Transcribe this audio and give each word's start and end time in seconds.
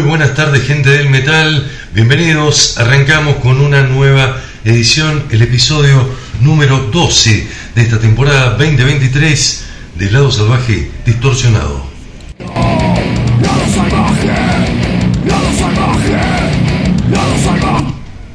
Buenas 0.00 0.34
tardes 0.34 0.66
gente 0.66 0.88
del 0.88 1.10
metal, 1.10 1.70
bienvenidos, 1.92 2.78
arrancamos 2.78 3.36
con 3.36 3.60
una 3.60 3.82
nueva 3.82 4.40
edición, 4.64 5.24
el 5.30 5.42
episodio 5.42 6.08
número 6.40 6.88
12 6.90 7.46
de 7.74 7.82
esta 7.82 8.00
temporada 8.00 8.56
2023 8.56 9.64
de 9.96 10.10
Lado 10.10 10.32
Salvaje 10.32 10.90
Distorsionado. 11.04 11.84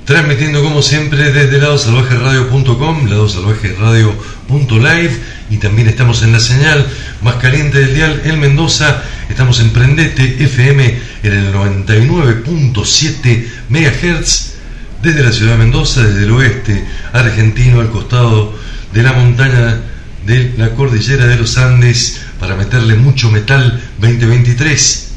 Transmitiendo 0.05 0.63
como 0.63 0.83
siempre 0.83 1.31
desde 1.31 1.59
ladosalvajeradio.com, 1.59 3.08
ladosalvajeradio.live 3.08 5.38
y 5.50 5.58
también 5.58 5.88
estamos 5.88 6.22
en 6.22 6.33
la 6.33 6.39
señal 6.39 6.85
más 7.22 7.35
caliente 7.35 7.80
del 7.80 7.95
dial, 7.95 8.22
el 8.25 8.38
Mendoza. 8.38 9.02
Estamos 9.30 9.59
en 9.59 9.72
Prendete 9.72 10.44
FM 10.44 11.00
en 11.23 11.33
el 11.33 11.53
99.7 11.53 13.45
MHz 13.69 14.53
desde 15.02 15.23
la 15.23 15.31
ciudad 15.31 15.53
de 15.53 15.58
Mendoza, 15.59 16.03
desde 16.03 16.23
el 16.23 16.31
oeste 16.31 16.84
argentino, 17.14 17.81
al 17.81 17.92
costado 17.92 18.58
de 18.94 19.03
la 19.03 19.14
montaña 19.14 19.81
de 20.25 20.53
la 20.58 20.73
cordillera 20.73 21.28
de 21.28 21.36
los 21.38 21.58
Andes, 21.58 22.22
para 22.39 22.56
meterle 22.56 22.95
mucho 22.95 23.30
metal 23.30 23.81
2023 24.00 25.11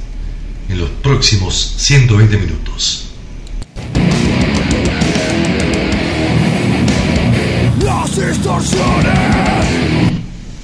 en 0.70 0.78
los 0.78 0.90
próximos 0.90 1.74
120 1.78 2.36
minutos. 2.36 3.12
Las 7.82 8.10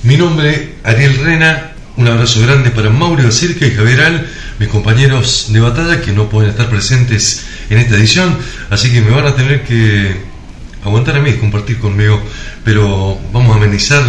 mi 0.02 0.16
nombre, 0.16 0.74
Ariel 0.84 1.16
Rena, 1.16 1.75
un 1.96 2.08
abrazo 2.08 2.40
grande 2.42 2.70
para 2.70 2.90
Mauro 2.90 3.30
Circa 3.30 3.66
y 3.66 3.70
Javier 3.70 4.00
Al, 4.02 4.26
mis 4.58 4.68
compañeros 4.68 5.46
de 5.50 5.60
batalla 5.60 6.00
que 6.00 6.12
no 6.12 6.28
pueden 6.28 6.50
estar 6.50 6.68
presentes 6.68 7.46
en 7.70 7.78
esta 7.78 7.96
edición, 7.96 8.36
así 8.70 8.90
que 8.90 9.00
me 9.00 9.10
van 9.10 9.26
a 9.26 9.34
tener 9.34 9.62
que 9.64 10.16
aguantar 10.84 11.16
a 11.16 11.20
mí, 11.20 11.32
compartir 11.34 11.78
conmigo, 11.78 12.22
pero 12.64 13.18
vamos 13.32 13.54
a 13.54 13.58
amenizar 13.58 14.02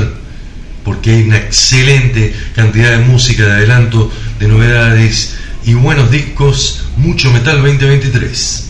porque 0.84 1.12
hay 1.12 1.24
una 1.24 1.38
excelente 1.38 2.34
cantidad 2.56 2.92
de 2.92 3.00
música, 3.00 3.46
de 3.46 3.52
adelanto, 3.52 4.12
de 4.40 4.48
novedades 4.48 5.36
y 5.66 5.74
buenos 5.74 6.12
discos, 6.12 6.86
mucho 6.98 7.32
metal 7.32 7.62
2023. 7.62 8.64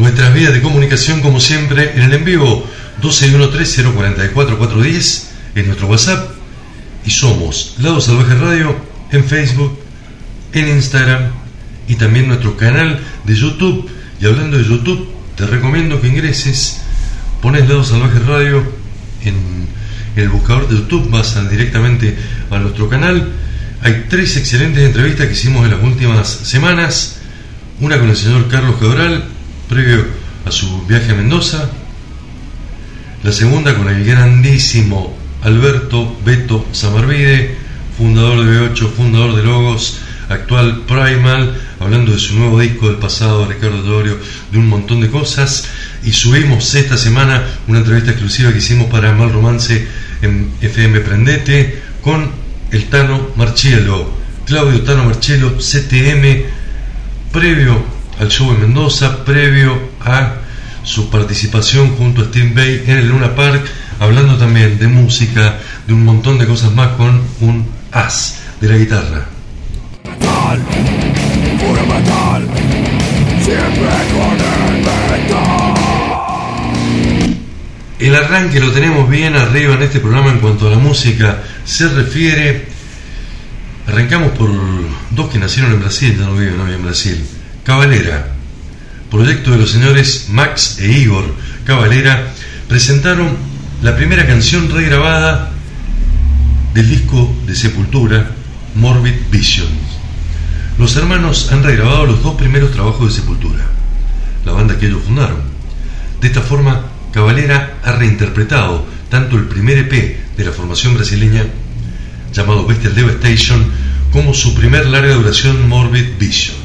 Nuestras 0.00 0.32
vías 0.32 0.54
de 0.54 0.62
comunicación, 0.62 1.20
como 1.20 1.40
siempre, 1.40 1.92
en 1.94 2.00
el 2.00 2.14
en 2.14 2.24
vivo 2.24 2.66
1213044410 3.02 5.24
en 5.56 5.66
nuestro 5.66 5.88
WhatsApp 5.88 6.30
y 7.04 7.10
somos 7.10 7.74
Lado 7.76 8.00
Salvaje 8.00 8.34
Radio 8.36 8.74
en 9.10 9.22
Facebook, 9.22 9.78
en 10.54 10.68
Instagram 10.68 11.32
y 11.86 11.96
también 11.96 12.28
nuestro 12.28 12.56
canal 12.56 12.98
de 13.26 13.34
YouTube. 13.34 13.90
Y 14.18 14.24
hablando 14.24 14.56
de 14.56 14.64
YouTube, 14.64 15.06
te 15.36 15.46
recomiendo 15.46 16.00
que 16.00 16.08
ingreses, 16.08 16.80
pones 17.42 17.68
Lado 17.68 17.84
Salvaje 17.84 18.20
Radio 18.20 18.62
en 19.22 19.68
el 20.16 20.30
buscador 20.30 20.66
de 20.66 20.76
YouTube, 20.76 21.10
vas 21.10 21.36
directamente 21.50 22.16
a 22.50 22.58
nuestro 22.58 22.88
canal. 22.88 23.32
Hay 23.82 24.06
tres 24.08 24.38
excelentes 24.38 24.82
entrevistas 24.82 25.26
que 25.26 25.34
hicimos 25.34 25.66
en 25.66 25.72
las 25.72 25.82
últimas 25.82 26.26
semanas. 26.26 27.18
Una 27.80 27.98
con 27.98 28.08
el 28.08 28.16
señor 28.16 28.48
Carlos 28.48 28.76
Cabral, 28.80 29.24
previo 29.70 30.04
a 30.44 30.50
su 30.50 30.84
viaje 30.86 31.12
a 31.12 31.14
Mendoza. 31.14 31.70
La 33.22 33.30
segunda 33.30 33.76
con 33.76 33.88
el 33.88 34.04
grandísimo 34.04 35.16
Alberto 35.42 36.18
Beto 36.24 36.66
Samarvide, 36.72 37.54
fundador 37.96 38.44
de 38.44 38.74
B8, 38.74 38.90
fundador 38.90 39.36
de 39.36 39.44
Logos, 39.44 40.00
actual 40.28 40.82
Primal, 40.88 41.56
hablando 41.78 42.10
de 42.10 42.18
su 42.18 42.34
nuevo 42.34 42.58
disco 42.58 42.88
del 42.88 42.96
pasado, 42.96 43.46
Ricardo 43.46 43.82
Dorio, 43.82 44.18
de 44.50 44.58
un 44.58 44.68
montón 44.68 45.02
de 45.02 45.08
cosas. 45.08 45.68
Y 46.02 46.12
subimos 46.12 46.74
esta 46.74 46.96
semana 46.96 47.44
una 47.68 47.78
entrevista 47.78 48.10
exclusiva 48.10 48.50
que 48.50 48.58
hicimos 48.58 48.90
para 48.90 49.12
Mal 49.12 49.32
Romance 49.32 49.86
en 50.20 50.50
FM 50.60 50.98
Prendete 51.00 51.80
con 52.02 52.28
el 52.72 52.86
Tano 52.86 53.28
Marchielo, 53.36 54.10
Claudio 54.46 54.82
Tano 54.82 55.04
Marchielo, 55.04 55.52
CTM, 55.58 56.42
previo 57.32 57.99
al 58.20 58.28
show 58.28 58.52
en 58.52 58.60
Mendoza, 58.60 59.24
previo 59.24 59.80
a 60.00 60.34
su 60.82 61.08
participación 61.08 61.96
junto 61.96 62.20
a 62.20 62.24
Steve 62.26 62.52
Bay 62.54 62.84
en 62.86 62.98
el 62.98 63.08
Luna 63.08 63.34
Park, 63.34 63.64
hablando 63.98 64.36
también 64.36 64.78
de 64.78 64.88
música, 64.88 65.58
de 65.86 65.94
un 65.94 66.04
montón 66.04 66.38
de 66.38 66.46
cosas 66.46 66.70
más 66.72 66.88
con 66.96 67.22
un 67.40 67.66
as 67.90 68.40
de 68.60 68.68
la 68.68 68.76
guitarra. 68.76 69.24
El. 77.98 78.08
El 78.08 78.14
arranque 78.14 78.60
lo 78.60 78.70
tenemos 78.70 79.08
bien 79.08 79.34
arriba 79.34 79.74
en 79.74 79.82
este 79.82 79.98
programa 79.98 80.30
en 80.30 80.40
cuanto 80.40 80.66
a 80.66 80.70
la 80.70 80.78
música 80.78 81.42
se 81.64 81.88
refiere. 81.88 82.66
Arrancamos 83.86 84.32
por 84.32 84.50
dos 85.10 85.30
que 85.30 85.38
nacieron 85.38 85.72
en 85.72 85.80
Brasil, 85.80 86.16
ya 86.18 86.26
no 86.26 86.36
viven 86.36 86.60
hoy 86.60 86.74
en 86.74 86.82
Brasil. 86.82 87.39
Cabalera, 87.64 88.26
proyecto 89.10 89.50
de 89.50 89.58
los 89.58 89.70
señores 89.70 90.26
Max 90.30 90.78
e 90.78 90.90
Igor 90.90 91.34
Cabalera, 91.64 92.32
presentaron 92.68 93.36
la 93.82 93.96
primera 93.96 94.26
canción 94.26 94.70
regrabada 94.70 95.52
del 96.74 96.88
disco 96.88 97.34
de 97.46 97.54
Sepultura, 97.54 98.30
Morbid 98.74 99.14
Visions. 99.30 99.70
Los 100.78 100.96
hermanos 100.96 101.52
han 101.52 101.62
regrabado 101.62 102.06
los 102.06 102.22
dos 102.22 102.36
primeros 102.36 102.72
trabajos 102.72 103.08
de 103.08 103.20
Sepultura, 103.20 103.66
la 104.44 104.52
banda 104.52 104.78
que 104.78 104.86
ellos 104.86 105.02
fundaron. 105.04 105.42
De 106.20 106.28
esta 106.28 106.40
forma, 106.40 106.86
Cabalera 107.12 107.74
ha 107.82 107.92
reinterpretado 107.92 108.86
tanto 109.10 109.36
el 109.36 109.44
primer 109.44 109.78
EP 109.78 110.36
de 110.36 110.44
la 110.44 110.52
formación 110.52 110.94
brasileña, 110.94 111.44
llamado 112.32 112.66
Bestial 112.66 112.94
Devastation, 112.94 113.66
como 114.12 114.32
su 114.32 114.54
primer 114.54 114.86
larga 114.86 115.14
duración 115.14 115.68
Morbid 115.68 116.18
Vision. 116.18 116.59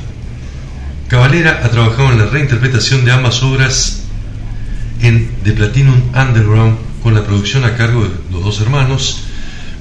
Cavalera 1.07 1.61
ha 1.63 1.69
trabajado 1.69 2.11
en 2.11 2.17
la 2.17 2.25
reinterpretación 2.25 3.05
de 3.05 3.11
ambas 3.11 3.43
obras 3.43 4.01
en 5.01 5.29
The 5.43 5.51
Platinum 5.51 6.01
Underground 6.15 6.77
con 7.03 7.13
la 7.13 7.23
producción 7.23 7.63
a 7.63 7.77
cargo 7.77 8.05
de 8.05 8.09
los 8.31 8.43
dos 8.43 8.59
hermanos, 8.61 9.25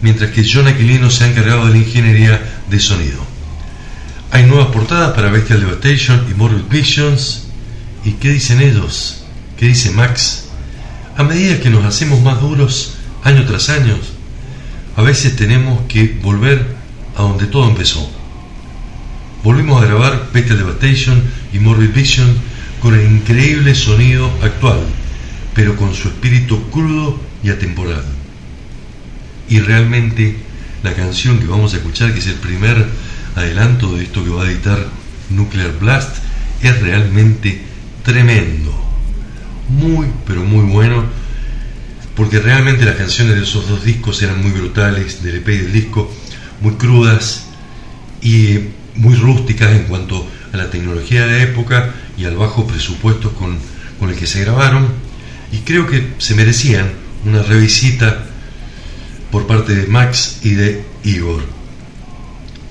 mientras 0.03 0.32
que 0.32 0.47
John 0.47 0.69
Aquilino 0.69 1.11
se 1.11 1.25
ha 1.25 1.29
encargado 1.29 1.67
de 1.67 1.73
la 1.73 1.79
ingeniería 1.79 2.62
de 2.69 2.79
sonido. 2.79 3.25
Hay 4.32 4.44
nuevas 4.44 4.67
portadas 4.67 5.15
para 5.15 5.31
Bestial 5.31 5.61
Devastation 5.61 6.26
y 6.31 6.35
Morbid 6.35 6.65
Visions. 6.69 7.44
¿Y 8.05 8.12
qué 8.12 8.29
dicen 8.29 8.61
ellos? 8.61 9.25
¿Qué 9.59 9.67
dice 9.67 9.93
Max? 9.93 10.49
A 11.17 11.23
medida 11.23 11.59
que 11.59 11.70
nos 11.70 11.87
hacemos 11.87 12.20
más 12.20 12.38
duros 12.43 12.97
año 13.23 13.47
tras 13.47 13.70
año, 13.70 13.97
a 14.97 15.00
veces 15.00 15.37
tenemos 15.37 15.87
que 15.88 16.19
volver 16.23 16.67
a 17.17 17.23
donde 17.23 17.47
todo 17.47 17.67
empezó 17.67 18.24
volvimos 19.44 19.82
a 19.82 19.87
grabar 19.87 20.31
Bestial 20.32 20.56
Devastation 20.56 21.23
y 21.52 21.58
Morbid 21.58 21.93
Vision 21.93 22.35
con 22.81 22.94
el 22.94 23.05
increíble 23.12 23.75
sonido 23.75 24.26
actual, 24.43 24.81
pero 25.55 25.76
con 25.76 25.94
su 25.94 26.08
espíritu 26.08 26.70
crudo 26.70 27.20
y 27.43 27.50
atemporal. 27.50 28.02
y 29.46 29.61
realmente 29.61 30.37
la 30.82 30.94
canción 30.94 31.38
que 31.38 31.46
vamos 31.46 31.75
a 31.75 31.76
escuchar, 31.76 32.14
que 32.14 32.20
es 32.20 32.26
el 32.26 32.37
primer 32.37 32.87
adelanto 33.37 33.94
de 33.94 34.05
esto 34.05 34.25
que 34.25 34.31
va 34.31 34.44
a 34.44 34.50
editar 34.50 34.88
Nuclear 35.29 35.79
Blast, 35.79 36.17
es 36.62 36.81
realmente 36.81 37.61
tremendo. 38.02 38.73
Muy, 39.69 40.06
pero 40.26 40.43
muy 40.43 40.64
bueno, 40.64 41.05
porque 42.17 42.41
realmente 42.41 42.87
las 42.87 42.96
canciones 42.96 43.37
de 43.37 43.43
esos 43.43 43.69
dos 43.69 43.85
discos 43.85 44.23
eran 44.23 44.41
muy 44.43 44.52
brutales, 44.52 45.23
del 45.23 45.37
EP 45.37 45.49
y 45.49 45.58
del 45.58 45.73
disco, 45.73 46.11
muy 46.62 46.75
crudas 46.75 47.46
y 48.23 48.61
muy 48.96 49.14
rústicas 49.14 49.73
en 49.73 49.85
cuanto 49.85 50.26
a 50.52 50.56
la 50.56 50.70
tecnología 50.70 51.26
de 51.26 51.43
época 51.43 51.94
y 52.17 52.25
al 52.25 52.37
bajo 52.37 52.67
presupuesto 52.67 53.32
con, 53.35 53.58
con 53.99 54.11
el 54.11 54.17
que 54.17 54.26
se 54.26 54.41
grabaron. 54.41 54.88
Y 55.52 55.58
creo 55.58 55.87
que 55.87 56.14
se 56.19 56.35
merecían 56.35 56.91
una 57.25 57.43
revisita 57.43 58.25
por 59.31 59.46
parte 59.46 59.75
de 59.75 59.87
Max 59.87 60.41
y 60.43 60.50
de 60.50 60.85
Igor. 61.05 61.43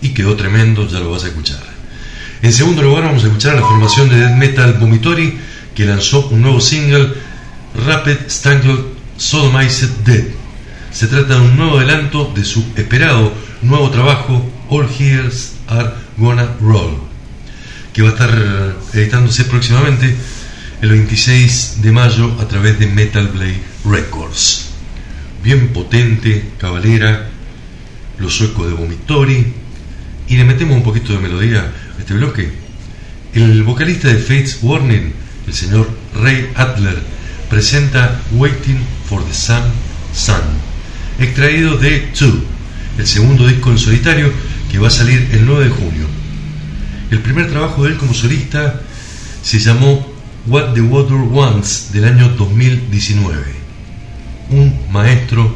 Y 0.02 0.10
quedó 0.10 0.36
tremendo, 0.36 0.88
ya 0.88 1.00
lo 1.00 1.12
vas 1.12 1.24
a 1.24 1.28
escuchar. 1.28 1.62
En 2.42 2.52
segundo 2.52 2.82
lugar 2.82 3.04
vamos 3.04 3.24
a 3.24 3.28
escuchar 3.28 3.54
a 3.54 3.62
la 3.62 3.68
formación 3.68 4.10
de 4.10 4.18
death 4.18 4.36
metal 4.36 4.74
Vomitory, 4.74 5.38
que 5.74 5.86
lanzó 5.86 6.28
un 6.28 6.42
nuevo 6.42 6.60
single, 6.60 7.14
Rapid 7.86 8.30
Strangled 8.30 8.80
Sodomized 9.18 9.90
Dead. 10.06 10.26
Se 10.92 11.08
trata 11.08 11.36
de 11.36 11.42
un 11.42 11.56
nuevo 11.58 11.78
adelanto 11.78 12.32
de 12.36 12.44
su 12.44 12.64
esperado 12.76 13.34
nuevo 13.62 13.90
trabajo, 13.90 14.46
All 14.70 14.88
Hears 15.00 15.54
Are 15.68 16.03
Gonna 16.18 16.48
Roll, 16.62 16.98
que 17.94 18.02
va 18.02 18.10
a 18.10 18.12
estar 18.12 18.76
editándose 18.94 19.46
próximamente 19.46 20.16
el 20.82 20.90
26 20.90 21.82
de 21.82 21.92
mayo 21.92 22.36
a 22.40 22.48
través 22.48 22.80
de 22.80 22.88
Metal 22.88 23.28
Blade 23.28 23.62
Records 23.86 24.74
bien 25.44 25.68
potente, 25.74 26.52
cabalera, 26.58 27.30
los 28.18 28.34
suecos 28.34 28.68
de 28.68 28.74
Vomitori, 28.74 29.54
y 30.30 30.38
le 30.38 30.46
metemos 30.46 30.78
un 30.78 30.84
poquito 30.84 31.12
de 31.12 31.20
melodía 31.20 31.70
a 31.98 32.00
este 32.00 32.14
bloque. 32.14 32.50
El 33.34 33.64
vocalista 33.64 34.08
de 34.08 34.20
Fates 34.20 34.60
Warning, 34.62 35.14
el 35.46 35.54
señor 35.54 35.90
Ray 36.16 36.50
Adler, 36.56 36.98
presenta 37.50 38.22
Waiting 38.32 38.80
for 39.10 39.24
the 39.26 39.34
Sun 39.34 39.64
Sun, 40.14 40.42
extraído 41.20 41.78
de 41.78 42.00
Two, 42.18 42.42
el 42.98 43.06
segundo 43.06 43.46
disco 43.46 43.72
en 43.72 43.78
solitario 43.78 44.32
que 44.74 44.80
va 44.80 44.88
a 44.88 44.92
salir 44.92 45.30
el 45.32 45.46
9 45.46 45.66
de 45.66 45.70
junio. 45.70 46.08
El 47.12 47.20
primer 47.20 47.48
trabajo 47.48 47.84
de 47.84 47.92
él 47.92 47.98
como 47.98 48.12
solista 48.16 48.82
se 49.44 49.60
llamó 49.60 50.12
What 50.48 50.74
the 50.74 50.82
Water 50.82 51.14
Wants 51.14 51.92
del 51.94 52.06
año 52.06 52.30
2019 52.30 53.54
un 54.50 54.92
maestro 54.92 55.54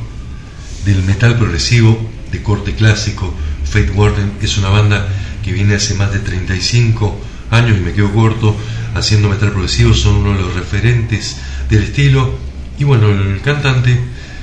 del 0.85 1.01
metal 1.01 1.35
progresivo 1.35 1.99
de 2.31 2.43
corte 2.43 2.75
clásico. 2.75 3.33
Fate 3.65 3.89
Warden 3.89 4.33
es 4.39 4.55
una 4.59 4.69
banda 4.69 5.07
que 5.43 5.51
viene 5.51 5.73
hace 5.73 5.95
más 5.95 6.13
de 6.13 6.19
35 6.19 7.19
años 7.49 7.75
y 7.75 7.81
me 7.81 7.93
quedo 7.93 8.13
corto 8.13 8.55
haciendo 8.93 9.29
metal 9.29 9.49
progresivo, 9.49 9.95
son 9.95 10.17
uno 10.17 10.33
de 10.33 10.43
los 10.43 10.53
referentes 10.53 11.37
del 11.71 11.81
estilo. 11.81 12.37
Y 12.77 12.83
bueno, 12.83 13.09
el 13.09 13.41
cantante 13.41 13.99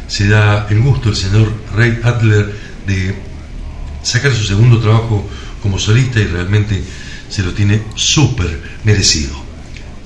se 0.09 0.27
da 0.27 0.67
el 0.69 0.81
gusto, 0.81 1.11
el 1.11 1.17
señor 1.17 1.53
Ray 1.77 2.01
Adler, 2.03 2.53
de 2.89 3.15
sacar 4.05 4.33
su 4.33 4.45
segundo 4.45 4.79
trabajo 4.79 5.29
como 5.63 5.79
solista 5.79 6.21
y 6.21 6.27
realmente 6.27 6.83
se 7.29 7.43
lo 7.43 7.53
tiene 7.53 7.83
súper 7.97 8.61
merecido. 8.85 9.35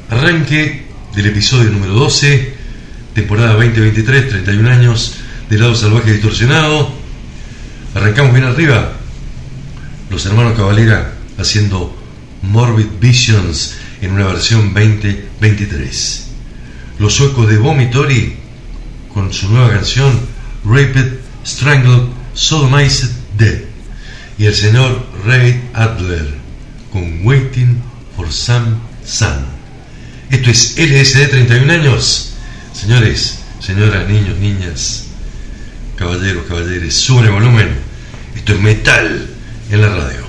Arranque 0.08 0.86
del 1.14 1.26
episodio 1.26 1.70
número 1.70 1.92
12 1.94 2.58
temporada 3.18 3.54
2023, 3.54 4.28
31 4.28 4.70
años 4.70 5.14
de 5.50 5.58
lado 5.58 5.74
salvaje 5.74 6.12
distorsionado. 6.12 6.88
Arrancamos 7.94 8.32
bien 8.32 8.44
arriba. 8.44 8.92
Los 10.08 10.24
hermanos 10.26 10.56
Cavalera 10.56 11.14
haciendo 11.36 11.96
Morbid 12.42 12.86
Visions 13.00 13.74
en 14.00 14.12
una 14.12 14.26
versión 14.26 14.72
2023. 14.72 16.26
Los 17.00 17.14
suecos 17.14 17.48
de 17.48 17.58
Vomitory 17.58 18.36
con 19.12 19.32
su 19.32 19.50
nueva 19.50 19.70
canción 19.70 20.12
Rapid, 20.64 21.14
Strangled, 21.44 22.08
Sodomized, 22.34 23.10
Dead. 23.36 23.67
Y 24.38 24.46
el 24.46 24.55
señor 24.55 25.05
Ray 25.25 25.69
Adler 25.75 26.32
con 26.93 27.26
Waiting 27.26 27.82
for 28.14 28.32
Some 28.32 28.76
Sun. 29.05 29.44
Esto 30.31 30.50
es 30.50 30.76
LSD 30.79 31.29
31 31.29 31.73
años. 31.73 32.35
Señores, 32.73 33.40
señoras, 33.61 34.08
niños, 34.08 34.38
niñas, 34.38 35.06
caballeros, 35.96 36.46
caballeres, 36.46 36.94
sube 36.94 37.29
volumen. 37.29 37.69
Esto 38.37 38.52
es 38.52 38.61
metal 38.61 39.26
en 39.70 39.81
la 39.81 39.88
radio. 39.88 40.27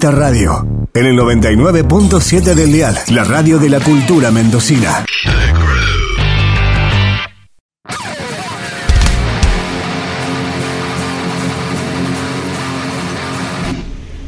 Radio, 0.00 0.88
en 0.94 1.06
el 1.06 1.18
99.7 1.18 2.54
del 2.54 2.72
Dial, 2.72 2.98
la 3.08 3.24
radio 3.24 3.58
de 3.58 3.68
la 3.68 3.78
cultura 3.78 4.30
mendocina. 4.30 5.04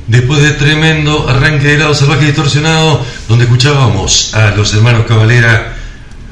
Después 0.06 0.42
de 0.42 0.50
tremendo 0.50 1.28
arranque 1.30 1.68
de 1.68 1.78
lado 1.78 1.94
salvaje 1.94 2.26
distorsionado, 2.26 3.02
donde 3.26 3.44
escuchábamos 3.44 4.34
a 4.34 4.50
los 4.50 4.74
hermanos 4.74 5.06
Cavalera, 5.06 5.76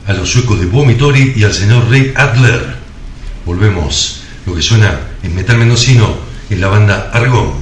a 0.07 0.12
los 0.12 0.31
suecos 0.31 0.61
de 0.61 0.66
Vomitori 0.66 1.33
y 1.35 1.45
al 1.45 1.55
señor 1.55 1.88
Ray 1.88 2.12
Adler, 2.14 2.77
volvemos. 3.47 4.25
Lo 4.45 4.55
que 4.55 4.61
suena 4.61 5.01
en 5.23 5.35
metal 5.35 5.57
mendocino 5.57 6.16
en 6.51 6.61
la 6.61 6.68
banda 6.68 7.11
Argón. 7.14 7.62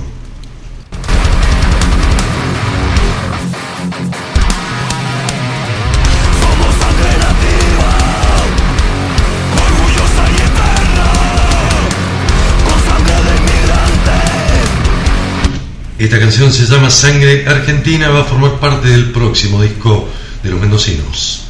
Esta 16.01 16.19
canción 16.19 16.51
se 16.51 16.65
llama 16.65 16.89
Sangre 16.89 17.45
Argentina, 17.47 18.09
va 18.09 18.23
a 18.23 18.25
formar 18.25 18.59
parte 18.59 18.89
del 18.89 19.11
próximo 19.11 19.61
disco 19.61 20.09
de 20.43 20.49
los 20.49 20.59
mendocinos. 20.59 21.43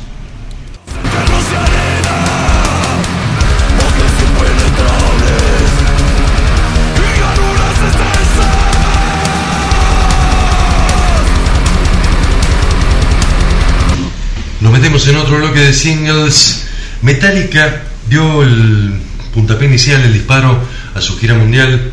Nos 14.60 14.72
metemos 14.72 15.06
en 15.06 15.16
otro 15.16 15.38
bloque 15.38 15.60
de 15.60 15.72
singles. 15.72 16.66
Metallica 17.02 17.84
dio 18.08 18.42
el 18.42 19.00
puntapié 19.32 19.68
inicial, 19.68 20.02
el 20.02 20.12
disparo 20.12 20.60
a 20.92 21.00
su 21.00 21.16
gira 21.18 21.34
mundial 21.34 21.92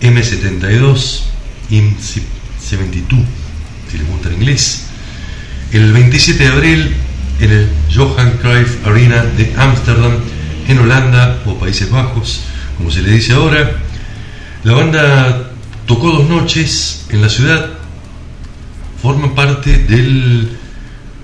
M72 0.00 1.23
in 1.70 1.96
72, 1.98 3.20
si 3.90 3.98
les 3.98 4.08
gusta 4.08 4.28
en 4.28 4.34
inglés. 4.34 4.86
El 5.72 5.92
27 5.92 6.42
de 6.42 6.50
abril 6.50 6.94
en 7.40 7.50
el 7.50 7.68
Johan 7.92 8.38
Cruyff 8.40 8.86
Arena 8.86 9.22
de 9.22 9.52
Ámsterdam, 9.56 10.12
en 10.68 10.78
Holanda 10.78 11.42
o 11.46 11.58
Países 11.58 11.90
Bajos, 11.90 12.42
como 12.76 12.90
se 12.90 13.02
le 13.02 13.12
dice 13.12 13.32
ahora. 13.32 13.78
La 14.62 14.72
banda 14.72 15.50
tocó 15.86 16.10
dos 16.10 16.28
noches 16.28 17.06
en 17.10 17.20
la 17.20 17.28
ciudad, 17.28 17.70
forma 19.02 19.34
parte 19.34 19.76
del, 19.78 20.56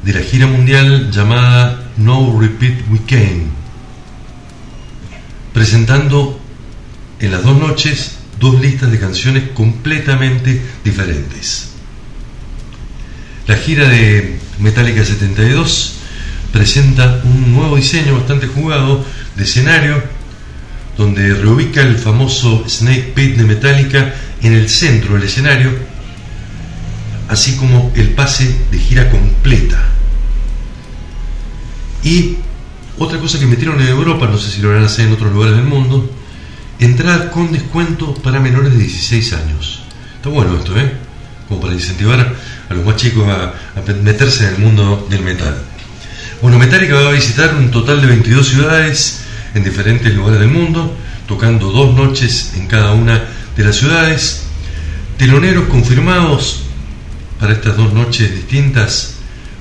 de 0.02 0.12
la 0.12 0.20
gira 0.20 0.46
mundial 0.46 1.10
llamada 1.10 1.90
No 1.96 2.38
Repeat 2.38 2.90
Weekend, 2.90 3.48
presentando 5.54 6.38
en 7.18 7.32
las 7.32 7.42
dos 7.42 7.58
noches 7.58 8.19
dos 8.40 8.60
listas 8.60 8.90
de 8.90 8.98
canciones 8.98 9.50
completamente 9.54 10.60
diferentes. 10.82 11.68
La 13.46 13.56
gira 13.56 13.88
de 13.88 14.38
Metallica 14.58 15.04
72 15.04 15.94
presenta 16.52 17.20
un 17.24 17.54
nuevo 17.54 17.76
diseño 17.76 18.14
bastante 18.14 18.46
jugado 18.46 19.04
de 19.36 19.44
escenario 19.44 20.02
donde 20.96 21.34
reubica 21.34 21.82
el 21.82 21.96
famoso 21.96 22.64
Snake 22.68 23.12
Pit 23.14 23.36
de 23.36 23.44
Metallica 23.44 24.14
en 24.42 24.52
el 24.52 24.68
centro 24.68 25.14
del 25.14 25.24
escenario, 25.24 25.70
así 27.28 27.56
como 27.56 27.92
el 27.94 28.10
pase 28.10 28.54
de 28.70 28.78
gira 28.78 29.08
completa. 29.10 29.82
Y 32.02 32.36
otra 32.98 33.18
cosa 33.18 33.38
que 33.38 33.46
metieron 33.46 33.80
en 33.80 33.88
Europa, 33.88 34.26
no 34.26 34.36
sé 34.36 34.50
si 34.50 34.60
lo 34.60 34.70
harán 34.70 34.84
hacer 34.84 35.06
en 35.06 35.12
otros 35.12 35.32
lugares 35.32 35.56
del 35.56 35.64
mundo, 35.64 36.10
entrada 36.80 37.30
con 37.30 37.52
descuento 37.52 38.14
para 38.14 38.40
menores 38.40 38.72
de 38.72 38.78
16 38.78 39.32
años. 39.34 39.82
Está 40.16 40.30
bueno 40.30 40.56
esto, 40.56 40.78
¿eh? 40.78 40.92
Como 41.46 41.60
para 41.60 41.74
incentivar 41.74 42.34
a 42.68 42.74
los 42.74 42.84
más 42.84 42.96
chicos 42.96 43.28
a, 43.28 43.54
meterse 44.02 44.46
en 44.46 44.54
el 44.54 44.60
mundo 44.60 45.06
del 45.10 45.22
metal. 45.22 45.54
Bueno, 46.40 46.58
Metallica 46.58 46.94
va 46.94 47.10
a 47.10 47.12
visitar 47.12 47.54
un 47.54 47.70
total 47.70 48.00
de 48.00 48.06
22 48.06 48.48
ciudades 48.48 49.24
en 49.54 49.62
diferentes 49.62 50.14
lugares 50.14 50.40
del 50.40 50.48
mundo, 50.48 50.96
tocando 51.28 51.70
dos 51.70 51.94
noches 51.94 52.52
en 52.56 52.66
cada 52.66 52.92
una 52.92 53.22
de 53.56 53.64
las 53.64 53.76
ciudades. 53.76 54.44
Teloneros 55.18 55.68
confirmados 55.68 56.62
para 57.38 57.52
estas 57.52 57.76
dos 57.76 57.92
noches 57.92 58.34
distintas: 58.34 59.16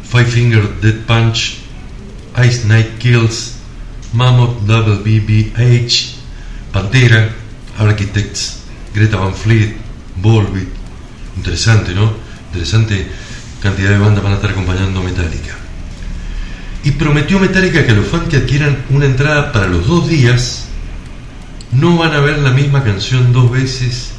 Five 0.10 0.26
Finger 0.26 0.80
Dead 0.82 0.96
Punch, 1.06 1.58
Ice 2.48 2.66
Night 2.66 2.98
Kills, 3.00 3.56
Mammoth 4.14 4.62
Double 4.62 5.00
BBH, 5.04 6.19
Pantera, 6.72 7.30
Architects, 7.78 8.60
Greta 8.94 9.18
Van 9.18 9.34
Fleet, 9.34 9.76
Volbeat. 10.18 10.68
Interesante, 11.38 11.94
¿no? 11.94 12.14
Interesante 12.48 13.08
cantidad 13.62 13.90
de 13.90 13.98
bandas 13.98 14.24
van 14.24 14.34
a 14.34 14.36
estar 14.36 14.52
acompañando 14.52 15.04
Metallica. 15.04 15.56
y 16.84 16.92
prometió 16.92 17.40
Metallica 17.40 17.86
que 17.86 17.92
los 17.92 18.08
fans 18.08 18.30
que 18.30 18.38
adquieran 18.38 18.86
una 18.90 19.06
entrada 19.06 19.52
para 19.52 19.68
los 19.68 19.86
dos 19.86 20.08
días 20.08 20.66
no 21.74 21.98
van 21.98 22.14
a 22.14 22.22
ver 22.22 22.40
la 22.40 22.52
misma 22.52 22.84
canción 22.84 23.34
dos 23.34 23.52
veces 23.52 24.12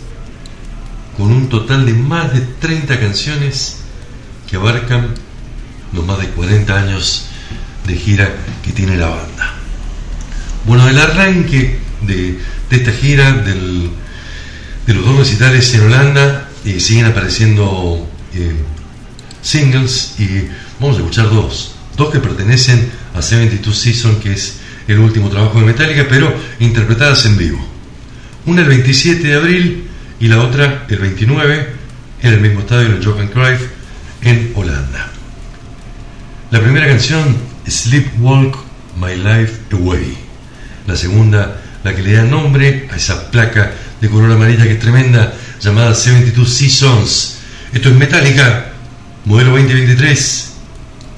con 1.16 1.32
un 1.32 1.48
total 1.48 1.86
de 1.86 1.94
más 1.94 2.32
de 2.32 2.40
30 2.40 3.00
canciones 3.00 3.78
que 4.48 4.56
abarcan 4.56 5.08
los 5.92 6.04
más 6.04 6.18
de 6.18 6.28
40 6.28 6.78
años 6.78 7.26
de 7.86 7.96
gira 7.96 8.30
que 8.62 8.72
tiene 8.72 8.96
la 8.96 9.08
banda. 9.08 9.54
Bueno, 10.66 10.86
el 10.88 10.98
arranque 10.98 11.78
de, 12.02 12.38
esta 12.70 12.92
gira 12.92 13.32
del, 13.32 13.90
de 14.86 14.94
los 14.94 15.04
dos 15.04 15.18
recitales 15.18 15.72
en 15.74 15.82
Holanda 15.82 16.48
eh, 16.64 16.80
siguen 16.80 17.06
apareciendo 17.06 18.08
eh, 18.34 18.52
singles 19.42 20.14
y 20.18 20.48
vamos 20.78 20.96
a 20.96 21.00
escuchar 21.00 21.30
dos, 21.30 21.74
dos 21.96 22.10
que 22.10 22.18
pertenecen 22.18 22.90
a 23.14 23.22
72 23.22 23.78
Season, 23.78 24.20
que 24.20 24.32
es 24.32 24.58
el 24.88 24.98
último 24.98 25.30
trabajo 25.30 25.60
de 25.60 25.66
Metallica, 25.66 26.06
pero 26.08 26.34
interpretadas 26.58 27.24
en 27.26 27.36
vivo. 27.36 27.58
Una 28.46 28.62
el 28.62 28.68
27 28.68 29.26
de 29.26 29.34
abril 29.34 29.84
y 30.18 30.28
la 30.28 30.40
otra 30.40 30.86
el 30.88 30.98
29 30.98 31.68
en 32.22 32.32
el 32.32 32.40
mismo 32.40 32.60
estadio, 32.60 32.86
en 32.86 32.96
el 32.96 33.04
Johan 33.04 33.28
Cruyff, 33.28 33.60
en 34.22 34.52
Holanda. 34.54 35.10
La 36.50 36.60
primera 36.60 36.86
canción, 36.86 37.36
Sleepwalk 37.66 38.56
My 38.96 39.16
Life 39.16 39.60
Away. 39.72 40.16
La 40.86 40.96
segunda, 40.96 41.62
la 41.84 41.94
que 41.94 42.02
le 42.02 42.12
da 42.12 42.22
nombre 42.22 42.88
a 42.90 42.96
esa 42.96 43.30
placa 43.30 43.72
de 44.00 44.08
color 44.08 44.32
amarilla 44.32 44.64
que 44.64 44.72
es 44.72 44.80
tremenda, 44.80 45.34
llamada 45.60 45.94
72 45.94 46.48
Seasons. 46.48 47.38
Esto 47.72 47.88
es 47.88 47.94
Metallica, 47.94 48.72
modelo 49.24 49.50
2023, 49.52 50.52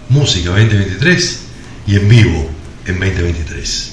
música 0.08 0.50
2023 0.50 1.40
y 1.86 1.96
en 1.96 2.08
vivo 2.08 2.50
en 2.86 2.98
2023. 2.98 3.92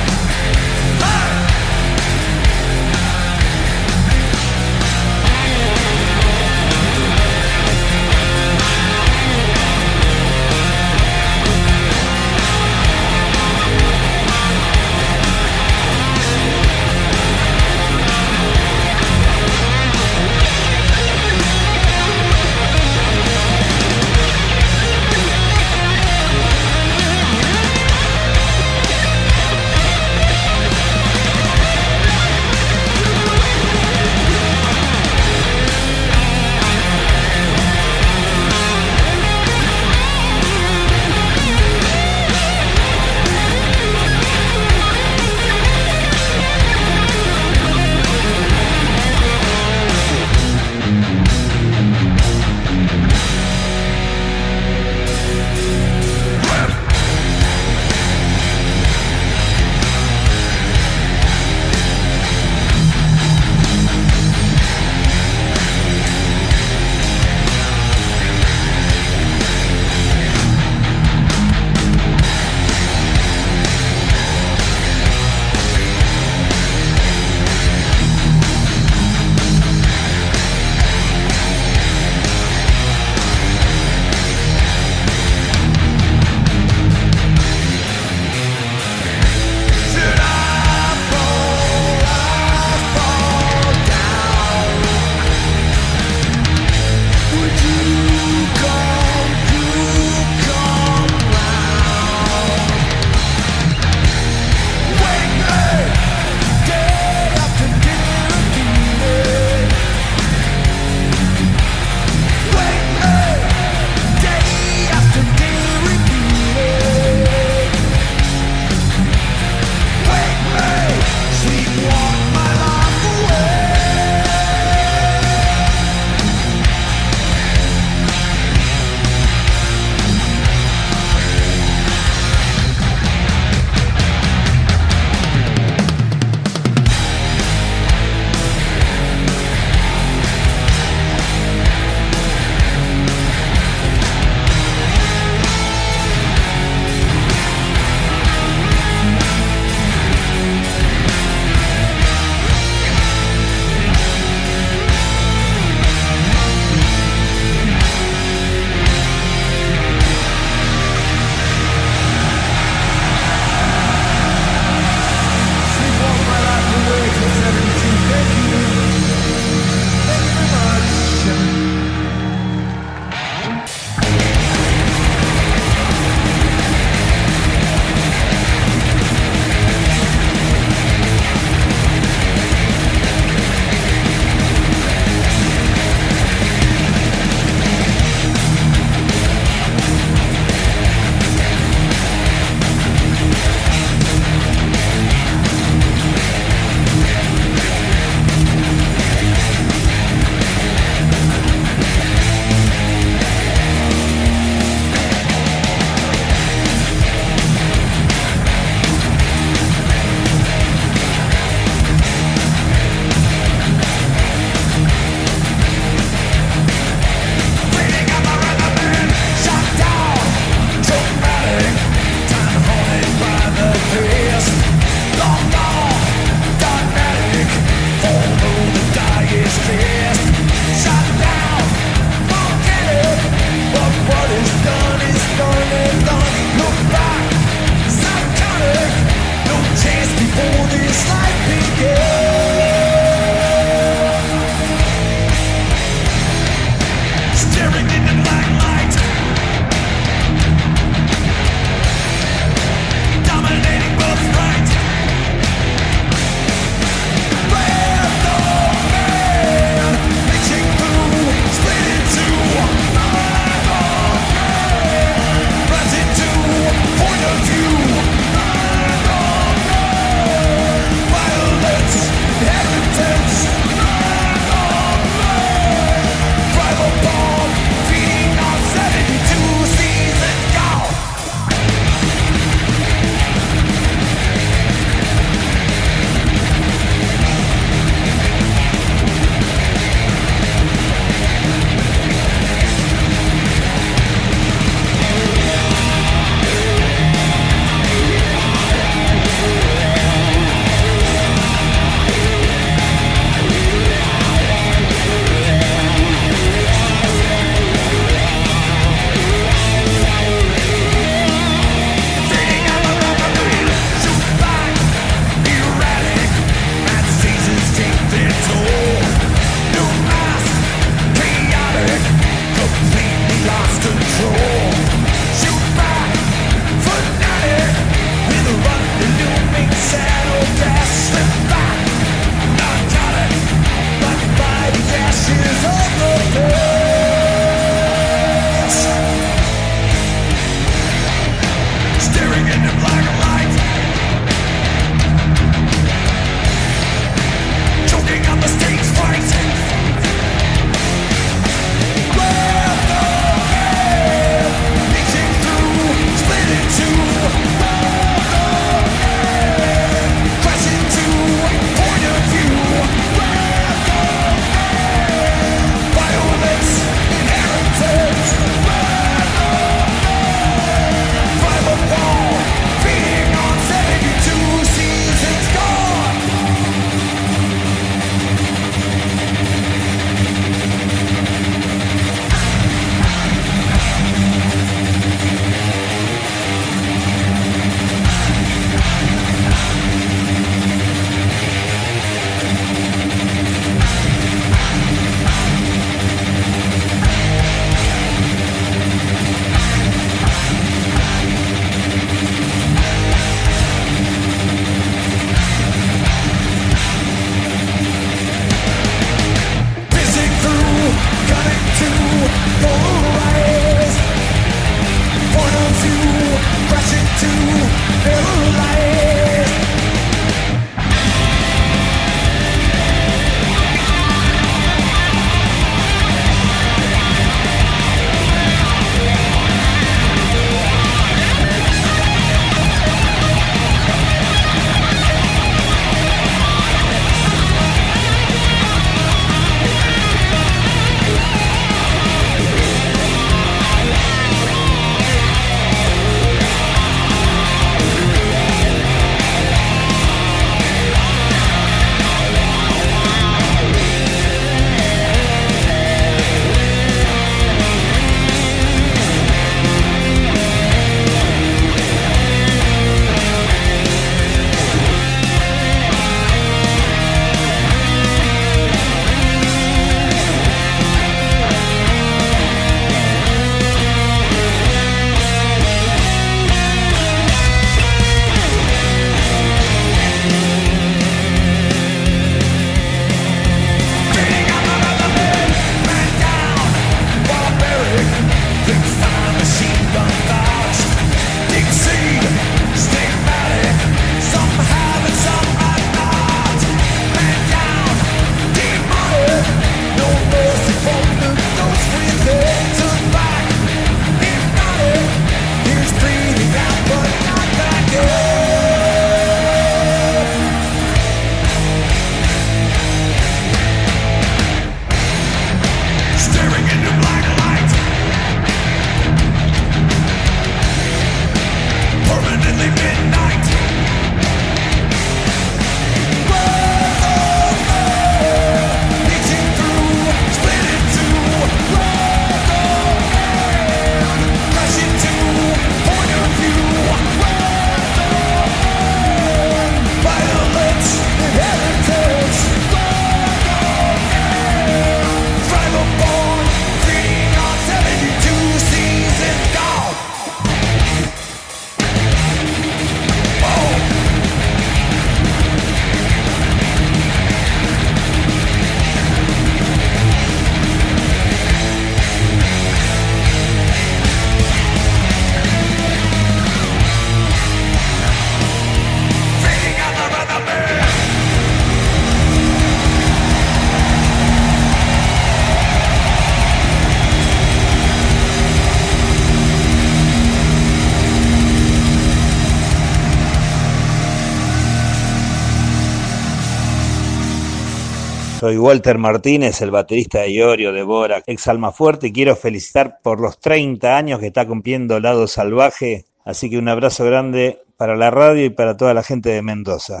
Walter 588.58 588.98
Martínez, 588.98 589.60
el 589.62 589.70
baterista 589.70 590.20
de 590.20 590.32
Iorio, 590.32 590.72
de 590.72 590.82
Bora, 590.82 591.22
ex 591.26 591.48
Alma 591.48 591.72
Fuerte, 591.72 592.08
y 592.08 592.12
quiero 592.12 592.36
felicitar 592.36 592.98
por 593.02 593.20
los 593.20 593.38
30 593.40 593.96
años 593.96 594.20
que 594.20 594.28
está 594.28 594.46
cumpliendo 594.46 595.00
Lado 595.00 595.26
Salvaje. 595.26 596.04
Así 596.24 596.48
que 596.48 596.58
un 596.58 596.68
abrazo 596.68 597.04
grande 597.04 597.60
para 597.76 597.96
la 597.96 598.10
radio 598.10 598.44
y 598.44 598.50
para 598.50 598.76
toda 598.76 598.94
la 598.94 599.02
gente 599.02 599.30
de 599.30 599.42
Mendoza. 599.42 600.00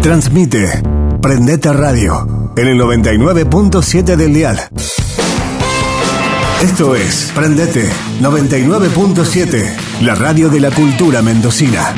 Transmite 0.00 0.82
Prendete 1.20 1.72
Radio 1.72 2.52
en 2.56 2.68
el 2.68 2.80
99.7 2.80 4.16
del 4.16 4.32
dial. 4.32 4.58
Esto 6.62 6.94
es 6.94 7.32
Prendete 7.34 7.88
99.7, 8.20 10.00
la 10.02 10.14
radio 10.14 10.48
de 10.48 10.60
la 10.60 10.70
cultura 10.70 11.22
mendocina. 11.22 11.94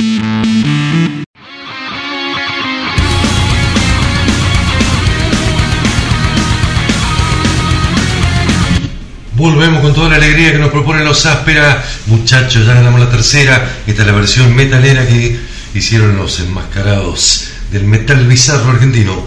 Volvemos 9.40 9.80
con 9.80 9.94
toda 9.94 10.10
la 10.10 10.16
alegría 10.16 10.52
que 10.52 10.58
nos 10.58 10.68
propone 10.68 11.02
los 11.02 11.24
áspera. 11.24 11.82
Muchachos, 12.08 12.66
ya 12.66 12.74
ganamos 12.74 13.00
la 13.00 13.08
tercera. 13.08 13.76
Esta 13.86 14.02
es 14.02 14.06
la 14.06 14.12
versión 14.12 14.54
metalera 14.54 15.06
que 15.06 15.40
hicieron 15.72 16.14
los 16.18 16.40
enmascarados 16.40 17.48
del 17.72 17.84
metal 17.84 18.26
bizarro 18.26 18.72
argentino. 18.72 19.26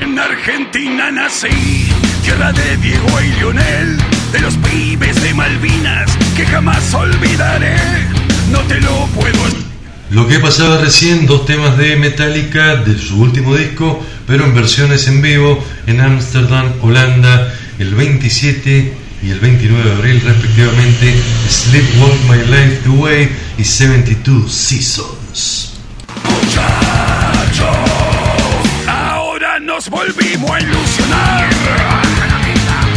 En 0.00 0.18
Argentina 0.18 1.10
nací, 1.10 1.90
tierra 2.24 2.52
de 2.52 2.78
Diego 2.78 3.20
y 3.20 3.38
Lionel, 3.38 3.98
de 4.32 4.40
los 4.40 4.56
pibes 4.56 5.22
de 5.22 5.34
Malvinas 5.34 6.10
que 6.34 6.46
jamás 6.46 6.94
olvidaré. 6.94 7.76
No 8.50 8.60
te 8.60 8.80
lo 8.80 9.06
puedo. 9.08 9.42
Lo 10.08 10.26
que 10.26 10.38
pasaba 10.38 10.78
recién, 10.78 11.26
dos 11.26 11.44
temas 11.44 11.76
de 11.76 11.96
Metallica 11.96 12.76
de 12.76 12.98
su 12.98 13.20
último 13.20 13.56
disco, 13.56 14.02
pero 14.26 14.46
en 14.46 14.54
versiones 14.54 15.06
en 15.06 15.20
vivo 15.20 15.62
en 15.86 16.00
Ámsterdam, 16.00 16.72
Holanda, 16.80 17.52
el 17.78 17.94
27 17.94 19.01
y 19.22 19.30
el 19.30 19.40
29 19.40 19.88
de 19.88 19.92
abril 19.92 20.20
respectivamente, 20.20 21.14
Sleepwalk 21.48 22.20
My 22.28 22.36
Life 22.38 22.80
Away 22.88 23.30
y 23.56 23.64
72 23.64 24.52
Seasons. 24.52 25.74
Muchachos, 26.24 27.66
ahora 28.88 29.60
nos 29.60 29.88
volvimos 29.88 30.50
a 30.50 30.60
ilusionar. 30.60 31.48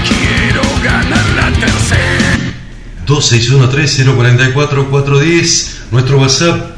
Quiero 0.07 0.63
ganar 0.84 1.26
la 1.36 1.51
tercera. 1.59 2.39
261-3044-410, 3.05 5.76
nuestro 5.91 6.17
WhatsApp, 6.17 6.71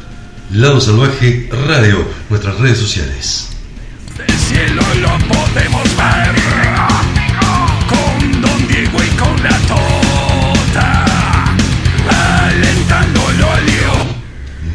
Lado 0.51 0.81
Salvaje 0.81 1.49
Radio, 1.67 2.05
nuestras 2.29 2.59
redes 2.59 2.79
sociales. 2.79 3.47
Del 4.17 4.37
cielo 4.39 4.81
lo 5.01 5.17
podemos 5.27 5.83
ver. 5.95 6.46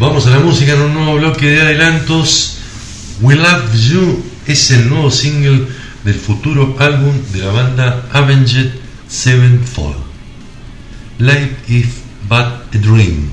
Vamos 0.02 0.26
a 0.26 0.30
la 0.30 0.40
música 0.40 0.72
en 0.72 0.80
un 0.80 0.94
nuevo 0.94 1.14
bloque 1.14 1.48
de 1.48 1.60
adelantos. 1.60 2.58
We 3.20 3.36
Love 3.36 3.72
You 3.72 4.24
es 4.48 4.72
el 4.72 4.88
nuevo 4.88 5.12
single 5.12 5.68
del 6.02 6.16
futuro 6.16 6.74
álbum 6.80 7.14
de 7.32 7.38
la 7.38 7.52
banda 7.52 8.08
Avenged 8.10 8.72
Sevenfold. 9.06 9.94
Life 11.20 11.52
is 11.68 11.86
But 12.28 12.74
a 12.74 12.78
Dream. 12.78 13.30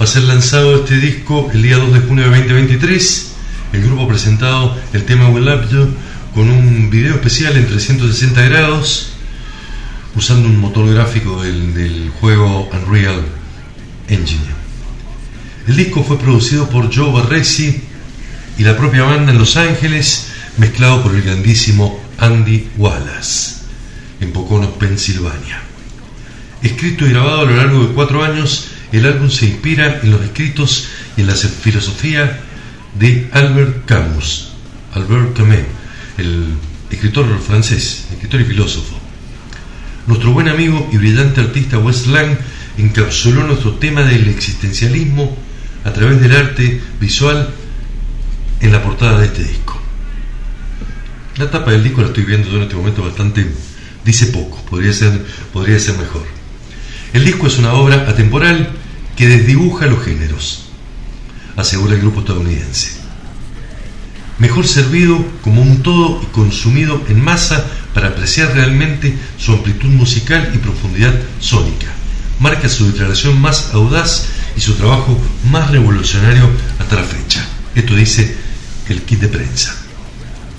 Va 0.00 0.04
a 0.04 0.06
ser 0.06 0.22
lanzado 0.22 0.76
este 0.76 0.98
disco 0.98 1.50
el 1.52 1.62
día 1.62 1.78
2 1.78 1.94
de 1.94 1.98
junio 1.98 2.30
de 2.30 2.30
2023. 2.30 3.32
El 3.72 3.82
grupo 3.82 4.04
ha 4.04 4.08
presentado 4.08 4.78
el 4.92 5.04
tema 5.04 5.30
We 5.30 5.40
Love 5.40 5.68
You 5.68 5.88
con 6.32 6.48
un 6.48 6.90
video 6.90 7.14
especial 7.14 7.56
en 7.56 7.66
360 7.66 8.40
grados 8.42 9.14
usando 10.14 10.48
un 10.48 10.60
motor 10.60 10.88
gráfico 10.94 11.42
del, 11.42 11.74
del 11.74 12.10
juego 12.20 12.70
Unreal 12.72 13.20
Engine. 14.06 14.55
El 15.66 15.76
disco 15.76 16.04
fue 16.04 16.16
producido 16.16 16.70
por 16.70 16.94
Joe 16.94 17.10
Barresi 17.10 17.80
y 18.56 18.62
la 18.62 18.76
propia 18.76 19.02
banda 19.02 19.32
en 19.32 19.38
Los 19.38 19.56
Ángeles, 19.56 20.28
mezclado 20.58 21.02
por 21.02 21.12
el 21.12 21.22
grandísimo 21.22 22.00
Andy 22.18 22.68
Wallace, 22.76 23.56
en 24.20 24.30
Pocono, 24.30 24.70
Pensilvania. 24.70 25.60
Escrito 26.62 27.04
y 27.04 27.10
grabado 27.10 27.40
a 27.40 27.44
lo 27.44 27.56
largo 27.56 27.84
de 27.84 27.94
cuatro 27.94 28.22
años, 28.22 28.68
el 28.92 29.06
álbum 29.06 29.28
se 29.28 29.46
inspira 29.46 30.00
en 30.04 30.12
los 30.12 30.22
escritos 30.22 30.86
y 31.16 31.22
en 31.22 31.26
la 31.26 31.34
filosofía 31.34 32.40
de 32.96 33.28
Albert 33.32 33.86
Camus, 33.86 34.52
Albert 34.94 35.36
Camus, 35.36 35.58
el 36.16 36.54
escritor 36.90 37.26
francés, 37.40 38.06
escritor 38.12 38.40
y 38.40 38.44
filósofo. 38.44 38.96
Nuestro 40.06 40.30
buen 40.30 40.48
amigo 40.48 40.88
y 40.92 40.96
brillante 40.96 41.40
artista 41.40 41.78
Wes 41.78 42.06
Lang 42.06 42.38
encapsuló 42.78 43.42
nuestro 43.42 43.72
tema 43.74 44.02
del 44.02 44.28
existencialismo 44.28 45.36
a 45.86 45.92
través 45.92 46.20
del 46.20 46.34
arte 46.34 46.80
visual 47.00 47.48
en 48.60 48.72
la 48.72 48.82
portada 48.82 49.20
de 49.20 49.26
este 49.26 49.44
disco. 49.44 49.80
La 51.36 51.48
tapa 51.48 51.70
del 51.70 51.84
disco 51.84 52.00
la 52.00 52.08
estoy 52.08 52.24
viendo 52.24 52.48
en 52.56 52.62
este 52.62 52.74
momento 52.74 53.04
bastante, 53.04 53.46
dice 54.04 54.26
poco, 54.26 54.60
podría 54.68 54.92
ser, 54.92 55.24
podría 55.52 55.78
ser 55.78 55.96
mejor. 55.96 56.24
El 57.12 57.24
disco 57.24 57.46
es 57.46 57.58
una 57.58 57.74
obra 57.74 58.04
atemporal 58.08 58.68
que 59.16 59.28
desdibuja 59.28 59.86
los 59.86 60.04
géneros, 60.04 60.64
asegura 61.54 61.94
el 61.94 62.00
grupo 62.00 62.20
estadounidense. 62.20 62.96
Mejor 64.38 64.66
servido 64.66 65.24
como 65.42 65.62
un 65.62 65.84
todo 65.84 66.20
y 66.20 66.26
consumido 66.26 67.00
en 67.08 67.22
masa 67.22 67.64
para 67.94 68.08
apreciar 68.08 68.52
realmente 68.54 69.16
su 69.38 69.52
amplitud 69.52 69.88
musical 69.90 70.50
y 70.52 70.58
profundidad 70.58 71.14
sónica. 71.38 71.86
Marca 72.40 72.68
su 72.68 72.88
declaración 72.88 73.40
más 73.40 73.72
audaz 73.72 74.26
y 74.56 74.60
su 74.60 74.74
trabajo 74.74 75.18
más 75.50 75.70
revolucionario 75.70 76.48
hasta 76.78 76.96
la 76.96 77.04
fecha. 77.04 77.46
Esto 77.74 77.94
dice 77.94 78.36
el 78.88 79.02
kit 79.02 79.20
de 79.20 79.28
prensa. 79.28 79.76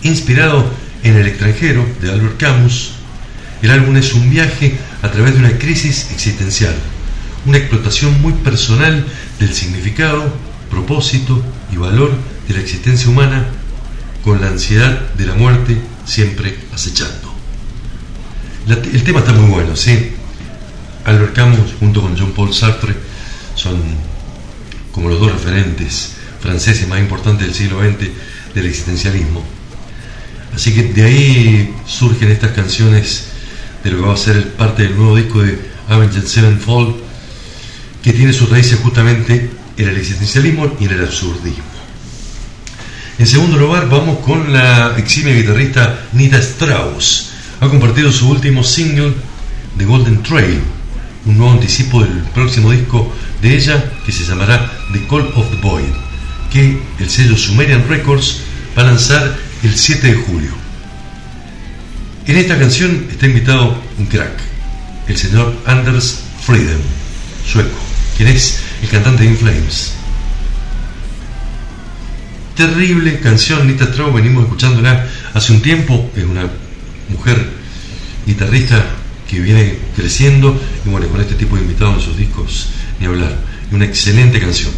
Inspirado 0.04 0.72
en 1.04 1.16
El 1.16 1.28
extranjero 1.28 1.86
de 2.02 2.12
Albert 2.12 2.38
Camus, 2.38 2.91
el 3.62 3.72
álbum 3.72 3.98
es 3.98 4.14
un 4.14 4.30
viaje 4.30 4.78
a 5.02 5.10
través 5.10 5.34
de 5.34 5.39
una 5.39 5.58
crisis 5.58 6.12
existencial, 6.12 6.76
una 7.45 7.58
explotación 7.58 8.22
muy 8.22 8.34
personal 8.34 9.06
del 9.39 9.54
significado, 9.54 10.32
propósito 10.70 11.41
y 11.72 11.78
valor 11.78 12.12
de 12.48 12.54
la 12.54 12.60
existencia 12.60 13.10
humana 13.10 13.48
con 14.24 14.41
la 14.41 14.48
ansiedad 14.48 15.14
de 15.14 15.26
la 15.26 15.34
muerte 15.34 15.78
siempre 16.06 16.58
acechando. 16.74 17.34
El 18.68 19.04
tema 19.04 19.20
está 19.20 19.32
muy 19.32 19.50
bueno, 19.50 19.76
¿sí? 19.76 20.12
Albert 21.06 21.34
Camus 21.34 21.74
junto 21.80 22.02
con 22.02 22.16
Jean-Paul 22.16 22.54
Sartre 22.54 23.07
son 23.58 23.82
como 24.93 25.10
los 25.10 25.20
dos 25.20 25.32
referentes 25.32 26.14
franceses 26.39 26.88
más 26.88 26.99
importantes 26.99 27.47
del 27.47 27.55
siglo 27.55 27.80
XX 27.82 28.10
del 28.55 28.66
existencialismo. 28.66 29.43
Así 30.55 30.74
que 30.74 30.84
de 30.84 31.03
ahí 31.03 31.76
surgen 31.86 32.32
estas 32.32 32.51
canciones 32.51 33.26
de 33.84 33.91
lo 33.91 33.97
que 33.97 34.08
va 34.08 34.14
a 34.14 34.18
ser 34.18 34.53
parte 34.53 34.84
del 34.84 34.95
nuevo 34.95 35.16
disco 35.16 35.41
de 35.41 35.60
Avenged 35.89 36.26
Sevenfold, 36.26 36.95
que 38.01 38.14
tiene 38.14 38.34
sus 38.34 38.49
raíces 38.49 38.80
justamente 38.80 39.49
en 39.78 39.89
el 39.89 39.97
existencialismo 39.97 40.76
y 40.80 40.86
en 40.86 40.91
el 40.91 41.03
absurdismo. 41.03 41.64
En 43.20 43.26
segundo 43.26 43.58
lugar, 43.58 43.89
vamos 43.89 44.20
con 44.20 44.53
la 44.53 44.95
eximia 44.97 45.34
guitarrista 45.34 46.08
Nita 46.14 46.38
Strauss. 46.38 47.32
Ha 47.60 47.68
compartido 47.68 48.12
su 48.12 48.30
último 48.30 48.64
single, 48.64 49.14
The 49.78 49.86
Golden 49.86 50.22
Trail, 50.22 50.62
un 51.26 51.38
nuevo 51.38 51.53
anticipo 51.53 52.03
del 52.03 52.24
próximo 52.34 52.72
disco 52.72 53.12
de 53.41 53.55
ella 53.55 53.91
que 54.05 54.11
se 54.11 54.25
llamará 54.25 54.71
The 54.93 55.05
Call 55.07 55.31
of 55.35 55.49
the 55.49 55.57
Void, 55.61 55.93
que 56.51 56.79
el 56.99 57.09
sello 57.09 57.38
Sumerian 57.38 57.88
Records 57.88 58.41
va 58.77 58.83
a 58.83 58.85
lanzar 58.85 59.35
el 59.63 59.75
7 59.75 60.07
de 60.07 60.13
julio. 60.15 60.51
En 62.25 62.38
esta 62.38 62.57
canción 62.57 63.07
está 63.09 63.25
invitado 63.25 63.81
un 63.97 64.05
crack, 64.07 64.39
el 65.07 65.17
señor 65.17 65.55
Anders 65.65 66.23
Frieden, 66.45 66.79
sueco, 67.45 67.77
quien 68.15 68.29
es 68.29 68.59
el 68.81 68.89
cantante 68.89 69.23
de 69.23 69.29
In 69.29 69.38
Flames. 69.38 69.93
Terrible 72.55 73.19
canción, 73.19 73.67
Nita 73.67 73.85
Strauss, 73.85 74.13
venimos 74.13 74.43
escuchándola 74.43 75.07
hace 75.33 75.53
un 75.53 75.61
tiempo, 75.61 76.09
es 76.15 76.23
una 76.23 76.49
mujer 77.09 77.49
guitarrista 78.25 78.83
que 79.29 79.39
viene 79.39 79.77
creciendo 79.95 80.59
y 80.85 80.89
bueno, 80.89 81.07
con 81.07 81.21
este 81.21 81.35
tipo 81.35 81.55
de 81.55 81.61
invitados 81.61 81.97
en 81.97 82.01
sus 82.01 82.17
discos, 82.17 82.69
ni 83.00 83.06
hablar, 83.06 83.38
una 83.72 83.86
excelente 83.86 84.39
canción. 84.39 84.72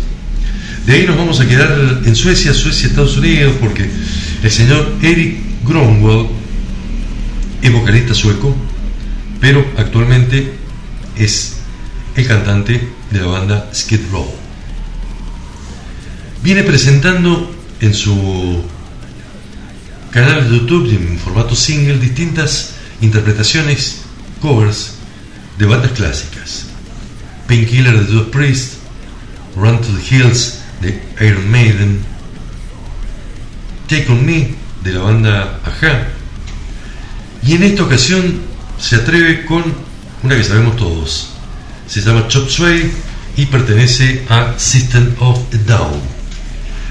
De 0.85 0.93
ahí 0.93 1.05
nos 1.05 1.17
vamos 1.17 1.39
a 1.39 1.47
quedar 1.47 2.01
en 2.03 2.15
Suecia, 2.15 2.53
Suecia, 2.53 2.87
Estados 2.87 3.17
Unidos, 3.17 3.55
porque 3.59 3.89
el 4.41 4.51
señor 4.51 4.95
Eric 5.01 5.37
Gronwald 5.65 6.29
es 7.61 7.71
vocalista 7.71 8.13
sueco, 8.13 8.55
pero 9.39 9.65
actualmente 9.77 10.53
es 11.15 11.57
el 12.15 12.27
cantante 12.27 12.87
de 13.11 13.19
la 13.19 13.27
banda 13.27 13.69
Skid 13.73 14.01
Row. 14.11 14.27
Viene 16.41 16.63
presentando 16.63 17.53
en 17.81 17.93
su 17.93 18.63
canal 20.11 20.49
de 20.49 20.57
YouTube 20.57 20.89
en 20.89 21.19
formato 21.19 21.55
single 21.55 21.99
distintas 21.99 22.75
interpretaciones, 23.01 24.01
covers 24.41 24.93
de 25.57 25.65
bandas 25.65 25.91
clásicas. 25.91 26.68
Painkiller 27.49 27.99
de 27.99 28.05
Judas 28.05 28.27
Priest, 28.31 28.73
Run 29.55 29.81
to 29.81 29.87
the 29.87 30.15
Hills 30.15 30.59
de 30.81 31.01
Iron 31.19 31.49
Maiden, 31.49 31.99
Take 33.87 34.05
on 34.11 34.23
Me 34.23 34.53
de 34.83 34.93
la 34.93 35.01
banda 35.01 35.59
Aja. 35.65 36.09
Y 37.41 37.55
en 37.55 37.63
esta 37.63 37.83
ocasión 37.83 38.39
se 38.79 38.97
atreve 38.97 39.45
con 39.45 39.63
una 40.21 40.37
que 40.37 40.43
sabemos 40.43 40.77
todos. 40.77 41.31
Se 41.87 42.01
llama 42.01 42.27
Chop 42.27 42.47
Sway 42.49 42.91
y 43.35 43.47
pertenece 43.47 44.25
a 44.29 44.53
System 44.59 45.15
of 45.17 45.39
a 45.51 45.57
Down. 45.65 45.99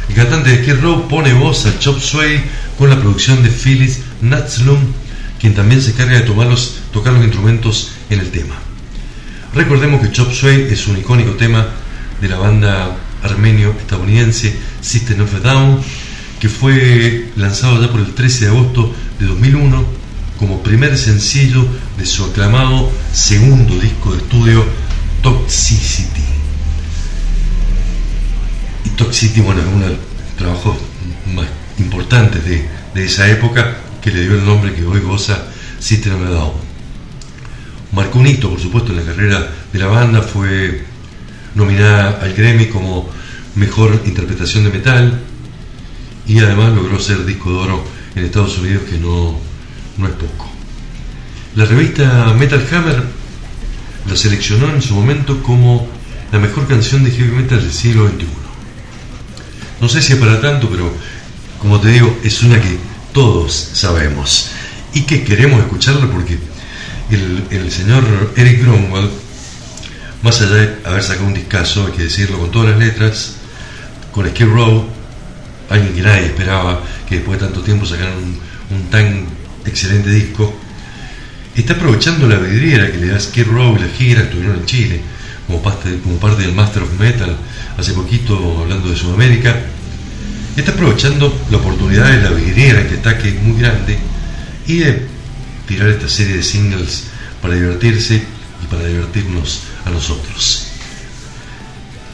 El 0.09 0.15
cantante 0.17 0.51
de 0.51 0.65
Skid 0.65 0.83
Row 0.83 1.07
pone 1.07 1.35
voz 1.35 1.67
a 1.67 1.79
Chop 1.79 2.01
Sway 2.01 2.43
con 2.77 2.91
la 2.91 2.99
producción 2.99 3.45
de 3.45 3.51
Phyllis 3.51 4.01
Natslum, 4.23 4.81
quien 5.39 5.55
también 5.55 5.81
se 5.81 5.93
encarga 5.93 6.19
de 6.19 6.23
tocar 6.23 7.13
los 7.13 7.25
instrumentos 7.25 7.93
en 8.11 8.19
el 8.19 8.31
tema. 8.33 8.68
Recordemos 9.59 10.01
que 10.01 10.13
Chop 10.13 10.33
Sway 10.33 10.69
es 10.71 10.87
un 10.87 10.99
icónico 10.99 11.33
tema 11.33 11.67
de 12.21 12.29
la 12.29 12.37
banda 12.37 12.97
armenio-estadounidense 13.25 14.55
System 14.81 15.23
of 15.23 15.35
a 15.35 15.41
Down, 15.41 15.81
que 16.39 16.49
fue 16.49 17.33
lanzado 17.35 17.83
ya 17.83 17.91
por 17.91 17.99
el 17.99 18.15
13 18.15 18.45
de 18.45 18.51
agosto 18.53 18.95
de 19.19 19.27
2001 19.27 19.85
como 20.39 20.63
primer 20.63 20.97
sencillo 20.97 21.67
de 21.99 22.07
su 22.07 22.25
aclamado 22.27 22.89
segundo 23.13 23.77
disco 23.81 24.13
de 24.13 24.19
estudio 24.19 24.65
Toxicity. 25.23 26.23
Y 28.85 28.89
Toxicity, 28.91 29.41
bueno, 29.41 29.61
es 29.61 29.67
uno 29.67 29.85
de 29.87 29.91
los 29.91 30.01
trabajos 30.37 30.77
más 31.35 31.49
importantes 31.81 32.45
de, 32.45 33.05
esa 33.05 33.29
época 33.29 33.79
que 34.01 34.13
le 34.13 34.21
dio 34.21 34.35
el 34.35 34.45
nombre 34.45 34.73
que 34.73 34.85
hoy 34.85 35.01
goza 35.01 35.49
System 35.81 36.15
of 36.15 36.29
a 36.29 36.31
Down. 36.31 36.68
Marcó 37.93 38.19
un 38.19 38.27
hito, 38.27 38.51
por 38.51 38.61
supuesto, 38.61 38.93
en 38.93 38.99
la 38.99 39.05
carrera 39.05 39.51
de 39.73 39.79
la 39.79 39.87
banda, 39.87 40.23
fue 40.23 40.85
nominada 41.55 42.21
al 42.23 42.35
Grammy 42.35 42.67
como 42.67 43.09
Mejor 43.55 44.03
Interpretación 44.05 44.65
de 44.65 44.71
Metal 44.71 45.19
y 46.27 46.39
además 46.39 46.75
logró 46.75 47.01
ser 47.01 47.25
disco 47.25 47.51
de 47.51 47.57
oro 47.57 47.85
en 48.15 48.25
Estados 48.25 48.59
Unidos, 48.59 48.83
que 48.89 48.99
no, 48.99 49.39
no 49.97 50.07
es 50.07 50.13
poco. 50.13 50.51
La 51.57 51.65
revista 51.65 52.35
Metal 52.39 52.65
Hammer 52.71 53.03
la 54.09 54.17
seleccionó 54.17 54.69
en 54.71 54.83
su 54.83 54.95
momento 54.95 55.43
como 55.43 55.89
la 56.31 56.39
mejor 56.39 56.67
canción 56.69 57.05
de 57.05 57.11
heavy 57.11 57.31
metal 57.31 57.61
del 57.61 57.73
siglo 57.73 58.07
XXI. 58.09 58.27
No 59.81 59.89
sé 59.89 60.03
si 60.03 60.13
es 60.13 60.19
para 60.19 60.41
tanto, 60.41 60.69
pero 60.69 60.93
como 61.59 61.81
te 61.81 61.89
digo, 61.89 62.19
es 62.23 62.43
una 62.43 62.61
que 62.61 62.79
todos 63.13 63.53
sabemos 63.73 64.51
y 64.93 65.03
que 65.03 65.25
queremos 65.25 65.61
escucharla 65.61 66.07
porque 66.11 66.39
el, 67.11 67.73
señor 67.73 68.05
Eric 68.37 68.63
Gromwald 68.63 69.11
más 70.23 70.41
allá 70.41 70.55
de 70.55 70.77
haber 70.85 71.03
sacado 71.03 71.27
un 71.27 71.35
discazo, 71.35 71.87
hay 71.87 71.93
que 71.93 72.03
decirlo, 72.05 72.39
con 72.39 72.51
todas 72.51 72.71
las 72.71 72.79
letras, 72.79 73.37
con 74.11 74.29
Skid 74.29 74.47
Row, 74.47 74.87
alguien 75.71 75.95
que 75.95 76.03
nadie 76.03 76.27
esperaba 76.27 76.83
que 77.09 77.17
después 77.17 77.39
de 77.39 77.47
tanto 77.47 77.63
tiempo 77.63 77.87
sacaran 77.87 78.15
un, 78.71 78.91
tan 78.91 79.27
excelente 79.65 80.11
disco, 80.11 80.53
está 81.55 81.75
aprovechando 81.75 82.27
la 82.27 82.37
vidriera 82.37 82.91
que 82.91 82.99
le 82.99 83.09
da 83.09 83.21
Skid 83.21 83.47
Row 83.47 83.77
y 83.77 83.81
la 83.81 83.89
gira 83.89 84.23
que 84.23 84.29
estuvieron 84.29 84.57
en 84.57 84.67
Chile, 84.67 85.01
como 85.47 85.63
parte, 85.63 85.99
como 86.03 86.17
parte 86.17 86.43
del 86.43 86.53
Master 86.53 86.83
of 86.83 86.99
Metal, 86.99 87.37
hace 87.77 87.93
poquito 87.93 88.59
hablando 88.61 88.91
de 88.91 88.97
Sudamérica, 88.97 89.57
está 90.57 90.73
aprovechando 90.73 91.33
la 91.51 91.59
oportunidad 91.59 92.11
de 92.11 92.23
la 92.23 92.31
vidriera 92.31 92.87
que 92.89 92.95
está, 92.95 93.17
que 93.17 93.29
es 93.29 93.43
muy 93.43 93.61
grande, 93.61 93.99
y 94.67 94.79
de 94.79 95.07
tirar 95.69 95.91
esta 95.91 96.09
serie 96.09 96.37
de 96.37 96.43
singles 96.43 97.05
para 97.43 97.55
divertirse 97.55 98.23
y 98.63 98.67
para 98.67 98.85
divertirnos 98.85 99.61
a 99.85 99.91
nosotros. 99.91 100.69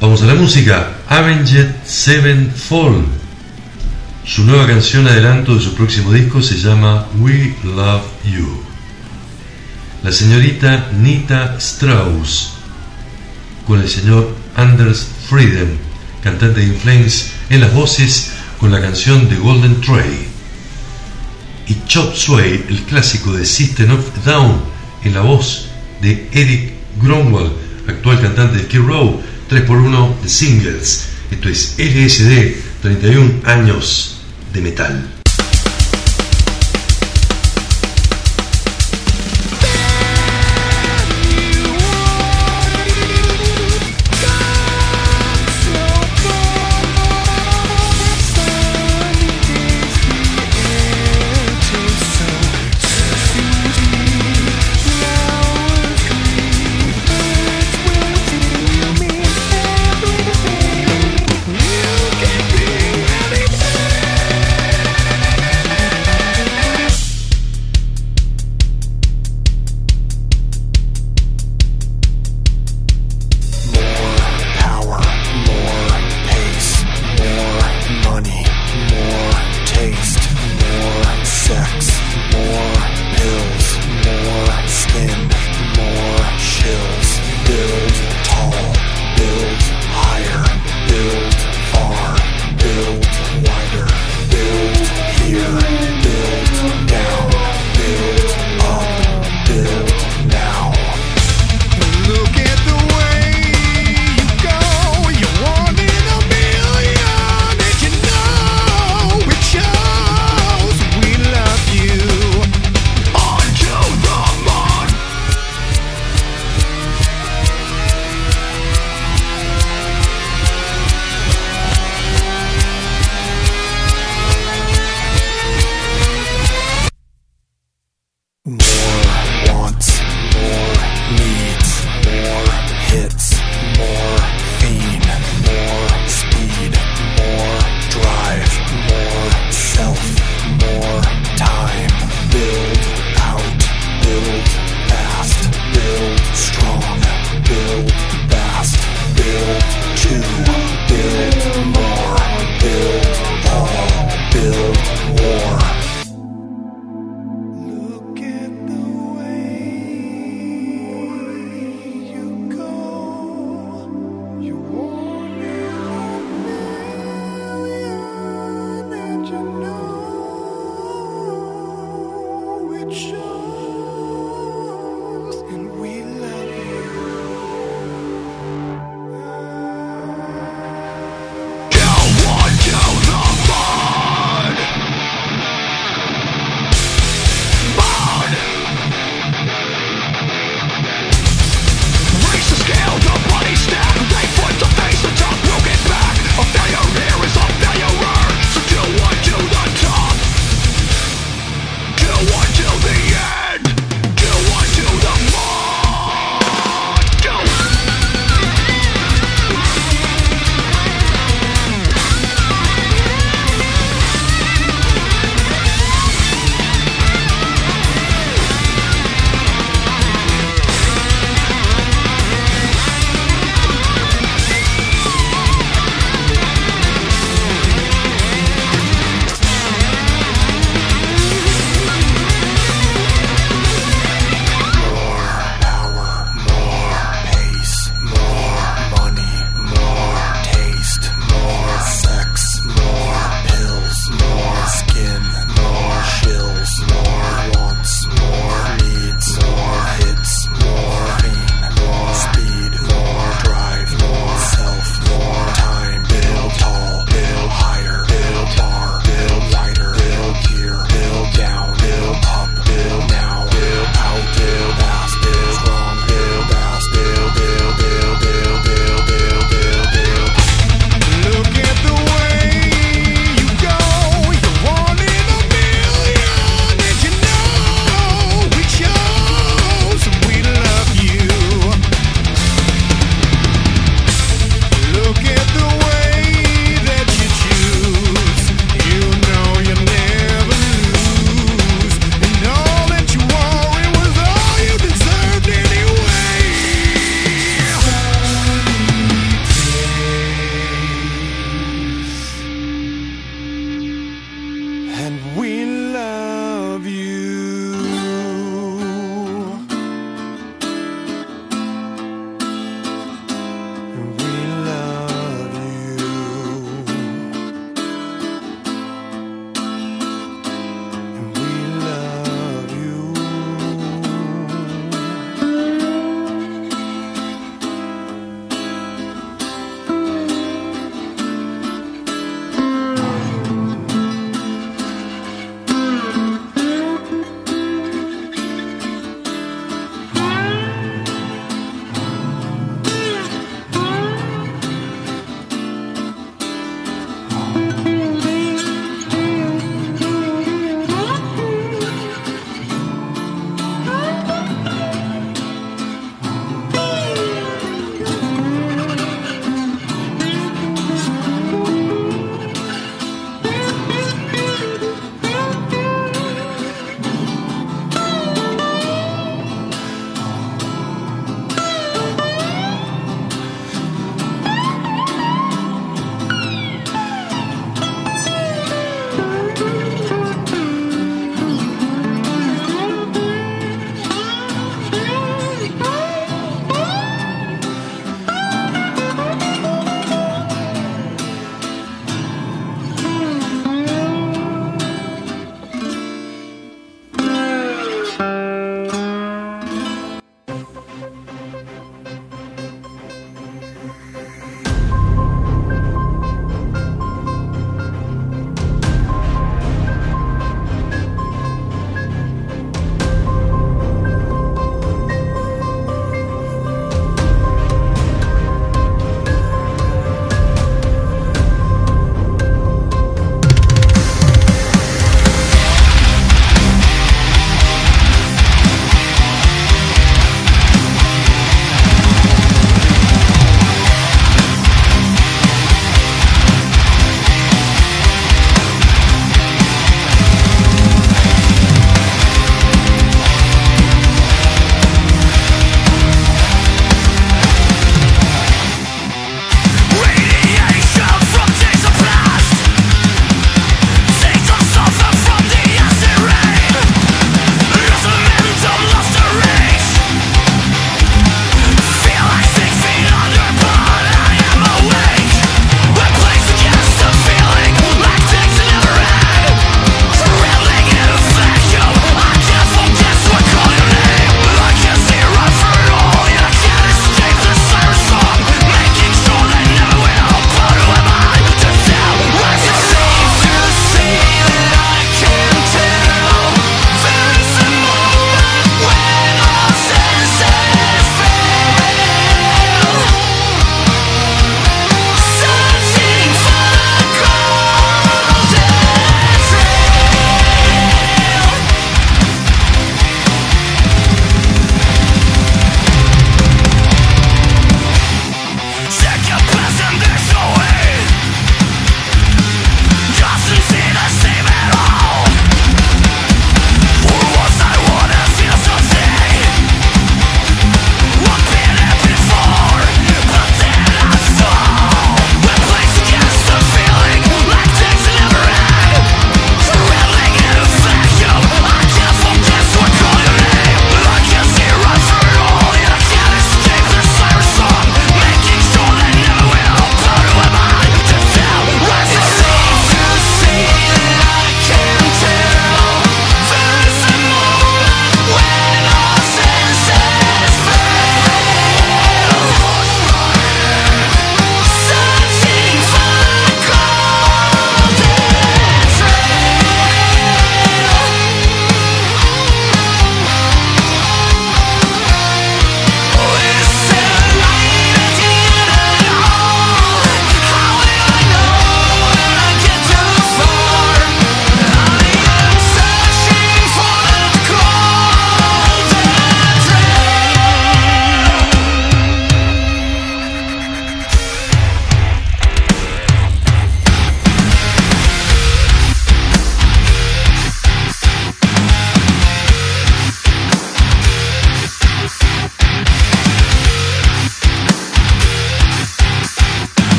Vamos 0.00 0.22
a 0.22 0.26
la 0.26 0.34
música. 0.34 0.98
Avenged 1.08 1.70
Sevenfold. 1.86 3.06
Su 4.24 4.44
nueva 4.44 4.66
canción 4.66 5.06
adelanto 5.06 5.54
de 5.54 5.62
su 5.62 5.74
próximo 5.74 6.12
disco 6.12 6.42
se 6.42 6.58
llama 6.58 7.06
We 7.20 7.54
Love 7.62 8.02
You. 8.24 8.62
La 10.02 10.12
señorita 10.12 10.90
Nita 10.92 11.56
Strauss 11.58 12.54
con 13.66 13.80
el 13.80 13.88
señor 13.88 14.34
Anders 14.56 15.06
Frieden, 15.28 15.78
cantante 16.22 16.60
de 16.60 16.66
Inflames, 16.66 17.32
en 17.48 17.60
las 17.60 17.72
voces 17.72 18.32
con 18.58 18.70
la 18.72 18.80
canción 18.80 19.28
The 19.28 19.36
Golden 19.36 19.80
Tray. 19.80 20.33
Y 21.66 21.76
Chop 21.86 22.14
Sway, 22.14 22.64
el 22.68 22.82
clásico 22.82 23.32
de 23.32 23.46
System 23.46 23.92
of 23.92 24.24
Down, 24.24 24.60
en 25.02 25.14
la 25.14 25.22
voz 25.22 25.68
de 26.02 26.28
Eric 26.32 26.72
Gromwald, 27.00 27.52
actual 27.88 28.20
cantante 28.20 28.58
de 28.58 28.64
Skid 28.64 28.80
Row, 28.80 29.20
3x1 29.50 30.20
de 30.22 30.28
singles. 30.28 31.08
Esto 31.30 31.48
es 31.48 31.74
LSD, 31.78 32.56
31 32.82 33.40
años 33.44 34.18
de 34.52 34.60
metal. 34.60 35.23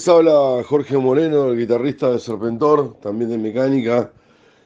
Les 0.00 0.08
habla 0.08 0.62
Jorge 0.64 0.96
Moreno, 0.96 1.48
el 1.48 1.58
guitarrista 1.58 2.10
de 2.10 2.18
Serpentor, 2.18 2.94
también 3.02 3.28
de 3.28 3.36
mecánica, 3.36 4.10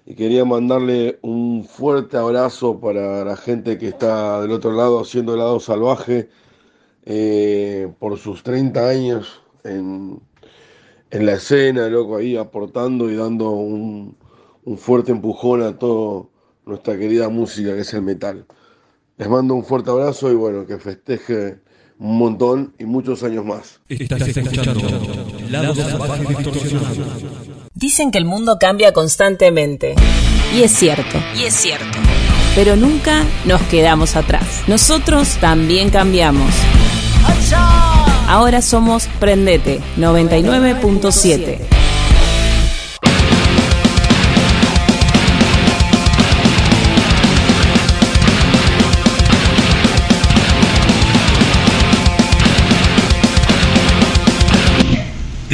y 0.06 0.14
quería 0.14 0.44
mandarle 0.44 1.18
un 1.22 1.64
fuerte 1.64 2.16
abrazo 2.16 2.78
para 2.78 3.24
la 3.24 3.36
gente 3.36 3.76
que 3.76 3.88
está 3.88 4.40
del 4.42 4.52
otro 4.52 4.70
lado 4.70 5.00
haciendo 5.00 5.36
lado 5.36 5.58
salvaje 5.58 6.28
eh, 7.04 7.92
por 7.98 8.16
sus 8.16 8.44
30 8.44 8.88
años 8.88 9.42
en, 9.64 10.20
en 11.10 11.26
la 11.26 11.32
escena, 11.32 11.88
loco, 11.88 12.16
ahí 12.18 12.36
aportando 12.36 13.10
y 13.10 13.16
dando 13.16 13.50
un, 13.50 14.16
un 14.64 14.78
fuerte 14.78 15.10
empujón 15.10 15.62
a 15.62 15.76
toda 15.76 16.26
nuestra 16.64 16.96
querida 16.96 17.28
música 17.28 17.74
que 17.74 17.80
es 17.80 17.92
el 17.92 18.02
metal. 18.02 18.46
Les 19.16 19.28
mando 19.28 19.54
un 19.56 19.64
fuerte 19.64 19.90
abrazo 19.90 20.30
y 20.30 20.36
bueno, 20.36 20.64
que 20.64 20.78
festeje 20.78 21.63
un 21.98 22.18
montón 22.18 22.74
y 22.78 22.84
muchos 22.84 23.22
años 23.22 23.44
más. 23.44 23.80
Estás 23.88 24.28
escuchando 24.28 24.80
Lado 25.50 25.74
Salvaje 25.74 26.24
Distorsionado. 26.26 27.04
Dicen 27.74 28.10
que 28.10 28.18
el 28.18 28.24
mundo 28.24 28.58
cambia 28.58 28.92
constantemente. 28.92 29.94
Y 30.54 30.62
es 30.62 30.72
cierto. 30.72 31.18
Y 31.36 31.44
es 31.44 31.54
cierto. 31.54 31.98
Pero 32.54 32.76
nunca 32.76 33.24
nos 33.44 33.60
quedamos 33.62 34.16
atrás. 34.16 34.62
Nosotros 34.68 35.36
también 35.40 35.90
cambiamos. 35.90 36.50
Ahora 38.28 38.62
somos 38.62 39.06
Prendete 39.18 39.80
99.7. 39.98 41.83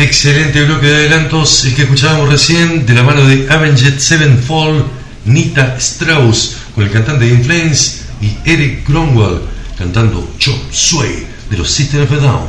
Excelente 0.00 0.64
bloque 0.64 0.86
de 0.86 0.94
adelantos 0.94 1.62
el 1.66 1.74
que 1.74 1.82
escuchábamos 1.82 2.30
recién 2.30 2.86
de 2.86 2.94
la 2.94 3.02
mano 3.02 3.26
de 3.26 3.46
Avenged 3.50 3.98
Sevenfold, 3.98 4.82
Nita 5.26 5.76
Strauss, 5.78 6.56
con 6.74 6.84
el 6.84 6.90
cantante 6.90 7.26
de 7.26 7.34
Inflames 7.34 8.06
y 8.22 8.34
Eric 8.50 8.84
Cromwell 8.84 9.42
cantando 9.76 10.32
Chop 10.38 10.72
Suey 10.72 11.26
de 11.50 11.58
los 11.58 11.70
System 11.70 12.04
of 12.04 12.12
a 12.12 12.16
Down. 12.16 12.46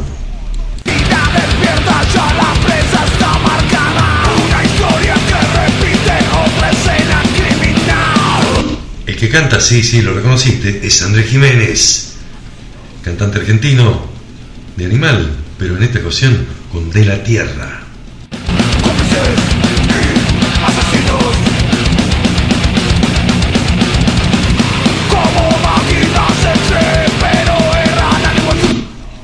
El 9.06 9.16
que 9.18 9.30
canta, 9.30 9.60
sí, 9.60 9.84
sí, 9.84 10.02
lo 10.02 10.14
reconociste, 10.14 10.88
es 10.88 11.02
Andrés 11.02 11.30
Jiménez, 11.30 12.14
cantante 13.04 13.40
argentino 13.40 14.08
de 14.78 14.86
Animal, 14.86 15.30
pero 15.60 15.76
en 15.76 15.84
esta 15.84 16.00
ocasión 16.00 16.61
con 16.72 16.90
De 16.90 17.06
la 17.06 17.24
Tierra. 17.24 17.82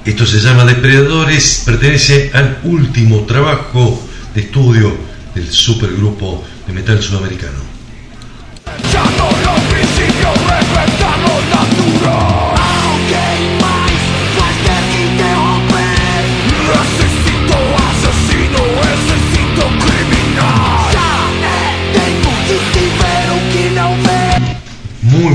Esto 0.05 0.25
se 0.25 0.39
llama 0.39 0.65
Depredadores, 0.65 1.63
pertenece 1.65 2.31
al 2.33 2.59
último 2.63 3.25
trabajo 3.25 4.01
de 4.33 4.41
estudio 4.41 4.97
del 5.35 5.51
supergrupo 5.51 6.43
de 6.65 6.73
metal 6.73 7.01
sudamericano. 7.01 7.59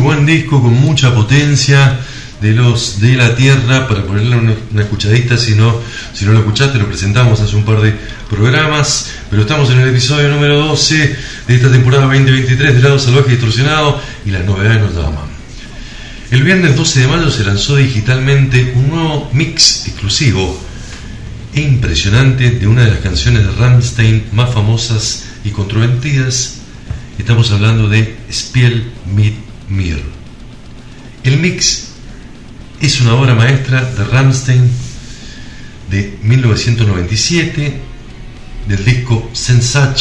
Buen 0.03 0.27
disco 0.27 0.61
con 0.61 0.75
mucha 0.75 1.15
potencia 1.15 2.01
de 2.41 2.53
los 2.53 3.01
de 3.01 3.15
la 3.15 3.37
Tierra 3.37 3.87
para 3.87 4.05
ponerle 4.05 4.37
una, 4.37 4.55
una 4.73 4.83
escuchadita 4.83 5.39
si 5.39 5.55
no, 5.55 5.81
lo 6.21 6.39
escuchaste 6.39 6.79
lo 6.79 6.87
presentamos 6.87 7.41
hace 7.41 7.55
un 7.55 7.65
par 7.65 7.81
de 7.81 7.95
programas 8.29 9.13
pero 9.31 9.43
estamos 9.43 9.71
en 9.71 9.81
el 9.81 9.89
episodio 9.89 10.29
número 10.29 10.59
12 10.59 11.17
de 11.47 11.55
esta 11.55 11.71
temporada 11.71 12.05
2023 12.05 12.75
de 12.75 12.83
Lado 12.83 12.99
Salvaje 12.99 13.31
Distorsionado 13.31 14.01
y 14.27 14.31
las 14.31 14.45
novedades 14.45 14.83
nos 14.83 14.95
llaman 14.95 15.33
el 16.33 16.43
viernes 16.43 16.75
12 16.77 17.01
de 17.01 17.07
mayo 17.07 17.31
se 17.31 17.45
lanzó 17.45 17.77
digitalmente 17.77 18.73
un 18.75 18.89
nuevo 18.89 19.31
mix 19.33 19.87
exclusivo 19.87 20.59
e 21.55 21.61
impresionante 21.61 22.51
de 22.51 22.67
una 22.67 22.85
de 22.85 22.91
las 22.91 23.01
canciones 23.01 23.45
de 23.45 23.53
Rammstein 23.53 24.25
más 24.33 24.53
famosas 24.53 25.25
y 25.45 25.51
controvertidas. 25.51 26.55
Estamos 27.19 27.51
hablando 27.51 27.89
de 27.89 28.17
Spiel 28.33 28.91
mit 29.15 29.52
El 31.25 31.39
mix 31.39 31.89
es 32.81 33.01
una 33.01 33.15
obra 33.15 33.35
maestra 33.35 33.83
de 33.83 34.05
Rammstein 34.05 34.71
de 35.91 36.19
1997 36.23 37.81
del 38.69 38.85
disco 38.85 39.31
Sensach 39.33 39.99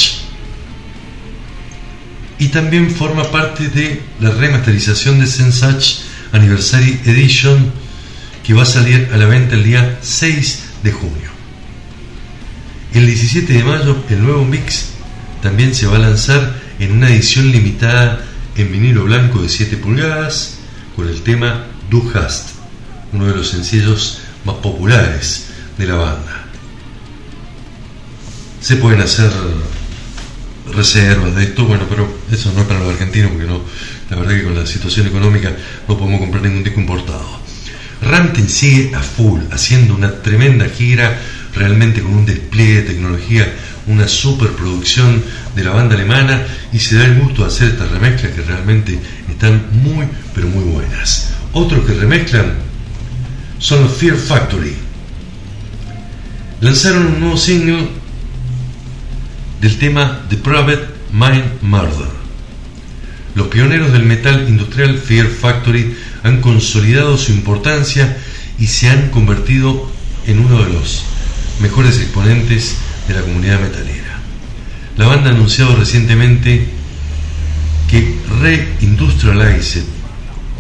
y 2.38 2.50
también 2.50 2.92
forma 2.92 3.32
parte 3.32 3.70
de 3.70 4.02
la 4.20 4.32
remasterización 4.32 5.22
de 5.22 5.28
Sensach 5.28 6.00
Anniversary 6.34 7.00
Edition 7.06 7.72
que 8.44 8.54
va 8.54 8.64
a 8.64 8.66
salir 8.66 9.10
a 9.14 9.18
la 9.18 9.26
venta 9.26 9.56
el 9.56 9.64
día 9.64 10.00
6 10.02 10.64
de 10.84 10.92
junio. 10.92 11.32
El 12.94 13.06
17 13.06 13.54
de 13.54 13.64
mayo 13.64 14.04
el 14.10 14.22
nuevo 14.22 14.44
mix 14.44 14.88
también 15.42 15.74
se 15.74 15.88
va 15.88 15.96
a 15.96 16.00
lanzar 16.00 16.60
en 16.78 16.92
una 16.92 17.10
edición 17.10 17.52
limitada 17.52 18.28
en 18.56 18.72
vinilo 18.72 19.06
blanco 19.06 19.42
de 19.42 19.50
7 19.50 19.78
pulgadas 19.78 20.58
con 20.96 21.08
el 21.08 21.22
tema 21.22 21.66
Du 21.90 22.12
Hast, 22.14 22.50
uno 23.14 23.28
de 23.28 23.36
los 23.36 23.50
sencillos 23.50 24.20
más 24.46 24.56
populares 24.56 25.48
de 25.78 25.88
la 25.88 25.96
banda. 25.96 26.46
Se 28.60 28.76
pueden 28.76 29.02
hacer 29.02 29.32
reservas 30.74 31.36
de 31.36 31.44
esto, 31.44 31.66
bueno, 31.66 31.86
pero 31.90 32.08
eso 32.32 32.52
no 32.54 32.62
es 32.62 32.68
para 32.68 32.80
los 32.80 32.94
argentinos 32.94 33.32
porque 33.32 33.48
no, 33.48 33.62
la 34.10 34.18
verdad 34.18 34.36
que 34.36 34.44
con 34.44 34.56
la 34.56 34.66
situación 34.66 35.08
económica 35.08 35.52
no 35.88 35.98
podemos 35.98 36.20
comprar 36.20 36.44
ningún 36.44 36.64
disco 36.64 36.80
importado. 36.80 37.42
Ramten 38.02 38.50
sigue 38.50 38.96
a 38.96 39.00
full, 39.02 39.42
haciendo 39.52 39.96
una 39.96 40.22
tremenda 40.22 40.68
gira, 40.70 41.20
realmente 41.54 42.02
con 42.02 42.14
un 42.14 42.26
despliegue 42.26 42.82
de 42.82 42.94
tecnología, 42.94 43.54
una 43.88 44.08
superproducción 44.08 45.24
de 45.56 45.64
la 45.64 45.72
banda 45.72 45.96
alemana 45.96 46.42
y 46.72 46.80
se 46.80 46.98
da 46.98 47.06
el 47.06 47.20
gusto 47.20 47.42
de 47.42 47.48
hacer 47.48 47.70
estas 47.70 47.92
remezclas 47.92 48.34
que 48.34 48.42
realmente 48.42 49.00
están 49.30 49.62
muy, 49.84 50.08
pero 50.34 50.48
muy 50.48 50.64
buenas. 50.64 51.34
Otros 51.54 51.86
que 51.86 51.94
remezclan 51.94 52.54
son 53.60 53.84
los 53.84 53.94
Fear 53.94 54.16
Factory. 54.16 54.74
Lanzaron 56.62 57.08
un 57.08 57.20
nuevo 57.20 57.38
single 57.38 57.88
del 59.60 59.78
tema 59.78 60.22
The 60.30 60.38
Private 60.38 60.88
Mind 61.12 61.62
Murder. 61.62 62.10
Los 63.36 63.48
pioneros 63.48 63.94
del 63.94 64.04
metal 64.04 64.48
industrial 64.48 64.98
Fear 64.98 65.28
Factory 65.28 65.96
han 66.24 66.42
consolidado 66.42 67.18
su 67.18 67.32
importancia 67.32 68.18
y 68.60 68.68
se 68.68 68.90
han 68.90 69.10
convertido 69.10 69.90
en 70.28 70.40
uno 70.40 70.64
de 70.64 70.74
los 70.74 71.04
mejores 71.62 71.98
exponentes 72.00 72.76
de 73.08 73.14
la 73.14 73.22
comunidad 73.22 73.60
metalera. 73.60 74.01
La 74.98 75.08
banda 75.08 75.30
ha 75.30 75.34
anunciado 75.34 75.76
recientemente 75.76 76.68
que 77.90 78.20
Reindustrialized 78.42 79.84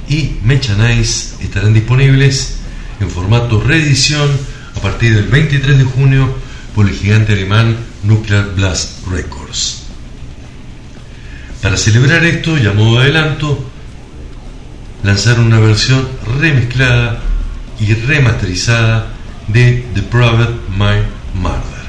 y 0.09 0.37
Mechanize 0.43 1.43
estarán 1.43 1.73
disponibles 1.73 2.57
en 2.99 3.09
formato 3.09 3.61
reedición 3.61 4.29
a 4.75 4.79
partir 4.79 5.15
del 5.15 5.27
23 5.27 5.77
de 5.77 5.83
junio 5.83 6.33
por 6.75 6.87
el 6.87 6.95
gigante 6.95 7.33
alemán 7.33 7.77
Nuclear 8.03 8.53
Blast 8.55 9.07
Records. 9.07 9.83
Para 11.61 11.77
celebrar 11.77 12.23
esto 12.25 12.57
y 12.57 12.65
adelanto, 12.65 13.63
lanzaron 15.03 15.45
una 15.45 15.59
versión 15.59 16.07
remezclada 16.39 17.21
y 17.79 17.93
remasterizada 17.93 19.13
de 19.47 19.85
The 19.93 20.01
Private 20.03 20.53
Mind 20.69 21.05
Murder. 21.35 21.81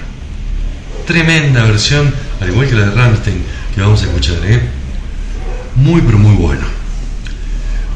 Tremenda 1.06 1.64
versión, 1.64 2.12
al 2.42 2.48
igual 2.48 2.68
que 2.68 2.74
la 2.74 2.86
de 2.86 2.90
Rammstein 2.90 3.42
que 3.74 3.80
vamos 3.80 4.02
a 4.02 4.06
escuchar, 4.06 4.38
¿eh? 4.44 4.60
Muy 5.76 6.00
pero 6.02 6.18
muy 6.18 6.34
bueno. 6.34 6.64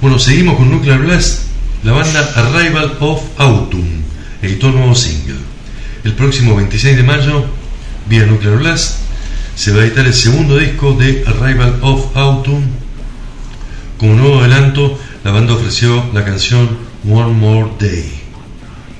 Bueno, 0.01 0.18
seguimos 0.18 0.57
con 0.57 0.70
Nuclear 0.70 1.01
Blast. 1.01 1.47
La 1.82 1.92
banda 1.92 2.20
Arrival 2.36 2.97
of 3.01 3.22
Autumn 3.38 4.03
editó 4.42 4.68
un 4.68 4.76
nuevo 4.76 4.94
single. 4.94 5.36
El 6.05 6.14
próximo 6.14 6.55
26 6.55 6.97
de 6.97 7.03
mayo, 7.03 7.44
vía 8.09 8.24
Nuclear 8.24 8.59
Blast, 8.59 9.01
se 9.57 9.72
va 9.72 9.80
a 9.80 9.84
editar 9.84 10.07
el 10.07 10.14
segundo 10.14 10.59
disco 10.59 10.94
de 10.94 11.24
Arrival 11.26 11.78
of 11.82 12.16
Autumn. 12.16 12.62
Como 13.99 14.14
nuevo 14.14 14.40
adelanto, 14.40 14.99
la 15.24 15.32
banda 15.32 15.55
ofreció 15.55 16.05
la 16.14 16.24
canción 16.24 16.68
One 17.05 17.32
More 17.32 17.70
Day, 17.80 18.12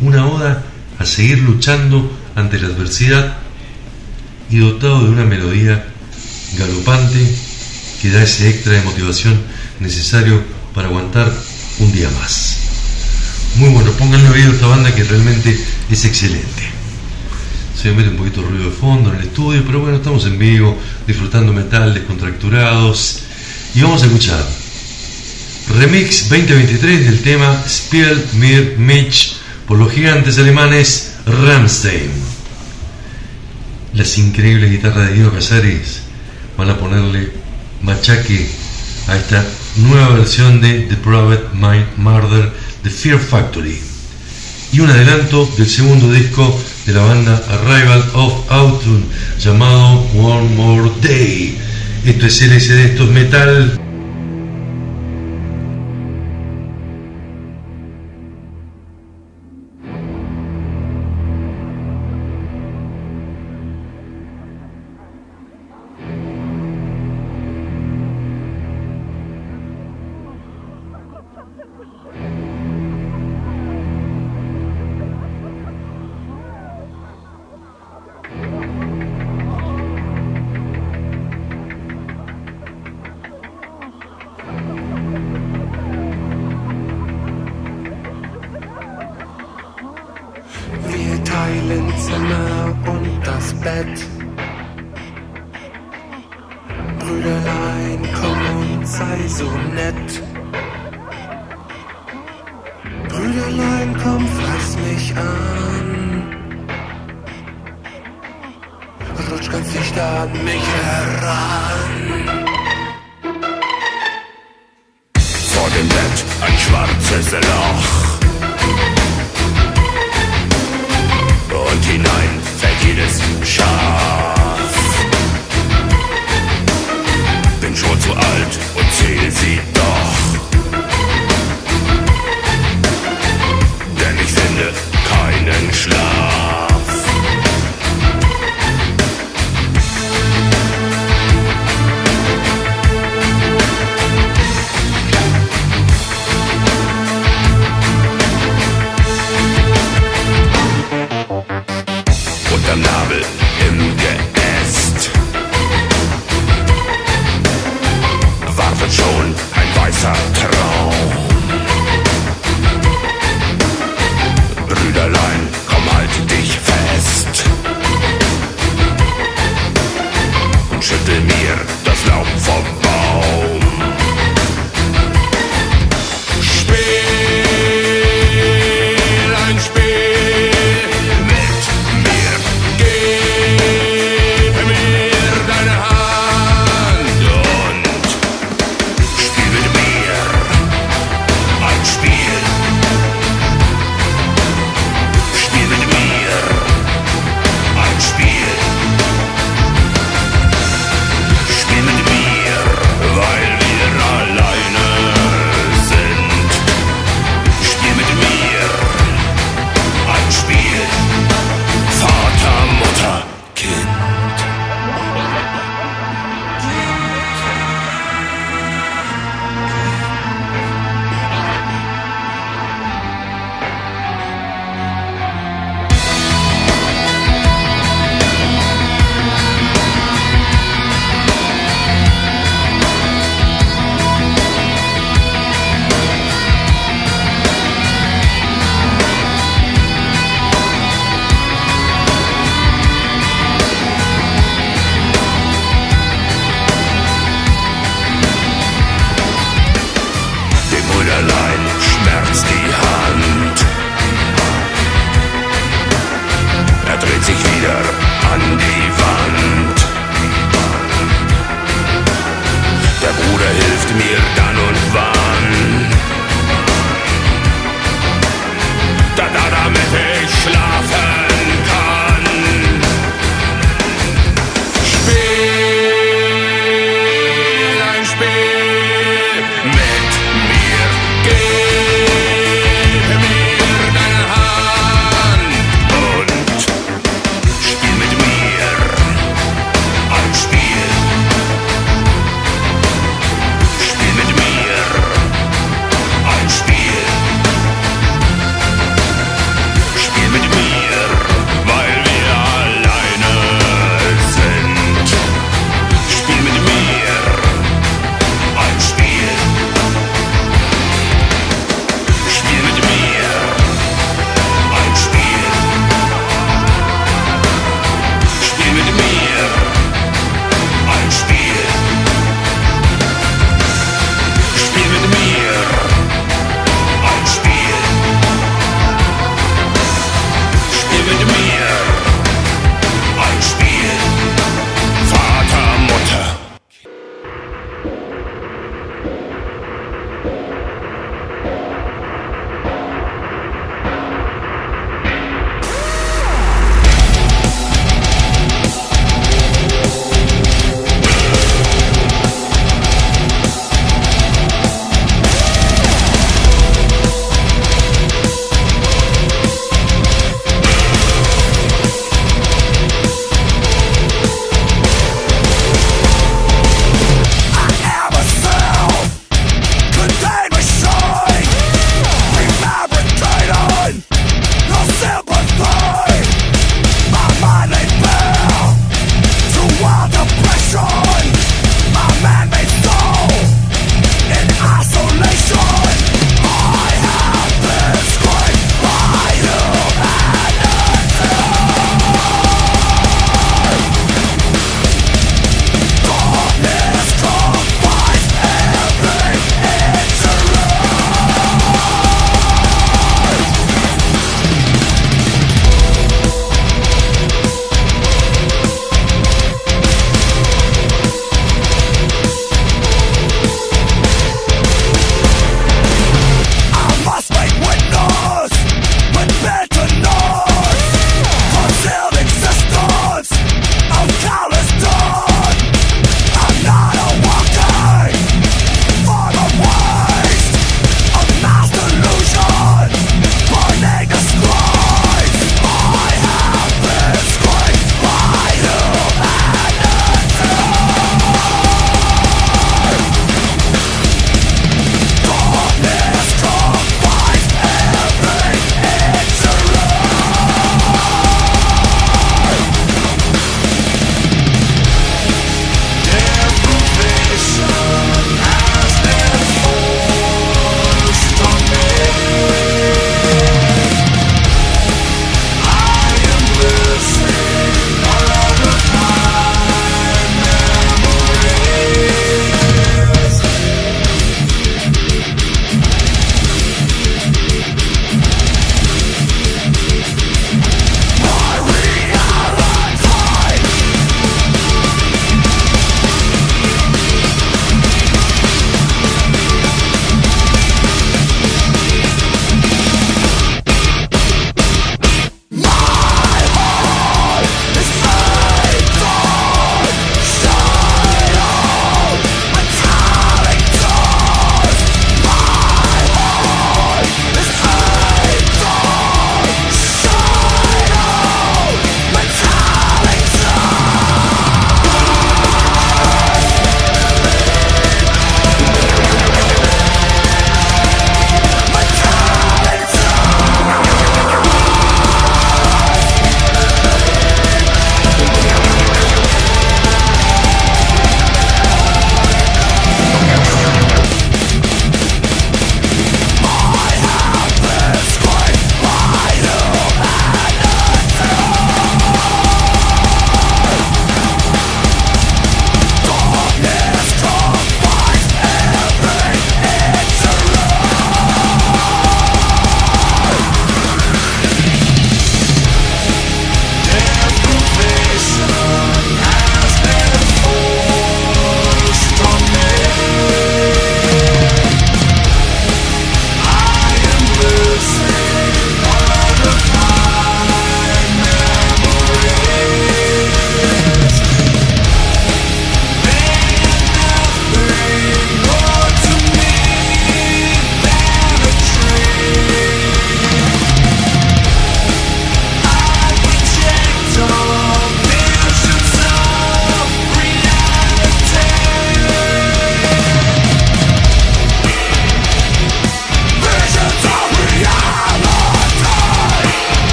una 0.00 0.26
oda 0.26 0.62
a 0.98 1.04
seguir 1.04 1.38
luchando 1.38 2.10
ante 2.36 2.60
la 2.60 2.68
adversidad 2.68 3.41
y 4.52 4.58
dotado 4.58 5.04
de 5.04 5.10
una 5.10 5.24
melodía 5.24 5.84
galopante 6.56 7.18
que 8.00 8.10
da 8.10 8.22
ese 8.22 8.50
extra 8.50 8.74
de 8.74 8.82
motivación 8.82 9.40
necesario 9.80 10.40
para 10.74 10.86
aguantar 10.86 11.32
un 11.80 11.92
día 11.92 12.08
más. 12.20 12.58
Muy 13.56 13.70
bueno, 13.70 13.90
pónganle 13.92 14.28
oído 14.28 14.50
a 14.50 14.54
esta 14.54 14.66
banda 14.66 14.94
que 14.94 15.02
realmente 15.02 15.58
es 15.90 16.04
excelente 16.04 16.72
se 17.82 17.88
me 17.88 17.96
mete 17.96 18.10
un 18.10 18.16
poquito 18.16 18.42
de 18.42 18.48
ruido 18.48 18.70
de 18.70 18.76
fondo 18.76 19.10
en 19.10 19.16
el 19.16 19.22
estudio, 19.24 19.64
pero 19.66 19.80
bueno, 19.80 19.96
estamos 19.96 20.24
en 20.26 20.38
vivo, 20.38 20.78
disfrutando 21.04 21.52
metal, 21.52 21.92
descontracturados. 21.92 23.22
Y 23.74 23.80
vamos 23.80 24.02
a 24.02 24.06
escuchar 24.06 24.46
Remix 25.80 26.28
2023 26.28 27.04
del 27.06 27.22
tema 27.22 27.60
Spiel 27.66 28.24
mir 28.34 28.76
Mitch 28.78 29.34
por 29.66 29.78
los 29.78 29.90
gigantes 29.90 30.38
alemanes 30.38 31.14
Rammstein. 31.26 32.31
Las 33.94 34.16
increíbles 34.16 34.70
guitarras 34.70 35.08
de 35.08 35.16
Guido 35.16 35.32
Casares 35.32 36.00
van 36.56 36.70
a 36.70 36.78
ponerle 36.78 37.30
machaque 37.82 38.48
a 39.06 39.16
esta 39.16 39.44
nueva 39.76 40.10
versión 40.10 40.62
de 40.62 40.80
The 40.88 40.96
Private 40.96 41.48
Mind 41.52 41.86
Murder 41.98 42.52
de 42.82 42.90
Fear 42.90 43.18
Factory 43.18 43.78
y 44.72 44.80
un 44.80 44.88
adelanto 44.88 45.46
del 45.58 45.68
segundo 45.68 46.10
disco 46.10 46.58
de 46.86 46.94
la 46.94 47.02
banda 47.02 47.42
Arrival 47.48 48.02
of 48.14 48.50
Autumn 48.50 49.04
llamado 49.38 50.00
One 50.14 50.54
More 50.54 50.90
Day. 51.02 51.58
Esto 52.06 52.26
es 52.26 52.40
LSD, 52.40 52.92
esto 52.92 53.04
es 53.04 53.10
metal. 53.10 53.81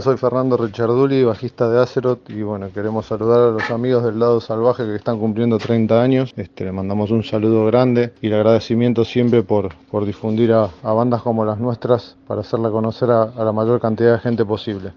Soy 0.00 0.16
Fernando 0.16 0.56
Richarduli, 0.56 1.24
bajista 1.24 1.68
de 1.68 1.80
Azeroth 1.80 2.30
y 2.30 2.42
bueno, 2.42 2.68
queremos 2.72 3.06
saludar 3.06 3.40
a 3.40 3.50
los 3.50 3.70
amigos 3.70 4.04
del 4.04 4.18
lado 4.18 4.40
salvaje 4.40 4.84
que 4.84 4.94
están 4.94 5.18
cumpliendo 5.18 5.58
30 5.58 6.00
años. 6.00 6.32
Este, 6.36 6.64
le 6.64 6.72
mandamos 6.72 7.10
un 7.10 7.24
saludo 7.24 7.66
grande 7.66 8.12
y 8.20 8.28
el 8.28 8.34
agradecimiento 8.34 9.04
siempre 9.04 9.42
por, 9.42 9.74
por 9.90 10.06
difundir 10.06 10.52
a, 10.52 10.70
bandas 10.82 11.22
como 11.22 11.44
las 11.44 11.58
nuestras 11.58 12.16
para 12.26 12.42
hacerla 12.42 12.70
conocer 12.70 13.10
a, 13.10 13.22
a 13.22 13.44
la 13.44 13.52
mayor 13.52 13.80
cantidad 13.80 14.12
de 14.12 14.18
gente 14.20 14.44
posible. 14.44 14.92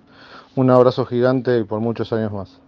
Un 0.56 0.70
abrazo 0.70 1.06
gigante 1.06 1.58
y 1.60 1.64
por 1.64 1.80
muchos 1.80 2.14
años 2.14 2.32
más. 2.32 2.60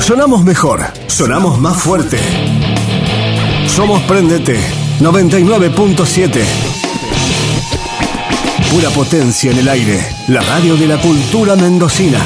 Sonamos 0.00 0.44
mejor, 0.44 0.80
sonamos 1.06 1.58
más 1.58 1.80
fuerte. 1.80 2.18
Somos 3.66 4.02
Prendete 4.02 4.58
99.7. 5.00 6.67
Pura 8.70 8.90
potencia 8.90 9.50
en 9.50 9.58
el 9.58 9.68
aire. 9.68 9.98
La 10.28 10.42
radio 10.42 10.76
de 10.76 10.86
la 10.86 11.00
cultura 11.00 11.56
mendocina. 11.56 12.18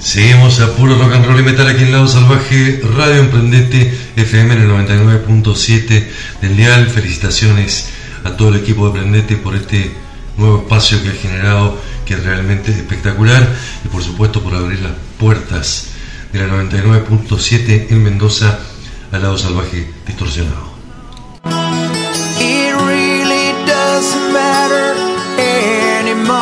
Seguimos 0.00 0.60
a 0.60 0.72
puro 0.76 0.96
rock 0.98 1.12
and 1.14 1.26
roll 1.26 1.38
y 1.38 1.42
metal 1.44 1.68
aquí 1.68 1.84
en 1.84 1.92
Lado 1.92 2.08
Salvaje, 2.08 2.80
Radio 2.96 3.20
Emprendete 3.20 3.92
FM 4.16 4.54
en 4.54 4.62
el 4.62 4.70
99.7 4.70 6.06
del 6.40 6.56
Dial. 6.56 6.90
Felicitaciones 6.90 7.90
a 8.24 8.36
todo 8.36 8.48
el 8.48 8.56
equipo 8.56 8.90
de 8.90 8.98
Emprendete 8.98 9.36
por 9.36 9.54
este 9.54 10.04
nuevo 10.36 10.58
espacio 10.58 11.02
que 11.02 11.10
ha 11.10 11.12
generado, 11.12 11.80
que 12.04 12.14
es 12.14 12.24
realmente 12.24 12.70
espectacular 12.70 13.46
y 13.84 13.88
por 13.88 14.02
supuesto 14.02 14.42
por 14.42 14.54
abrir 14.54 14.80
las 14.80 14.92
puertas 15.18 15.88
de 16.32 16.40
la 16.40 16.48
99.7 16.54 17.86
en 17.90 18.02
Mendoza 18.02 18.58
al 19.12 19.22
Lado 19.22 19.38
Salvaje 19.38 19.88
distorsionado. 20.06 20.74
It 22.40 22.74
really 22.74 23.52
doesn't 23.66 24.32
matter 24.32 24.96
anymore. 25.38 26.34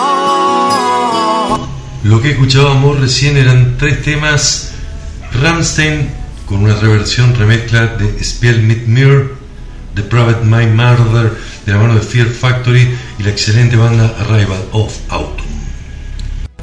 Lo 2.04 2.20
que 2.20 2.30
escuchábamos 2.30 2.98
recién 3.00 3.36
eran 3.36 3.76
tres 3.78 4.02
temas. 4.02 4.70
Ramstein 5.40 6.10
con 6.46 6.64
una 6.64 6.74
reversión 6.74 7.34
remezcla 7.34 7.86
de 7.86 8.22
Spiel 8.22 8.62
mit 8.62 8.86
mir, 8.86 9.34
The 9.94 10.02
Private 10.02 10.44
My 10.44 10.66
Murder 10.66 11.32
de 11.64 11.72
la 11.72 11.78
mano 11.78 11.94
de 11.94 12.00
Fear 12.00 12.26
Factory 12.28 12.94
y 13.22 13.24
la 13.24 13.30
excelente 13.30 13.76
banda 13.76 14.14
Arrival 14.20 14.64
of 14.72 14.92
Autumn. 15.08 15.46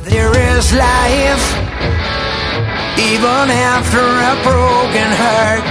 There 0.04 0.58
is 0.58 0.74
life 0.74 1.56
even 2.98 3.50
after 3.50 4.00
a 4.00 4.36
broken 4.44 5.12
heart. 5.12 5.64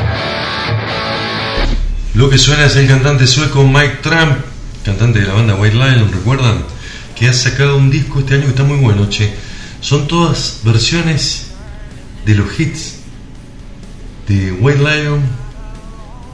Lo 2.15 2.31
que 2.31 2.39
suena 2.39 2.65
es 2.66 2.77
el 2.77 2.89
cantante 2.89 3.27
sueco 3.27 3.65
Mike 3.65 3.98
Trump, 4.02 4.39
cantante 4.85 5.20
de 5.20 5.27
la 5.27 5.35
banda 5.35 5.55
White 5.56 5.77
Lion, 5.77 6.10
¿recuerdan? 6.10 6.65
Que 7.15 7.28
ha 7.28 7.35
sacado 7.35 7.77
un 7.77 7.90
disco 7.90 8.20
este 8.20 8.35
año 8.35 8.44
que 8.44 8.51
está 8.51 8.65
muy 8.65 8.78
bueno, 8.78 9.09
che. 9.10 9.35
Son 9.81 10.09
todas 10.09 10.60
versiones 10.65 11.48
de 12.24 12.35
los 12.35 12.59
hits 12.59 12.94
de 14.27 14.52
White 14.52 14.81
Lion, 14.81 15.23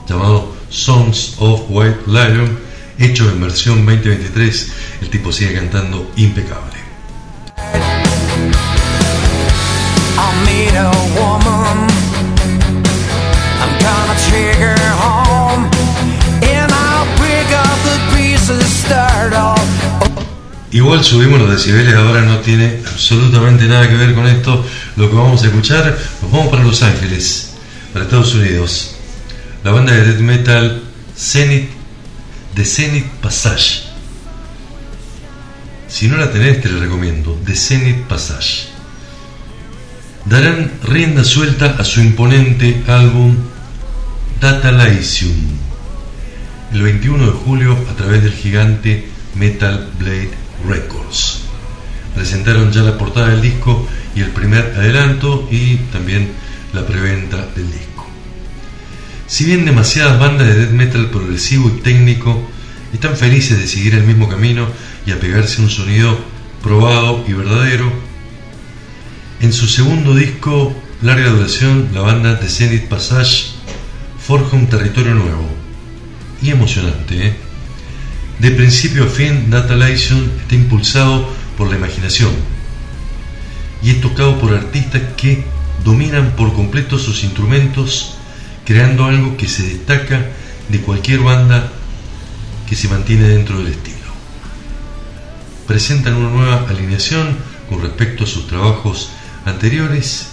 llamado 0.08 0.54
Songs 0.70 1.34
of 1.38 1.62
White 1.68 2.02
Lion, 2.06 2.63
hecho 2.98 3.28
en 3.30 3.40
versión 3.40 3.84
2023. 3.84 4.72
El 5.02 5.10
tipo 5.10 5.32
sigue 5.32 5.54
cantando 5.54 6.10
impecable. 6.16 6.74
Igual 20.74 21.04
subimos 21.04 21.38
los 21.38 21.50
decibeles, 21.50 21.94
ahora 21.94 22.22
no 22.22 22.38
tiene 22.38 22.80
absolutamente 22.84 23.66
nada 23.66 23.88
que 23.88 23.94
ver 23.94 24.12
con 24.12 24.26
esto. 24.26 24.66
Lo 24.96 25.08
que 25.08 25.14
vamos 25.14 25.42
a 25.42 25.46
escuchar, 25.46 25.96
nos 26.20 26.32
vamos 26.32 26.48
para 26.48 26.64
Los 26.64 26.82
Ángeles, 26.82 27.52
para 27.92 28.06
Estados 28.06 28.34
Unidos. 28.34 28.96
La 29.62 29.70
banda 29.70 29.92
de 29.92 30.04
death 30.04 30.18
metal 30.18 30.82
Zenith, 31.16 31.70
The 32.54 32.64
Zenith 32.64 33.10
Passage. 33.20 33.82
Si 35.88 36.08
no 36.08 36.16
la 36.16 36.30
tenés, 36.30 36.60
te 36.60 36.68
la 36.68 36.80
recomiendo. 36.80 37.38
The 37.44 37.54
Zenith 37.54 38.06
Passage. 38.06 38.68
Darán 40.24 40.72
rienda 40.82 41.24
suelta 41.24 41.76
a 41.78 41.84
su 41.84 42.00
imponente 42.00 42.82
álbum 42.86 43.36
Data 44.40 44.72
Lysium 44.72 45.64
el 46.74 46.82
21 46.82 47.26
de 47.26 47.32
julio 47.32 47.78
a 47.88 47.94
través 47.94 48.24
del 48.24 48.32
gigante 48.32 49.08
Metal 49.36 49.90
Blade 49.96 50.30
Records. 50.68 51.42
Presentaron 52.16 52.72
ya 52.72 52.82
la 52.82 52.98
portada 52.98 53.28
del 53.28 53.42
disco 53.42 53.86
y 54.14 54.22
el 54.22 54.30
primer 54.30 54.74
adelanto 54.76 55.46
y 55.52 55.76
también 55.92 56.32
la 56.72 56.84
preventa 56.84 57.46
del 57.54 57.70
disco. 57.70 57.93
Si 59.34 59.44
bien 59.44 59.64
demasiadas 59.64 60.20
bandas 60.20 60.46
de 60.46 60.54
death 60.54 60.70
metal 60.70 61.10
progresivo 61.10 61.68
y 61.68 61.80
técnico 61.80 62.40
están 62.92 63.16
felices 63.16 63.58
de 63.58 63.66
seguir 63.66 63.96
el 63.96 64.04
mismo 64.04 64.28
camino 64.28 64.68
y 65.04 65.10
apegarse 65.10 65.60
a 65.60 65.64
un 65.64 65.70
sonido 65.70 66.16
probado 66.62 67.24
y 67.26 67.32
verdadero, 67.32 67.92
en 69.40 69.52
su 69.52 69.66
segundo 69.66 70.14
disco, 70.14 70.72
larga 71.02 71.30
duración, 71.30 71.88
la 71.92 72.02
banda 72.02 72.36
de 72.36 72.48
Zenith 72.48 72.84
Passage 72.84 73.46
forja 74.24 74.54
un 74.54 74.68
territorio 74.68 75.14
nuevo 75.16 75.48
y 76.40 76.50
emocionante. 76.50 77.26
¿eh? 77.26 77.36
De 78.38 78.52
principio 78.52 79.02
a 79.02 79.08
fin, 79.08 79.50
Data 79.50 79.74
Lyson 79.74 80.30
está 80.42 80.54
impulsado 80.54 81.28
por 81.58 81.68
la 81.70 81.76
imaginación 81.76 82.30
y 83.82 83.90
es 83.90 84.00
tocado 84.00 84.38
por 84.38 84.54
artistas 84.54 85.02
que 85.16 85.44
dominan 85.82 86.36
por 86.36 86.52
completo 86.52 87.00
sus 87.00 87.24
instrumentos, 87.24 88.13
creando 88.64 89.04
algo 89.04 89.36
que 89.36 89.48
se 89.48 89.62
destaca 89.62 90.26
de 90.68 90.80
cualquier 90.80 91.20
banda 91.20 91.70
que 92.68 92.76
se 92.76 92.88
mantiene 92.88 93.28
dentro 93.28 93.58
del 93.58 93.68
estilo. 93.68 93.98
Presentan 95.66 96.16
una 96.16 96.30
nueva 96.30 96.66
alineación 96.68 97.36
con 97.68 97.82
respecto 97.82 98.24
a 98.24 98.26
sus 98.26 98.46
trabajos 98.46 99.10
anteriores. 99.44 100.28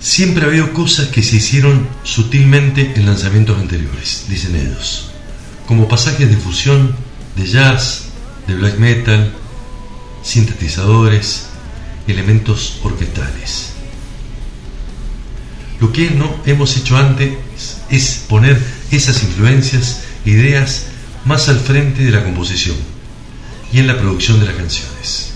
Siempre 0.00 0.44
ha 0.44 0.48
habido 0.48 0.72
cosas 0.72 1.08
que 1.08 1.22
se 1.22 1.36
hicieron 1.36 1.88
sutilmente 2.02 2.92
en 2.94 3.06
lanzamientos 3.06 3.58
anteriores, 3.58 4.26
dicen 4.28 4.56
ellos, 4.56 5.10
como 5.66 5.88
pasajes 5.88 6.30
de 6.30 6.36
fusión, 6.36 6.94
de 7.36 7.46
jazz, 7.46 8.04
de 8.46 8.54
black 8.54 8.78
metal, 8.78 9.32
sintetizadores, 10.22 11.46
elementos 12.06 12.78
orquestales. 12.82 13.77
Lo 15.80 15.92
que 15.92 16.10
no 16.10 16.34
hemos 16.44 16.76
hecho 16.76 16.96
antes 16.96 17.30
es 17.88 18.24
poner 18.28 18.60
esas 18.90 19.22
influencias, 19.22 20.02
ideas, 20.24 20.86
más 21.24 21.48
al 21.48 21.60
frente 21.60 22.04
de 22.04 22.10
la 22.10 22.24
composición 22.24 22.76
y 23.72 23.78
en 23.78 23.86
la 23.86 23.98
producción 23.98 24.40
de 24.40 24.46
las 24.46 24.56
canciones. 24.56 25.32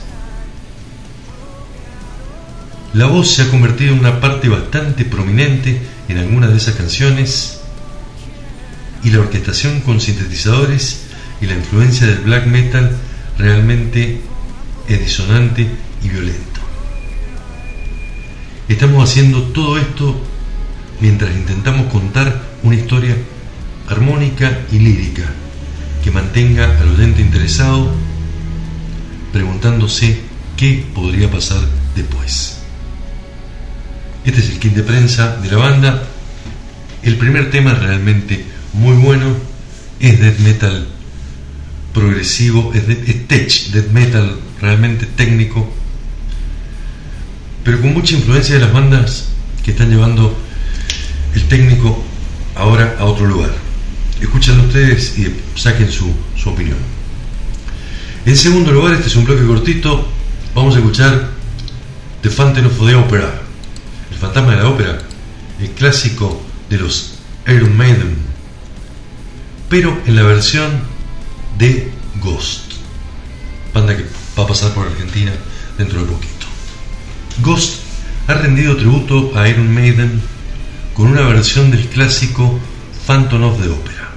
La 2.94 3.06
voz 3.06 3.30
se 3.34 3.42
ha 3.42 3.50
convertido 3.50 3.92
en 3.92 4.00
una 4.00 4.20
parte 4.20 4.48
bastante 4.48 5.04
prominente 5.04 5.80
en 6.08 6.18
algunas 6.18 6.50
de 6.50 6.56
esas 6.56 6.74
canciones 6.74 7.60
y 9.02 9.10
la 9.10 9.20
orquestación 9.20 9.80
con 9.80 10.00
sintetizadores 10.00 11.02
y 11.40 11.46
la 11.46 11.54
influencia 11.54 12.06
del 12.06 12.18
black 12.18 12.46
metal 12.46 12.96
realmente 13.38 14.20
es 14.88 15.00
disonante 15.00 15.66
y 16.02 16.08
violento. 16.08 16.60
Estamos 18.68 19.08
haciendo 19.08 19.42
todo 19.42 19.78
esto 19.78 20.20
mientras 21.00 21.34
intentamos 21.34 21.90
contar 21.90 22.42
una 22.62 22.76
historia 22.76 23.16
armónica 23.88 24.60
y 24.70 24.78
lírica 24.78 25.24
que 26.02 26.10
mantenga 26.10 26.78
al 26.80 26.88
oyente 26.88 27.20
interesado 27.20 27.90
preguntándose 29.32 30.20
qué 30.56 30.84
podría 30.94 31.30
pasar 31.30 31.60
después. 31.96 32.58
Este 34.24 34.40
es 34.40 34.50
el 34.50 34.58
kit 34.58 34.74
de 34.74 34.82
prensa 34.82 35.36
de 35.36 35.50
la 35.50 35.56
banda. 35.56 36.02
El 37.02 37.16
primer 37.16 37.50
tema 37.50 37.72
es 37.72 37.78
realmente 37.80 38.44
muy 38.72 38.96
bueno. 38.96 39.34
Es 39.98 40.20
death 40.20 40.38
metal 40.38 40.86
progresivo, 41.92 42.72
es, 42.74 42.86
de, 42.86 42.94
death 42.96 43.90
metal 43.92 44.38
realmente 44.60 45.06
técnico, 45.06 45.68
pero 47.64 47.80
con 47.80 47.92
mucha 47.92 48.14
influencia 48.14 48.54
de 48.54 48.60
las 48.62 48.72
bandas 48.72 49.28
que 49.64 49.72
están 49.72 49.90
llevando 49.90 50.36
el 51.34 51.48
técnico 51.48 52.02
ahora 52.54 52.96
a 52.98 53.04
otro 53.04 53.26
lugar. 53.26 53.50
Escuchen 54.20 54.60
ustedes 54.60 55.18
y 55.18 55.34
saquen 55.56 55.90
su, 55.90 56.12
su 56.36 56.50
opinión. 56.50 56.78
En 58.24 58.36
segundo 58.36 58.70
lugar, 58.70 58.94
este 58.94 59.08
es 59.08 59.16
un 59.16 59.24
bloque 59.24 59.44
cortito, 59.44 60.06
vamos 60.54 60.76
a 60.76 60.78
escuchar 60.78 61.30
The 62.22 62.30
Phantom 62.30 62.66
of 62.66 62.86
the 62.86 62.94
Opera, 62.94 63.42
el 64.10 64.16
fantasma 64.16 64.52
de 64.52 64.62
la 64.62 64.68
ópera, 64.68 64.98
el 65.58 65.70
clásico 65.70 66.40
de 66.70 66.78
los 66.78 67.14
Iron 67.48 67.76
Maiden, 67.76 68.16
pero 69.68 70.00
en 70.06 70.14
la 70.14 70.22
versión 70.22 70.70
de 71.58 71.90
Ghost, 72.20 72.74
banda 73.74 73.96
que 73.96 74.04
va 74.38 74.44
a 74.44 74.46
pasar 74.46 74.72
por 74.72 74.86
Argentina 74.86 75.32
dentro 75.76 76.00
de 76.00 76.06
poquito. 76.06 76.46
Ghost 77.42 77.80
ha 78.28 78.34
rendido 78.34 78.76
tributo 78.76 79.32
a 79.34 79.48
Iron 79.48 79.74
Maiden 79.74 80.22
con 80.94 81.08
una 81.08 81.22
versión 81.22 81.70
del 81.70 81.86
clásico 81.86 82.58
Phantom 83.06 83.42
of 83.44 83.60
the 83.60 83.68
Opera. 83.68 84.10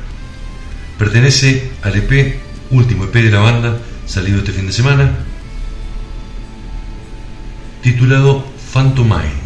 Pertenece 0.97 1.71
al 1.81 1.95
EP, 1.95 2.39
último 2.71 3.05
EP 3.05 3.13
de 3.13 3.31
la 3.31 3.39
banda, 3.39 3.79
salido 4.05 4.39
este 4.39 4.51
fin 4.51 4.67
de 4.67 4.73
semana, 4.73 5.11
titulado 7.81 8.45
Phantomine. 8.73 9.45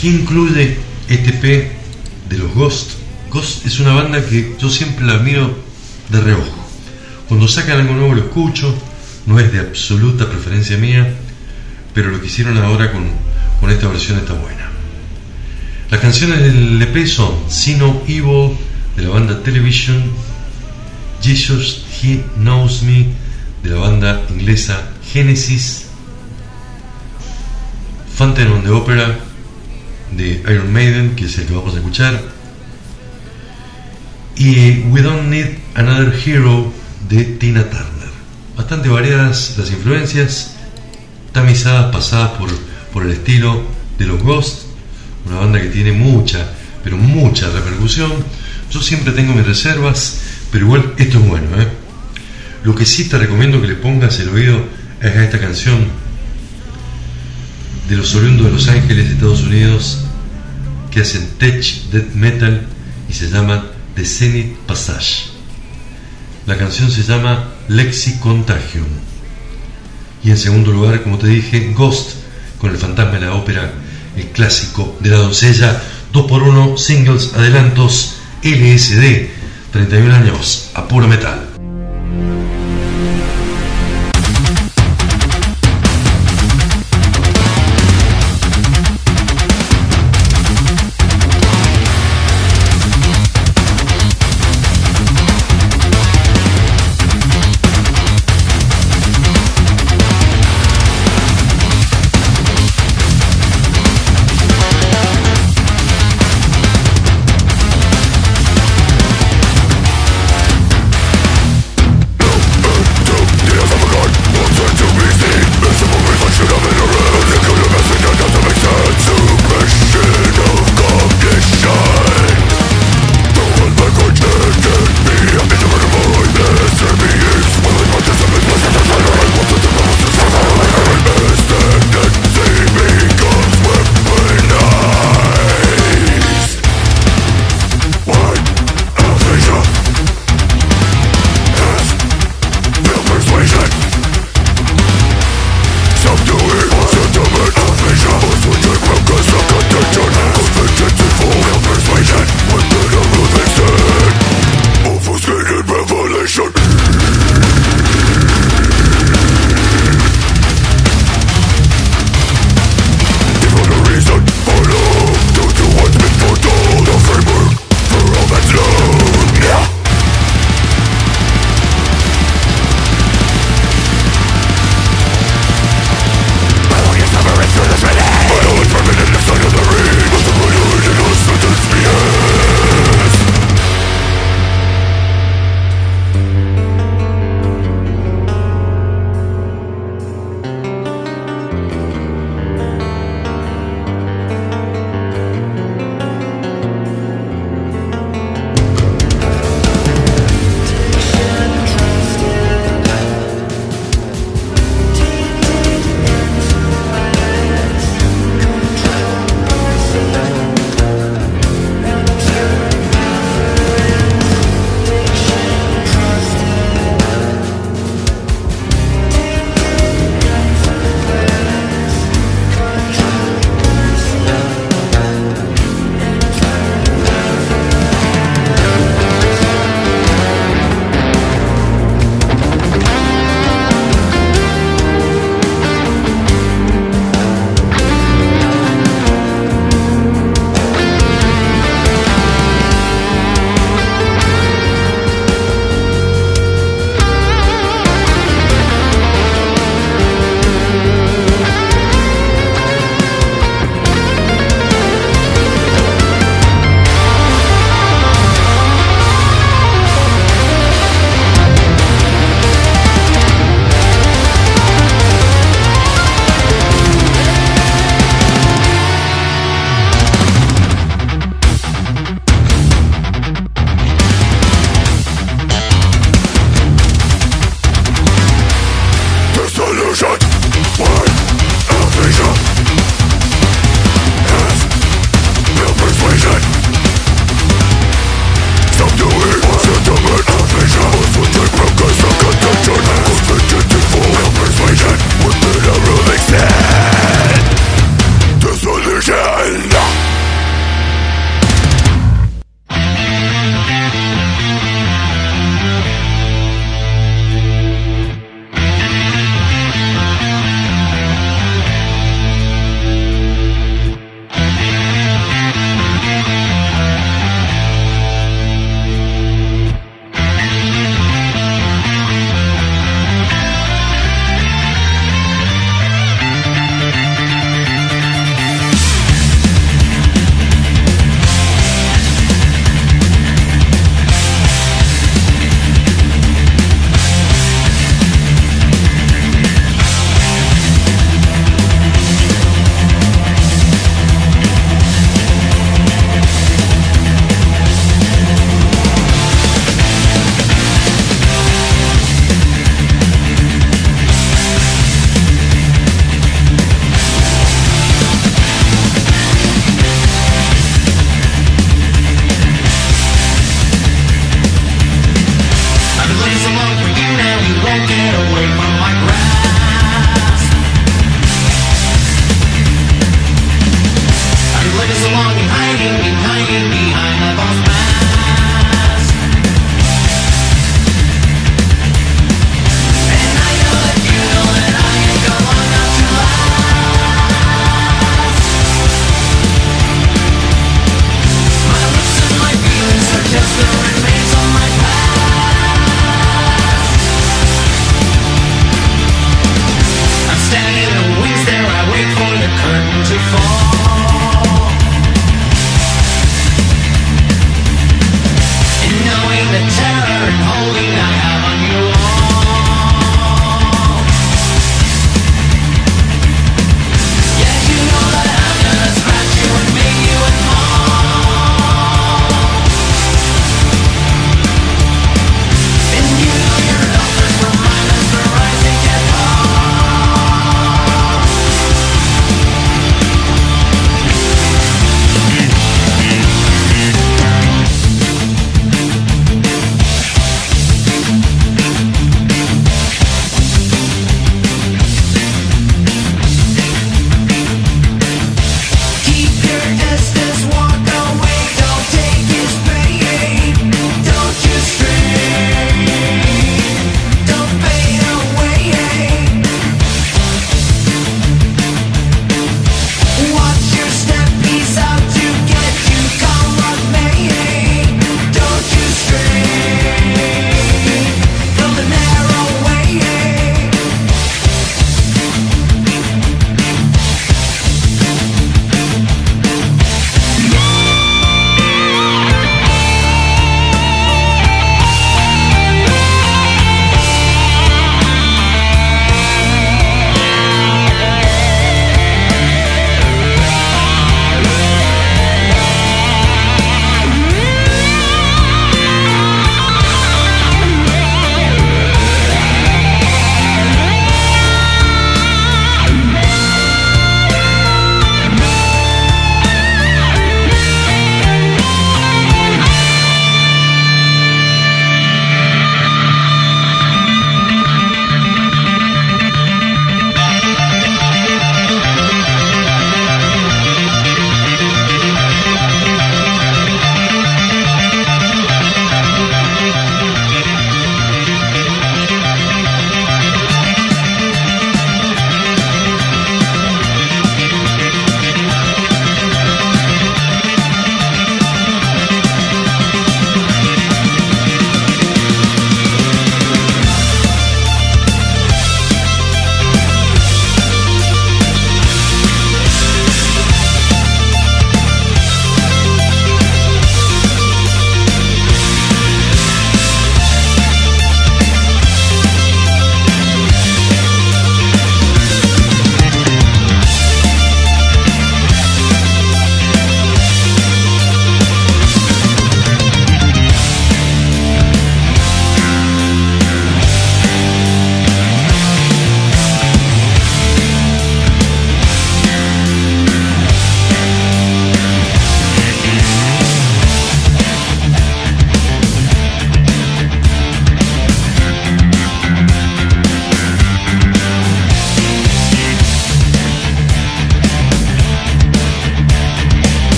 ¿Qué 0.00 0.08
incluye 0.08 0.76
este 1.08 1.30
EP 1.30 1.72
de 2.28 2.38
los 2.38 2.54
Ghost? 2.54 2.92
Ghost 3.30 3.66
es 3.66 3.80
una 3.80 3.92
banda 3.92 4.24
que 4.24 4.56
yo 4.58 4.68
siempre 4.68 5.06
la 5.06 5.18
miro 5.18 5.56
de 6.10 6.20
reojo. 6.20 6.68
Cuando 7.28 7.48
sacan 7.48 7.80
algo 7.80 7.94
nuevo 7.94 8.14
lo 8.14 8.22
escucho, 8.22 8.74
no 9.26 9.40
es 9.40 9.50
de 9.52 9.60
absoluta 9.60 10.28
preferencia 10.28 10.76
mía, 10.76 11.14
pero 11.94 12.10
lo 12.10 12.20
que 12.20 12.26
hicieron 12.26 12.58
ahora 12.58 12.92
con, 12.92 13.04
con 13.64 13.72
esta 13.72 13.88
versión 13.88 14.18
está 14.18 14.34
buena. 14.34 14.68
Las 15.90 15.98
canciones 15.98 16.42
del 16.42 16.82
EP 16.82 17.06
son 17.06 17.34
See 17.48 17.76
No 17.76 18.02
Evil 18.06 18.58
de 18.94 19.04
la 19.04 19.08
banda 19.08 19.42
Television, 19.42 20.02
Jesus 21.22 21.82
He 22.02 22.22
Knows 22.36 22.82
Me 22.82 23.06
de 23.62 23.70
la 23.70 23.76
banda 23.76 24.20
inglesa 24.28 24.90
Genesis, 25.10 25.86
Phantom 28.18 28.52
on 28.52 28.64
the 28.64 28.68
Opera 28.68 29.18
de 30.14 30.42
Iron 30.46 30.70
Maiden, 30.70 31.16
que 31.16 31.24
es 31.24 31.38
el 31.38 31.46
que 31.46 31.54
vamos 31.54 31.72
a 31.72 31.78
escuchar, 31.78 32.20
y 34.36 34.80
We 34.90 35.00
Don't 35.00 35.30
Need 35.30 35.56
Another 35.74 36.12
Hero 36.22 36.70
de 37.08 37.24
Tina 37.24 37.62
Turner. 37.62 38.10
Bastante 38.58 38.90
variadas 38.90 39.54
las 39.56 39.70
influencias, 39.70 40.54
tamizadas, 41.32 41.90
pasadas 41.90 42.32
por, 42.32 42.50
por 42.94 43.02
el 43.02 43.10
estilo 43.10 43.60
de 43.98 44.06
los 44.06 44.22
Ghosts, 44.22 44.66
una 45.26 45.40
banda 45.40 45.60
que 45.60 45.68
tiene 45.68 45.90
mucha, 45.90 46.48
pero 46.84 46.96
mucha 46.96 47.50
repercusión. 47.50 48.12
Yo 48.70 48.80
siempre 48.80 49.12
tengo 49.12 49.34
mis 49.34 49.44
reservas, 49.44 50.20
pero 50.52 50.66
igual 50.66 50.94
esto 50.96 51.18
es 51.18 51.28
bueno. 51.28 51.60
¿eh? 51.60 51.66
Lo 52.62 52.74
que 52.74 52.86
sí 52.86 53.08
te 53.08 53.18
recomiendo 53.18 53.60
que 53.60 53.66
le 53.66 53.74
pongas 53.74 54.20
el 54.20 54.28
oído 54.28 54.64
es 55.00 55.10
a 55.10 55.24
esta 55.24 55.40
canción 55.40 55.88
de 57.88 57.96
los 57.96 58.14
oriundos 58.14 58.46
de 58.46 58.52
Los 58.52 58.68
Ángeles, 58.68 59.10
Estados 59.10 59.42
Unidos, 59.42 59.98
que 60.92 61.00
hacen 61.00 61.26
tech 61.38 61.64
death 61.90 62.14
metal 62.14 62.64
y 63.10 63.12
se 63.12 63.28
llama 63.28 63.66
The 63.96 64.04
Zenith 64.04 64.56
Passage. 64.68 65.30
La 66.46 66.56
canción 66.56 66.92
se 66.92 67.02
llama 67.02 67.48
Lexi 67.66 68.18
Contagium. 68.18 68.86
Y 70.22 70.30
en 70.30 70.38
segundo 70.38 70.70
lugar, 70.70 71.02
como 71.02 71.18
te 71.18 71.26
dije, 71.26 71.72
Ghost, 71.74 72.23
con 72.64 72.72
el 72.72 72.78
fantasma 72.78 73.18
de 73.18 73.26
la 73.26 73.34
ópera, 73.34 73.70
el 74.16 74.28
clásico 74.28 74.96
de 75.00 75.10
la 75.10 75.18
doncella, 75.18 75.82
2x1, 76.14 76.78
singles, 76.78 77.34
adelantos, 77.34 78.16
LSD, 78.42 79.28
31 79.70 80.14
años, 80.14 80.70
a 80.72 80.88
puro 80.88 81.06
metal. 81.06 81.46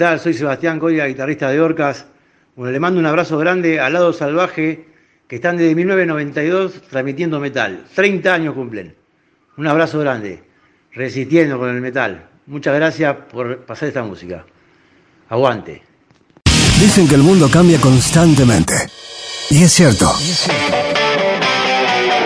Tal? 0.00 0.18
Soy 0.18 0.32
Sebastián 0.32 0.80
Coria, 0.80 1.06
guitarrista 1.06 1.50
de 1.50 1.60
Orcas. 1.60 2.06
Bueno, 2.56 2.72
le 2.72 2.80
mando 2.80 2.98
un 2.98 3.06
abrazo 3.06 3.36
grande 3.36 3.78
al 3.78 3.92
lado 3.92 4.14
salvaje 4.14 4.86
que 5.28 5.36
están 5.36 5.58
desde 5.58 5.74
1992 5.74 6.82
transmitiendo 6.88 7.38
metal. 7.38 7.84
30 7.94 8.32
años 8.32 8.54
cumplen. 8.54 8.96
Un 9.58 9.66
abrazo 9.66 9.98
grande, 9.98 10.42
resistiendo 10.94 11.58
con 11.58 11.68
el 11.68 11.82
metal. 11.82 12.30
Muchas 12.46 12.74
gracias 12.74 13.14
por 13.30 13.58
pasar 13.58 13.88
esta 13.88 14.02
música. 14.02 14.46
Aguante. 15.28 15.82
Dicen 16.80 17.06
que 17.06 17.16
el 17.16 17.22
mundo 17.22 17.50
cambia 17.52 17.78
constantemente. 17.78 18.74
Y 19.50 19.62
es 19.62 19.72
cierto. 19.72 20.10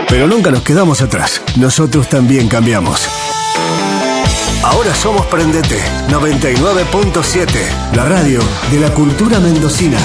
Pero 0.09 0.29
nunca 0.29 0.53
nos 0.53 0.63
quedamos 0.63 1.03
atrás. 1.03 1.43
Nosotros 1.57 2.09
también 2.09 2.47
cambiamos. 2.47 3.24
Ahora 4.65 4.95
somos 4.95 5.27
Prendete 5.27 5.79
99.7, 6.09 7.93
la 7.95 8.07
radio 8.07 8.41
de 8.71 8.81
la 8.81 8.95
cultura 8.95 9.39
mendocina. 9.39 9.99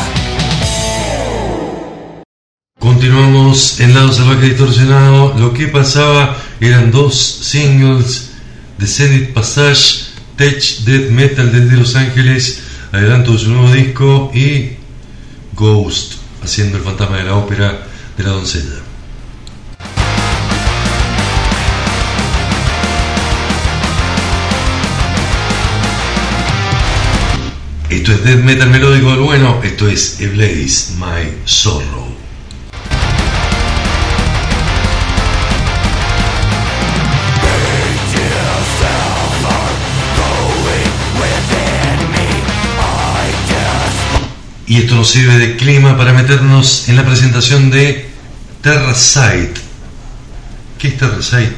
Continuamos 2.77 3.79
en 3.79 3.93
Lado 3.93 4.11
Salvaje 4.11 4.49
Distorsionado. 4.49 5.33
Lo 5.39 5.53
que 5.53 5.69
pasaba 5.69 6.35
eran 6.59 6.91
dos 6.91 7.15
singles 7.17 8.31
de 8.77 8.85
Zenith 8.85 9.29
Passage, 9.33 10.07
Tech 10.35 10.61
Death 10.83 11.09
Metal 11.09 11.49
desde 11.53 11.77
Los 11.77 11.95
Ángeles, 11.95 12.61
adelanto 12.91 13.31
de 13.31 13.39
su 13.39 13.51
nuevo 13.51 13.71
disco 13.71 14.29
y 14.33 14.71
Ghost, 15.53 16.15
haciendo 16.43 16.77
el 16.77 16.83
fantasma 16.83 17.19
de 17.19 17.23
la 17.23 17.35
ópera 17.35 17.87
de 18.17 18.23
la 18.25 18.31
doncella. 18.31 18.88
Esto 27.89 28.11
es 28.11 28.23
Death 28.23 28.43
Metal 28.43 28.69
melódico 28.69 29.09
del 29.09 29.21
bueno, 29.21 29.61
esto 29.63 29.87
es 29.87 30.21
Eblaze 30.21 30.93
My 30.99 31.33
Sorrow. 31.43 32.07
Y 44.67 44.77
esto 44.77 44.93
nos 44.93 45.09
sirve 45.09 45.39
de 45.39 45.55
clima 45.55 45.97
para 45.97 46.13
meternos 46.13 46.87
en 46.89 46.95
la 46.95 47.03
presentación 47.03 47.71
de 47.71 48.07
Terrasite. 48.61 49.59
¿Qué 50.77 50.89
es 50.89 50.97
Terrasite? 50.99 51.55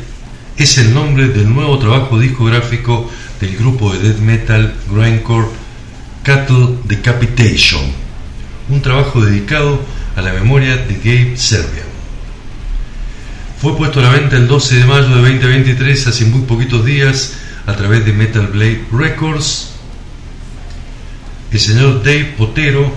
Es 0.55 0.77
el 0.77 0.93
nombre 0.93 1.27
del 1.27 1.53
nuevo 1.53 1.77
trabajo 1.77 2.17
discográfico 2.17 3.11
del 3.41 3.57
grupo 3.57 3.91
de 3.91 3.99
death 3.99 4.19
metal 4.19 4.73
grindcore 4.89 5.60
Cattle 6.23 6.77
Decapitation, 6.83 7.81
un 8.69 8.81
trabajo 8.81 9.25
dedicado 9.25 9.81
a 10.15 10.21
la 10.21 10.33
memoria 10.33 10.77
de 10.77 10.93
Gabe 10.95 11.35
Serbian. 11.35 11.85
Fue 13.59 13.75
puesto 13.75 13.99
a 13.99 14.03
la 14.03 14.09
venta 14.09 14.37
el 14.37 14.47
12 14.47 14.75
de 14.75 14.85
mayo 14.85 15.07
de 15.07 15.15
2023, 15.15 16.07
hace 16.07 16.25
muy 16.25 16.41
poquitos 16.41 16.85
días, 16.85 17.33
a 17.65 17.75
través 17.75 18.05
de 18.05 18.13
Metal 18.13 18.47
Blade 18.47 18.85
Records. 18.91 19.69
El 21.51 21.59
señor 21.59 22.03
Dave 22.03 22.35
Otero 22.37 22.93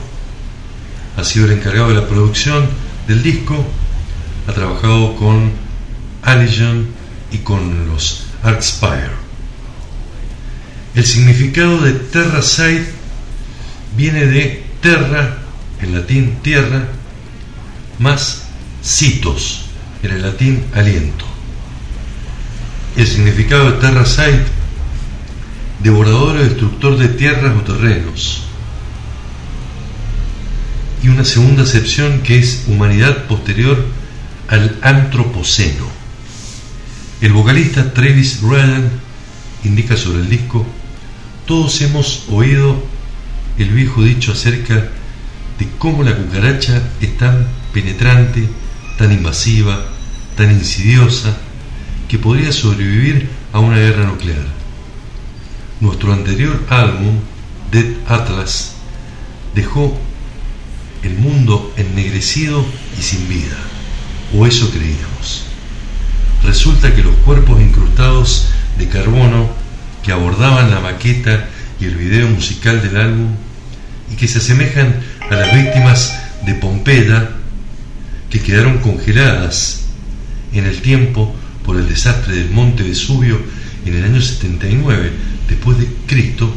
ha 1.17 1.25
sido 1.25 1.47
el 1.47 1.53
encargado 1.53 1.89
de 1.89 1.95
la 1.95 2.07
producción 2.07 2.67
del 3.09 3.23
disco, 3.23 3.65
ha 4.47 4.53
trabajado 4.53 5.17
con 5.17 5.51
Allegion 6.23 6.89
y 7.33 7.39
con 7.39 7.89
los 7.89 8.27
Arcspire. 8.43 9.25
El 10.95 11.05
significado 11.05 11.81
de 11.81 11.93
Terrasite 11.93 13.04
viene 13.97 14.27
de 14.27 14.65
terra, 14.81 15.39
en 15.81 15.95
latín 15.95 16.37
tierra, 16.43 16.89
más 17.99 18.45
citos, 18.83 19.67
en 20.03 20.11
el 20.13 20.23
latín 20.23 20.65
aliento. 20.75 21.25
El 22.97 23.07
significado 23.07 23.73
de 23.73 23.79
Terrasite, 23.79 24.45
devorador 25.81 26.37
o 26.37 26.45
destructor 26.45 26.97
de 26.97 27.09
tierras 27.09 27.57
o 27.57 27.61
terrenos. 27.61 28.43
Y 31.03 31.09
una 31.09 31.25
segunda 31.25 31.65
acepción 31.65 32.21
que 32.21 32.39
es 32.39 32.65
humanidad 32.67 33.25
posterior 33.25 33.85
al 34.49 34.79
antropoceno. 34.83 35.87
El 37.21 37.33
vocalista 37.33 37.93
Travis 37.93 38.41
Redden 38.43 38.91
indica 39.65 39.97
sobre 39.97 40.21
el 40.21 40.29
disco, 40.29 40.67
todos 41.47 41.81
hemos 41.81 42.25
oído 42.31 42.94
el 43.59 43.71
viejo 43.71 44.03
dicho 44.03 44.33
acerca 44.33 44.75
de 45.59 45.69
cómo 45.79 46.03
la 46.03 46.17
cucaracha 46.17 46.83
es 47.01 47.17
tan 47.17 47.47
penetrante, 47.73 48.49
tan 48.99 49.13
invasiva, 49.13 49.85
tan 50.37 50.51
insidiosa, 50.51 51.37
que 52.09 52.19
podría 52.19 52.53
sobrevivir 52.53 53.29
a 53.53 53.61
una 53.61 53.77
guerra 53.77 54.07
nuclear. 54.07 54.45
Nuestro 55.81 56.13
anterior 56.13 56.65
álbum, 56.69 57.21
Dead 57.71 57.87
Atlas, 58.09 58.73
dejó 59.55 59.97
el 61.03 61.15
mundo 61.19 61.73
ennegrecido 61.77 62.65
y 62.99 63.03
sin 63.03 63.29
vida, 63.29 63.57
o 64.37 64.47
eso 64.47 64.71
creíamos. 64.71 65.45
Resulta 66.43 66.95
que 66.95 67.03
los 67.03 67.15
cuerpos 67.17 67.61
incrustados 67.61 68.49
de 68.79 68.89
carbono 68.89 69.49
que 70.03 70.13
abordaban 70.13 70.71
la 70.71 70.81
maqueta 70.81 71.49
y 71.81 71.87
el 71.87 71.97
video 71.97 72.29
musical 72.29 72.83
del 72.83 72.97
álbum 72.97 73.29
y 74.15 74.17
que 74.17 74.29
se 74.29 74.39
asemejan 74.39 74.95
a 75.29 75.35
las 75.35 75.53
víctimas 75.53 76.17
de 76.47 76.55
Pompeya 76.55 77.31
que 78.31 78.41
quedaron 78.41 78.79
congeladas 78.79 79.87
en 80.53 80.67
el 80.67 80.81
tiempo 80.83 81.35
por 81.65 81.77
el 81.77 81.89
desastre 81.89 82.37
del 82.37 82.51
monte 82.51 82.85
Vesubio 82.85 83.41
en 83.85 83.97
el 83.97 84.05
año 84.05 84.21
79 84.21 85.11
después 85.49 85.79
de 85.79 85.89
Cristo, 86.07 86.55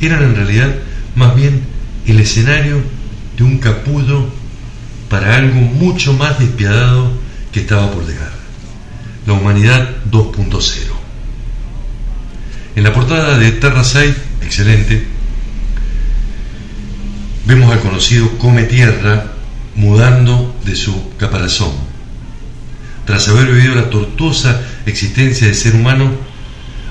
eran 0.00 0.24
en 0.24 0.34
realidad 0.34 0.74
más 1.14 1.36
bien 1.36 1.62
el 2.06 2.18
escenario 2.18 2.82
de 3.36 3.44
un 3.44 3.58
capullo 3.58 4.28
para 5.08 5.36
algo 5.36 5.60
mucho 5.60 6.14
más 6.14 6.40
despiadado 6.40 7.12
que 7.52 7.60
estaba 7.60 7.92
por 7.92 8.04
llegar, 8.04 8.32
la 9.24 9.34
humanidad 9.34 9.88
2.0. 10.10 10.72
En 12.74 12.82
la 12.82 12.92
portada 12.92 13.38
de 13.38 13.52
Terrasite, 13.52 14.16
excelente, 14.40 15.11
vemos 17.46 17.72
al 17.72 17.80
conocido 17.80 18.38
Come 18.38 18.64
Tierra 18.64 19.32
mudando 19.74 20.54
de 20.64 20.76
su 20.76 21.16
caparazón. 21.16 21.72
Tras 23.06 23.28
haber 23.28 23.46
vivido 23.46 23.74
la 23.74 23.90
tortuosa 23.90 24.60
existencia 24.86 25.46
del 25.46 25.56
ser 25.56 25.74
humano, 25.74 26.10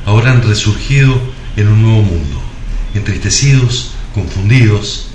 ahora 0.05 0.31
han 0.31 0.41
resurgido 0.41 1.19
en 1.55 1.67
un 1.67 1.81
nuevo 1.81 2.01
mundo, 2.01 2.41
entristecidos, 2.93 3.91
confundidos, 4.13 5.07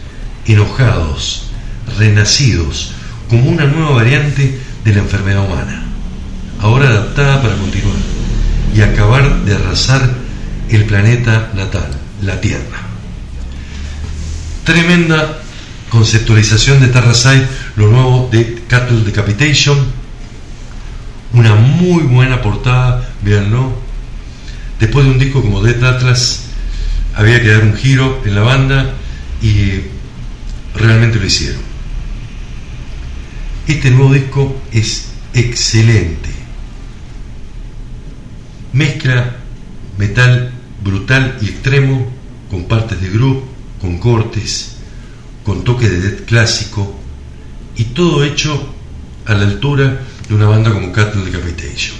enojados, 0.46 1.50
renacidos, 1.98 2.92
como 3.28 3.50
una 3.50 3.64
nueva 3.64 3.90
variante 3.90 4.58
de 4.84 4.92
la 4.92 5.00
enfermedad 5.00 5.44
humana, 5.44 5.84
ahora 6.60 6.88
adaptada 6.88 7.42
para 7.42 7.56
continuar 7.56 7.96
y 8.74 8.80
acabar 8.80 9.44
de 9.44 9.54
arrasar 9.54 10.08
el 10.70 10.84
planeta 10.84 11.50
natal, 11.54 11.90
la 12.22 12.40
Tierra. 12.40 12.85
Tremenda 14.66 15.38
conceptualización 15.90 16.80
de 16.80 16.88
Terrasite, 16.88 17.46
lo 17.76 17.86
nuevo 17.86 18.28
de 18.32 18.64
Cattle 18.66 19.04
Decapitation, 19.04 19.78
una 21.32 21.54
muy 21.54 22.02
buena 22.02 22.42
portada, 22.42 23.08
véanlo. 23.22 23.72
Después 24.80 25.04
de 25.06 25.12
un 25.12 25.20
disco 25.20 25.40
como 25.40 25.62
Death 25.62 25.84
Atlas, 25.84 26.46
había 27.14 27.40
que 27.40 27.48
dar 27.48 27.62
un 27.62 27.76
giro 27.76 28.20
en 28.24 28.34
la 28.34 28.40
banda 28.40 28.92
y 29.40 29.82
realmente 30.74 31.20
lo 31.20 31.26
hicieron. 31.26 31.62
Este 33.68 33.92
nuevo 33.92 34.12
disco 34.12 34.60
es 34.72 35.12
excelente. 35.32 36.30
Mezcla 38.72 39.36
metal 39.96 40.50
brutal 40.82 41.38
y 41.40 41.50
extremo 41.50 42.10
con 42.50 42.64
partes 42.64 43.00
de 43.00 43.10
groove, 43.10 43.55
con 43.80 43.98
cortes, 43.98 44.76
con 45.44 45.64
toque 45.64 45.88
de 45.88 46.00
death 46.00 46.24
clásico 46.26 46.98
y 47.76 47.84
todo 47.84 48.24
hecho 48.24 48.74
a 49.26 49.34
la 49.34 49.44
altura 49.44 50.00
de 50.28 50.34
una 50.34 50.46
banda 50.46 50.72
como 50.72 50.92
Cattle 50.92 51.24
Decapitation. 51.24 51.96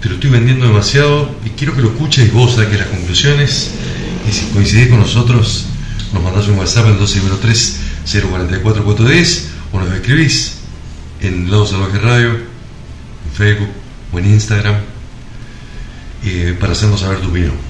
Te 0.00 0.08
lo 0.08 0.14
estoy 0.14 0.30
vendiendo 0.30 0.66
demasiado 0.66 1.28
y 1.44 1.50
quiero 1.50 1.74
que 1.74 1.82
lo 1.82 1.90
escuches 1.90 2.32
vos 2.32 2.54
saques 2.54 2.78
las 2.78 2.88
conclusiones 2.88 3.70
y 4.28 4.32
si 4.32 4.46
coincidís 4.46 4.88
con 4.88 5.00
nosotros 5.00 5.66
nos 6.12 6.22
mandás 6.22 6.48
un 6.48 6.58
WhatsApp 6.58 6.86
al 6.86 6.98
253 6.98 7.80
044 8.06 8.84
410 8.84 9.48
o 9.72 9.80
nos 9.80 9.92
escribís 9.92 10.58
en 11.20 11.50
Lado 11.50 11.66
Salvaje 11.66 11.98
Radio, 11.98 12.30
en 12.30 13.32
Facebook 13.34 13.70
o 14.12 14.18
en 14.18 14.26
Instagram 14.26 14.76
eh, 16.24 16.56
para 16.58 16.72
hacernos 16.72 17.00
saber 17.00 17.20
tu 17.20 17.28
opinión. 17.28 17.65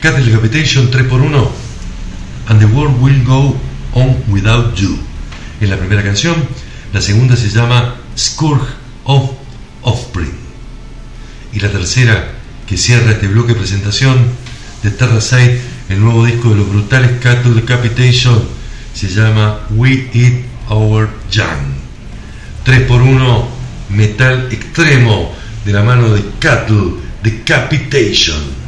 Cattle 0.00 0.24
Decapitation 0.24 0.90
3x1 0.90 1.48
And 2.48 2.60
the 2.60 2.66
World 2.66 3.00
Will 3.02 3.22
Go 3.24 3.56
On 3.92 4.24
Without 4.28 4.74
You 4.76 4.98
es 5.60 5.68
la 5.68 5.76
primera 5.76 6.02
canción, 6.02 6.36
la 6.94 7.02
segunda 7.02 7.36
se 7.36 7.50
llama 7.50 7.96
Scourge 8.16 8.64
of 9.04 9.30
Offspring 9.82 10.32
y 11.52 11.60
la 11.60 11.68
tercera 11.68 12.32
que 12.66 12.78
cierra 12.78 13.12
este 13.12 13.28
bloque 13.28 13.52
de 13.52 13.58
presentación 13.58 14.16
de 14.82 14.90
Terra 14.90 15.20
Side, 15.20 15.60
el 15.90 16.00
nuevo 16.00 16.24
disco 16.24 16.48
de 16.48 16.56
los 16.56 16.68
brutales 16.70 17.20
Cattle 17.20 17.52
Decapitation, 17.52 18.42
se 18.94 19.08
llama 19.08 19.60
We 19.70 20.08
Eat 20.14 20.44
Our 20.70 21.10
Young. 21.30 21.74
3x1 22.64 23.44
metal 23.90 24.48
extremo 24.50 25.34
de 25.66 25.72
la 25.72 25.82
mano 25.82 26.14
de 26.14 26.24
Cattle 26.38 26.94
Decapitation. 27.22 28.59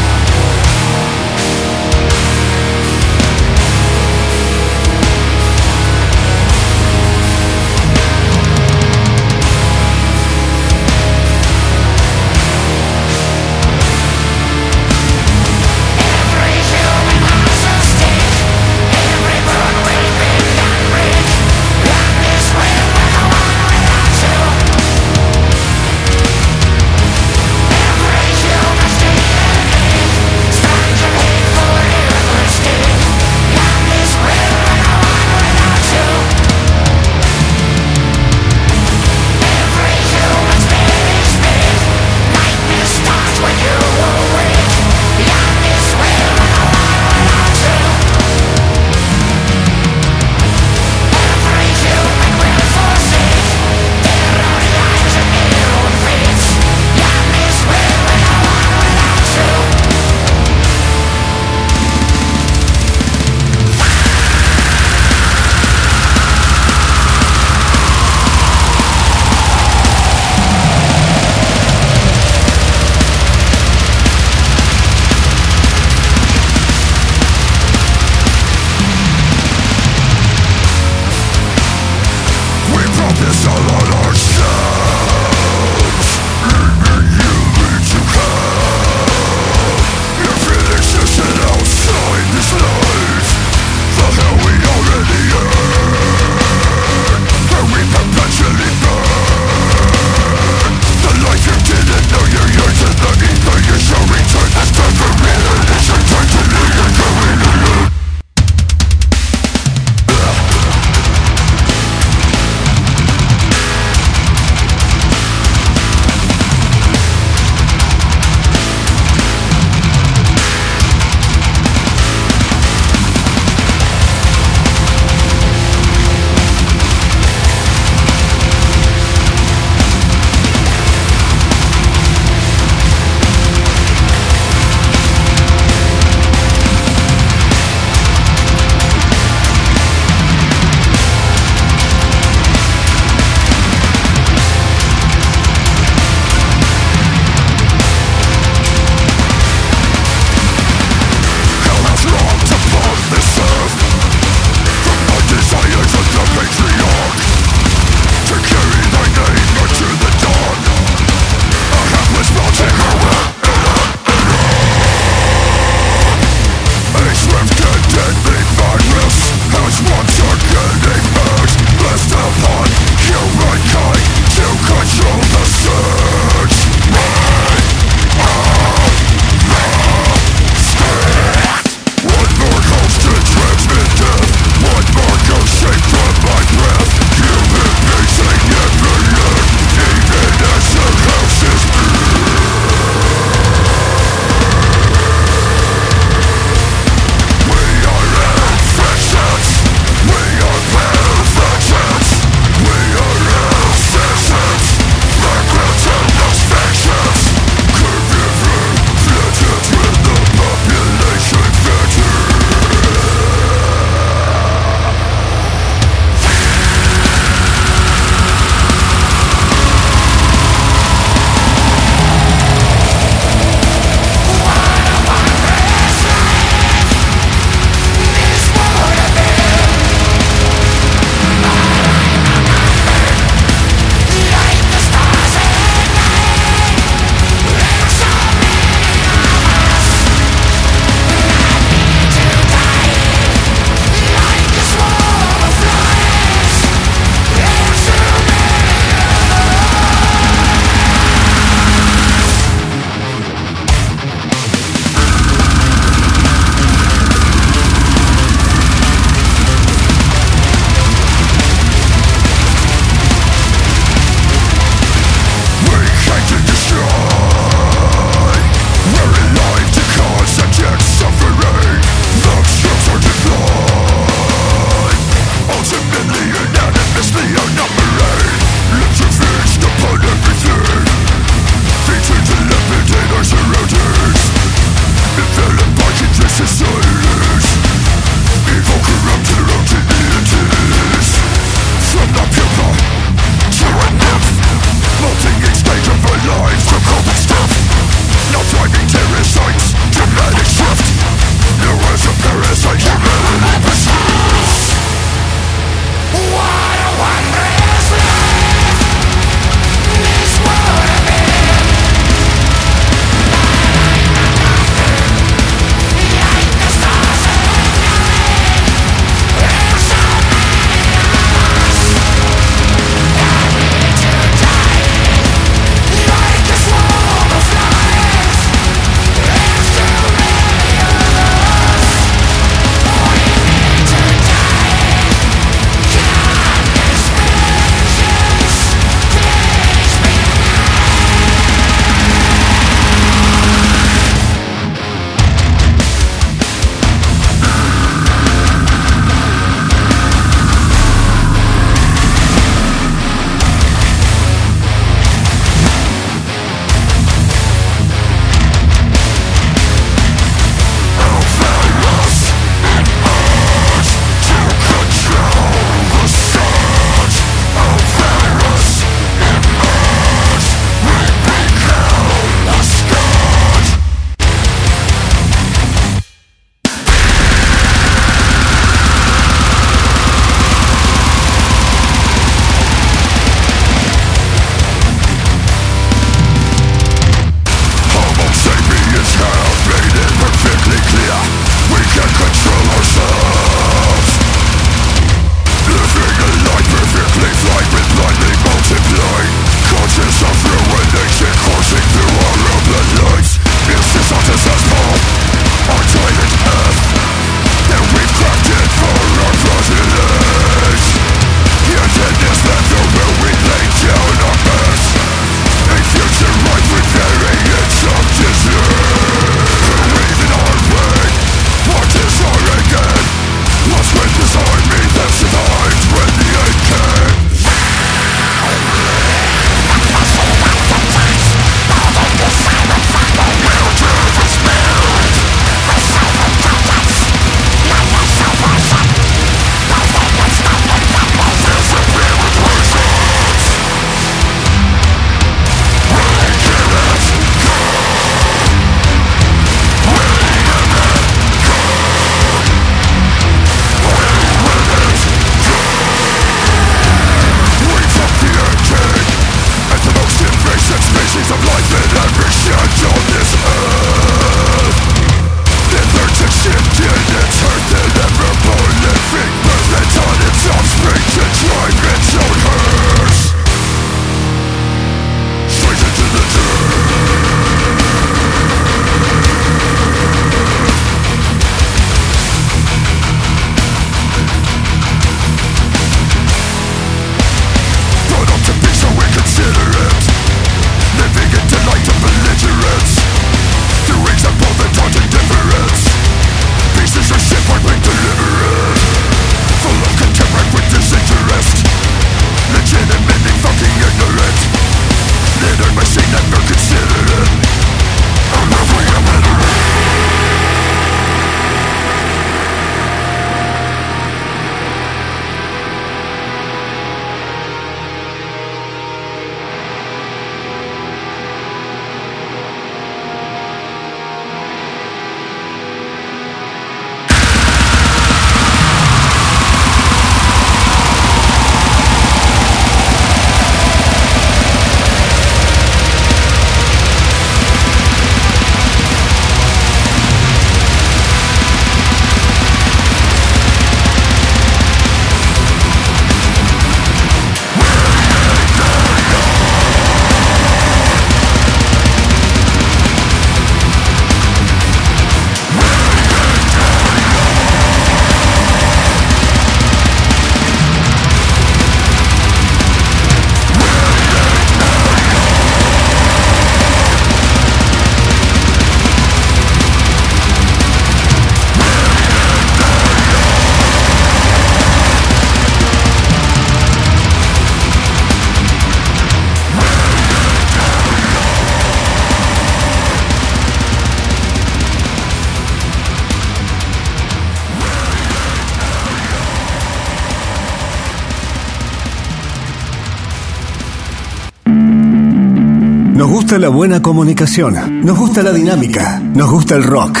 La 596.38 596.48
buena 596.48 596.82
comunicación, 596.82 597.82
nos 597.84 597.96
gusta 597.98 598.22
la 598.22 598.32
dinámica, 598.32 599.00
nos 599.00 599.30
gusta 599.30 599.54
el 599.54 599.62
rock. 599.62 600.00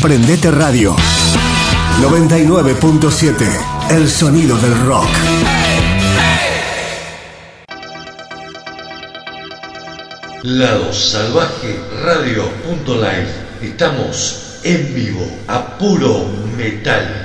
Prendete 0.00 0.50
Radio 0.50 0.94
99.7, 2.00 3.34
el 3.90 4.08
sonido 4.08 4.56
del 4.58 4.78
rock. 4.86 5.08
Lado 10.42 10.92
Salvaje 10.92 11.80
Radio.live. 12.04 13.28
Estamos 13.62 14.60
en 14.62 14.94
vivo 14.94 15.26
a 15.48 15.78
puro 15.78 16.26
metal. 16.56 17.19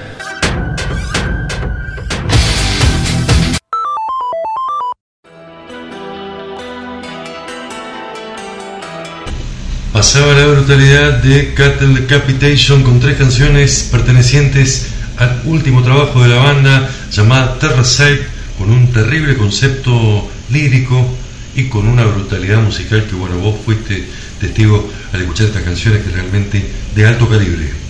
Pasaba 10.06 10.36
la 10.36 10.46
brutalidad 10.46 11.14
de 11.24 11.56
Cattle 11.56 12.00
Decapitation 12.02 12.84
con 12.84 13.00
tres 13.00 13.18
canciones 13.18 13.90
pertenecientes 13.92 14.90
al 15.18 15.42
último 15.46 15.82
trabajo 15.82 16.22
de 16.22 16.30
la 16.30 16.36
banda 16.36 16.88
llamada 17.12 17.58
Terra 17.58 17.84
Side 17.84 18.22
con 18.56 18.70
un 18.70 18.94
terrible 18.94 19.36
concepto 19.36 20.30
lírico 20.52 21.04
y 21.56 21.70
con 21.70 21.88
una 21.88 22.06
brutalidad 22.06 22.62
musical 22.62 23.04
que 23.10 23.16
bueno, 23.16 23.40
vos 23.40 23.56
fuiste 23.66 24.08
testigo 24.40 24.88
al 25.12 25.22
escuchar 25.22 25.48
estas 25.48 25.64
canciones 25.64 26.04
que 26.04 26.12
realmente 26.12 26.64
de 26.94 27.08
alto 27.08 27.28
calibre. 27.28 27.85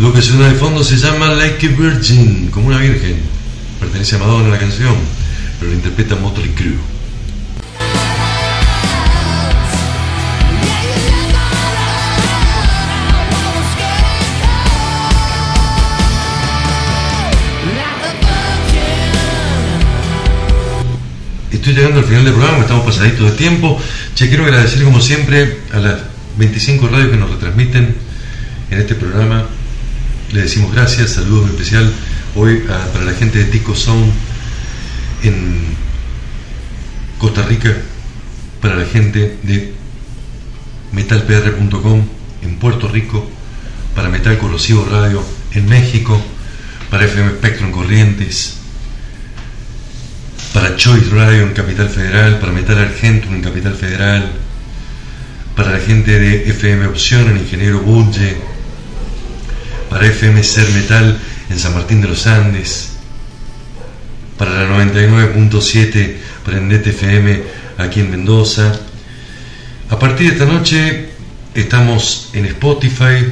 Lo 0.00 0.14
que 0.14 0.22
suena 0.22 0.48
de 0.48 0.54
fondo 0.54 0.82
se 0.82 0.96
llama 0.96 1.28
Like 1.28 1.66
a 1.66 1.70
Virgin, 1.72 2.48
como 2.50 2.68
una 2.68 2.78
virgen. 2.78 3.16
Pertenece 3.78 4.16
a 4.16 4.20
Madonna 4.20 4.48
la 4.48 4.58
canción, 4.58 4.94
pero 5.58 5.72
la 5.72 5.76
interpreta 5.76 6.16
Motley 6.16 6.48
Crue. 6.52 6.72
Estoy 21.52 21.74
llegando 21.74 22.00
al 22.00 22.06
final 22.06 22.24
del 22.24 22.32
programa, 22.32 22.60
estamos 22.60 22.86
pasaditos 22.86 23.32
de 23.32 23.36
tiempo. 23.36 23.78
Che, 24.14 24.28
quiero 24.28 24.44
agradecer 24.44 24.82
como 24.82 24.98
siempre 25.02 25.58
a 25.74 25.78
las 25.78 26.00
25 26.38 26.88
radios 26.88 27.10
que 27.10 27.16
nos 27.18 27.30
retransmiten 27.32 27.94
en 28.70 28.80
este 28.80 28.94
programa. 28.94 29.59
Le 30.32 30.42
decimos 30.42 30.72
gracias, 30.72 31.10
saludos 31.10 31.46
en 31.48 31.50
especial 31.56 31.92
hoy 32.36 32.62
a- 32.68 32.92
para 32.92 33.04
la 33.04 33.12
gente 33.14 33.38
de 33.38 33.44
Tico 33.46 33.74
Sound 33.74 34.12
en 35.22 35.74
Costa 37.18 37.42
Rica, 37.42 37.76
para 38.60 38.76
la 38.76 38.84
gente 38.86 39.38
de 39.42 39.74
metalpr.com 40.92 42.04
en 42.42 42.56
Puerto 42.56 42.88
Rico, 42.88 43.28
para 43.94 44.08
Metal 44.08 44.38
Corrosivo 44.38 44.86
Radio 44.90 45.22
en 45.52 45.66
México, 45.68 46.20
para 46.90 47.04
FM 47.04 47.30
Spectrum 47.32 47.72
Corrientes, 47.72 48.54
para 50.54 50.76
Choice 50.76 51.10
Radio 51.10 51.42
en 51.42 51.52
Capital 51.54 51.88
Federal, 51.88 52.38
para 52.38 52.52
Metal 52.52 52.78
Argentum 52.78 53.34
en 53.34 53.42
Capital 53.42 53.74
Federal, 53.74 54.30
para 55.56 55.72
la 55.72 55.78
gente 55.80 56.18
de 56.18 56.48
FM 56.50 56.86
Opción 56.86 57.28
en 57.30 57.38
Ingeniero 57.38 57.80
Bulle, 57.80 58.36
para 59.90 60.06
FM 60.06 60.42
Ser 60.42 60.70
Metal 60.70 61.18
en 61.50 61.58
San 61.58 61.74
Martín 61.74 62.00
de 62.00 62.08
los 62.08 62.26
Andes, 62.26 62.92
para 64.38 64.52
la 64.52 64.84
99.7 64.84 66.16
Prendete 66.44 66.90
FM 66.90 67.42
aquí 67.76 68.00
en 68.00 68.10
Mendoza. 68.10 68.72
A 69.90 69.98
partir 69.98 70.28
de 70.28 70.32
esta 70.32 70.46
noche 70.46 71.10
estamos 71.54 72.30
en 72.32 72.46
Spotify 72.46 73.26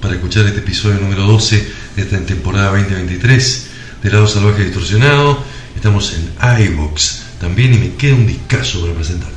para 0.00 0.14
escuchar 0.14 0.44
este 0.46 0.58
episodio 0.58 1.00
número 1.00 1.22
12 1.22 1.66
de 1.96 2.02
esta 2.02 2.18
temporada 2.20 2.72
2023 2.72 3.66
de 4.02 4.10
Lado 4.10 4.26
Salvaje 4.26 4.64
Distorsionado. 4.64 5.42
Estamos 5.74 6.14
en 6.14 6.66
iVox 6.66 7.22
también 7.40 7.72
y 7.74 7.78
me 7.78 7.94
queda 7.94 8.16
un 8.16 8.26
discazo 8.26 8.82
para 8.82 8.94
presentarte. 8.94 9.31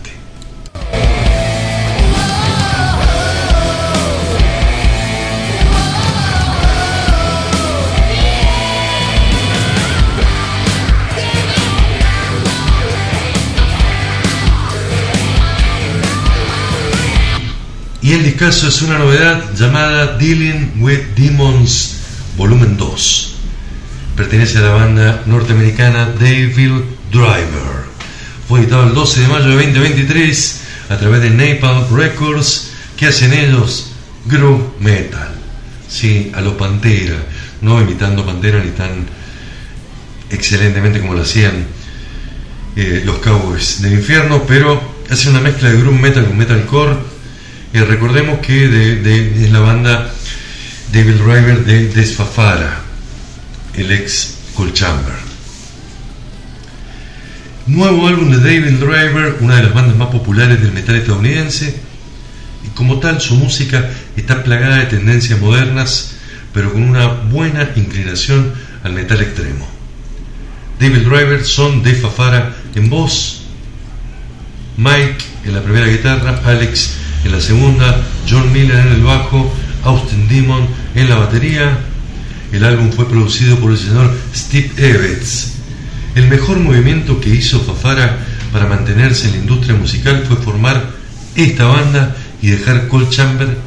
Y 18.05 18.13
el 18.13 18.23
discazo 18.23 18.67
es 18.67 18.83
una 18.83 18.99
novedad 18.99 19.55
llamada 19.55 20.15
Dealing 20.19 20.73
with 20.77 20.99
Demons 21.15 21.95
Volumen 22.37 22.77
2. 22.77 23.35
Pertenece 24.15 24.59
a 24.59 24.61
la 24.61 24.69
banda 24.73 25.23
norteamericana 25.25 26.05
Devil 26.11 26.85
Driver. 27.11 27.85
Fue 28.47 28.59
editado 28.59 28.83
el 28.83 28.93
12 28.93 29.21
de 29.21 29.27
mayo 29.27 29.47
de 29.47 29.55
2023 29.55 30.61
a 30.89 30.97
través 30.97 31.21
de 31.23 31.31
Napalm 31.31 31.97
Records. 31.97 32.73
¿Qué 32.95 33.07
hacen 33.07 33.33
ellos? 33.33 33.93
Groove 34.25 34.75
Metal. 34.79 35.33
Sí, 35.89 36.31
a 36.35 36.41
lo 36.41 36.55
Pantera. 36.59 37.17
No 37.61 37.81
imitando 37.81 38.23
Pantera 38.23 38.63
ni 38.63 38.69
tan 38.69 39.07
excelentemente 40.29 40.99
como 40.99 41.15
lo 41.15 41.23
hacían 41.23 41.65
eh, 42.75 43.01
los 43.03 43.17
Cowboys 43.17 43.81
del 43.81 43.93
Infierno, 43.93 44.43
pero 44.47 44.93
hace 45.09 45.27
una 45.27 45.39
mezcla 45.39 45.71
de 45.71 45.79
Groove 45.79 45.99
Metal 45.99 46.23
con 46.23 46.37
Metalcore. 46.37 47.14
Eh, 47.75 47.83
recordemos 47.83 48.39
que 48.39 48.69
de- 48.69 48.95
de- 49.01 49.43
es 49.43 49.51
la 49.51 49.59
banda 49.59 50.09
Devil 50.93 51.17
Driver 51.17 51.65
de 51.65 51.89
Desfafara, 51.89 52.79
el 53.73 53.91
ex 53.91 54.35
Cold 54.53 54.71
Chamber. 54.71 55.13
Nuevo 57.67 58.07
álbum 58.07 58.31
de 58.31 58.37
Devil 58.37 58.79
Driver, 58.79 59.39
una 59.41 59.57
de 59.57 59.63
las 59.63 59.73
bandas 59.73 59.97
más 59.97 60.07
populares 60.07 60.61
del 60.61 60.71
metal 60.71 60.95
estadounidense, 60.95 61.75
y 62.65 62.69
como 62.69 62.99
tal 62.99 63.19
su 63.19 63.35
música 63.35 63.89
está 64.15 64.41
plagada 64.41 64.77
de 64.77 64.85
tendencias 64.85 65.37
modernas, 65.41 66.11
pero 66.53 66.71
con 66.71 66.81
una 66.81 67.07
buena 67.07 67.71
inclinación 67.75 68.53
al 68.85 68.93
metal 68.93 69.19
extremo. 69.19 69.67
Devil 70.79 71.03
Driver 71.03 71.43
son 71.43 71.83
de 71.83 71.93
Fafara 71.93 72.55
en 72.73 72.89
voz, 72.89 73.41
Mike 74.77 75.17
en 75.43 75.53
la 75.53 75.61
primera 75.61 75.87
guitarra, 75.87 76.39
Alex 76.45 76.99
en 77.25 77.31
la 77.31 77.41
segunda, 77.41 78.03
John 78.29 78.53
Miller 78.53 78.77
en 78.85 78.93
el 78.93 79.03
bajo, 79.03 79.51
Austin 79.83 80.27
Demon 80.27 80.67
en 80.93 81.09
la 81.09 81.15
batería. 81.15 81.77
El 82.51 82.63
álbum 82.63 82.91
fue 82.91 83.09
producido 83.09 83.57
por 83.57 83.71
el 83.71 83.77
señor 83.77 84.15
Steve 84.33 84.71
Evans. 84.77 85.53
El 86.13 86.27
mejor 86.27 86.59
movimiento 86.59 87.19
que 87.19 87.29
hizo 87.29 87.59
Fafara 87.59 88.19
para 88.53 88.67
mantenerse 88.67 89.27
en 89.27 89.33
la 89.33 89.39
industria 89.39 89.75
musical 89.75 90.23
fue 90.27 90.37
formar 90.37 90.91
esta 91.35 91.65
banda 91.65 92.15
y 92.41 92.51
dejar 92.51 92.87
Cold 92.87 93.09
Chamber, 93.09 93.57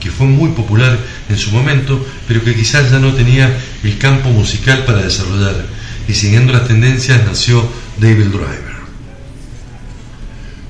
que 0.00 0.10
fue 0.10 0.26
muy 0.26 0.50
popular 0.50 0.98
en 1.28 1.36
su 1.36 1.52
momento, 1.52 2.04
pero 2.26 2.42
que 2.42 2.54
quizás 2.54 2.90
ya 2.90 2.98
no 2.98 3.12
tenía 3.12 3.56
el 3.84 3.98
campo 3.98 4.30
musical 4.30 4.84
para 4.84 5.02
desarrollar. 5.02 5.66
Y 6.08 6.14
siguiendo 6.14 6.52
las 6.52 6.66
tendencias 6.66 7.24
nació 7.24 7.68
Devil 7.98 8.32
Driver. 8.32 8.72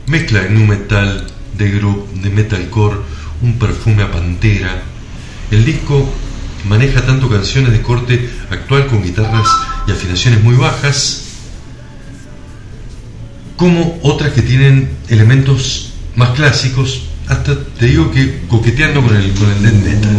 Mezcla 0.07 0.41
de 0.41 0.51
nu 0.51 0.67
metal, 0.67 1.32
de 1.57 1.71
groove, 1.71 2.07
de 2.23 2.31
metalcore, 2.31 2.97
un 3.43 3.59
perfume 3.59 4.03
a 4.03 4.11
pantera. 4.11 4.83
El 5.51 5.65
disco 5.65 6.09
maneja 6.69 7.05
tanto 7.05 7.29
canciones 7.29 7.73
de 7.73 7.83
corte 7.83 8.31
actual 8.51 8.87
con 8.87 9.03
guitarras 9.03 9.49
y 9.87 9.93
afinaciones 9.93 10.43
muy 10.43 10.55
bajas, 10.55 11.25
como 13.57 13.99
otras 14.03 14.33
que 14.33 14.43
tienen 14.43 14.91
elementos 15.09 15.93
más 16.17 16.31
clásicos, 16.31 17.09
hasta 17.29 17.57
te 17.57 17.87
digo 17.87 18.11
que 18.11 18.43
coqueteando 18.49 19.03
con 19.03 19.15
el, 19.17 19.33
con 19.35 19.51
el 19.51 19.61
metal. 19.61 20.17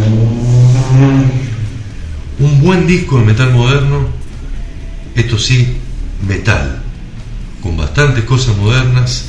Un 2.38 2.60
buen 2.60 2.86
disco 2.86 3.18
de 3.18 3.26
metal 3.26 3.52
moderno, 3.52 4.08
esto 5.14 5.38
sí, 5.38 5.76
metal, 6.26 6.82
con 7.62 7.76
bastantes 7.76 8.24
cosas 8.24 8.56
modernas, 8.56 9.26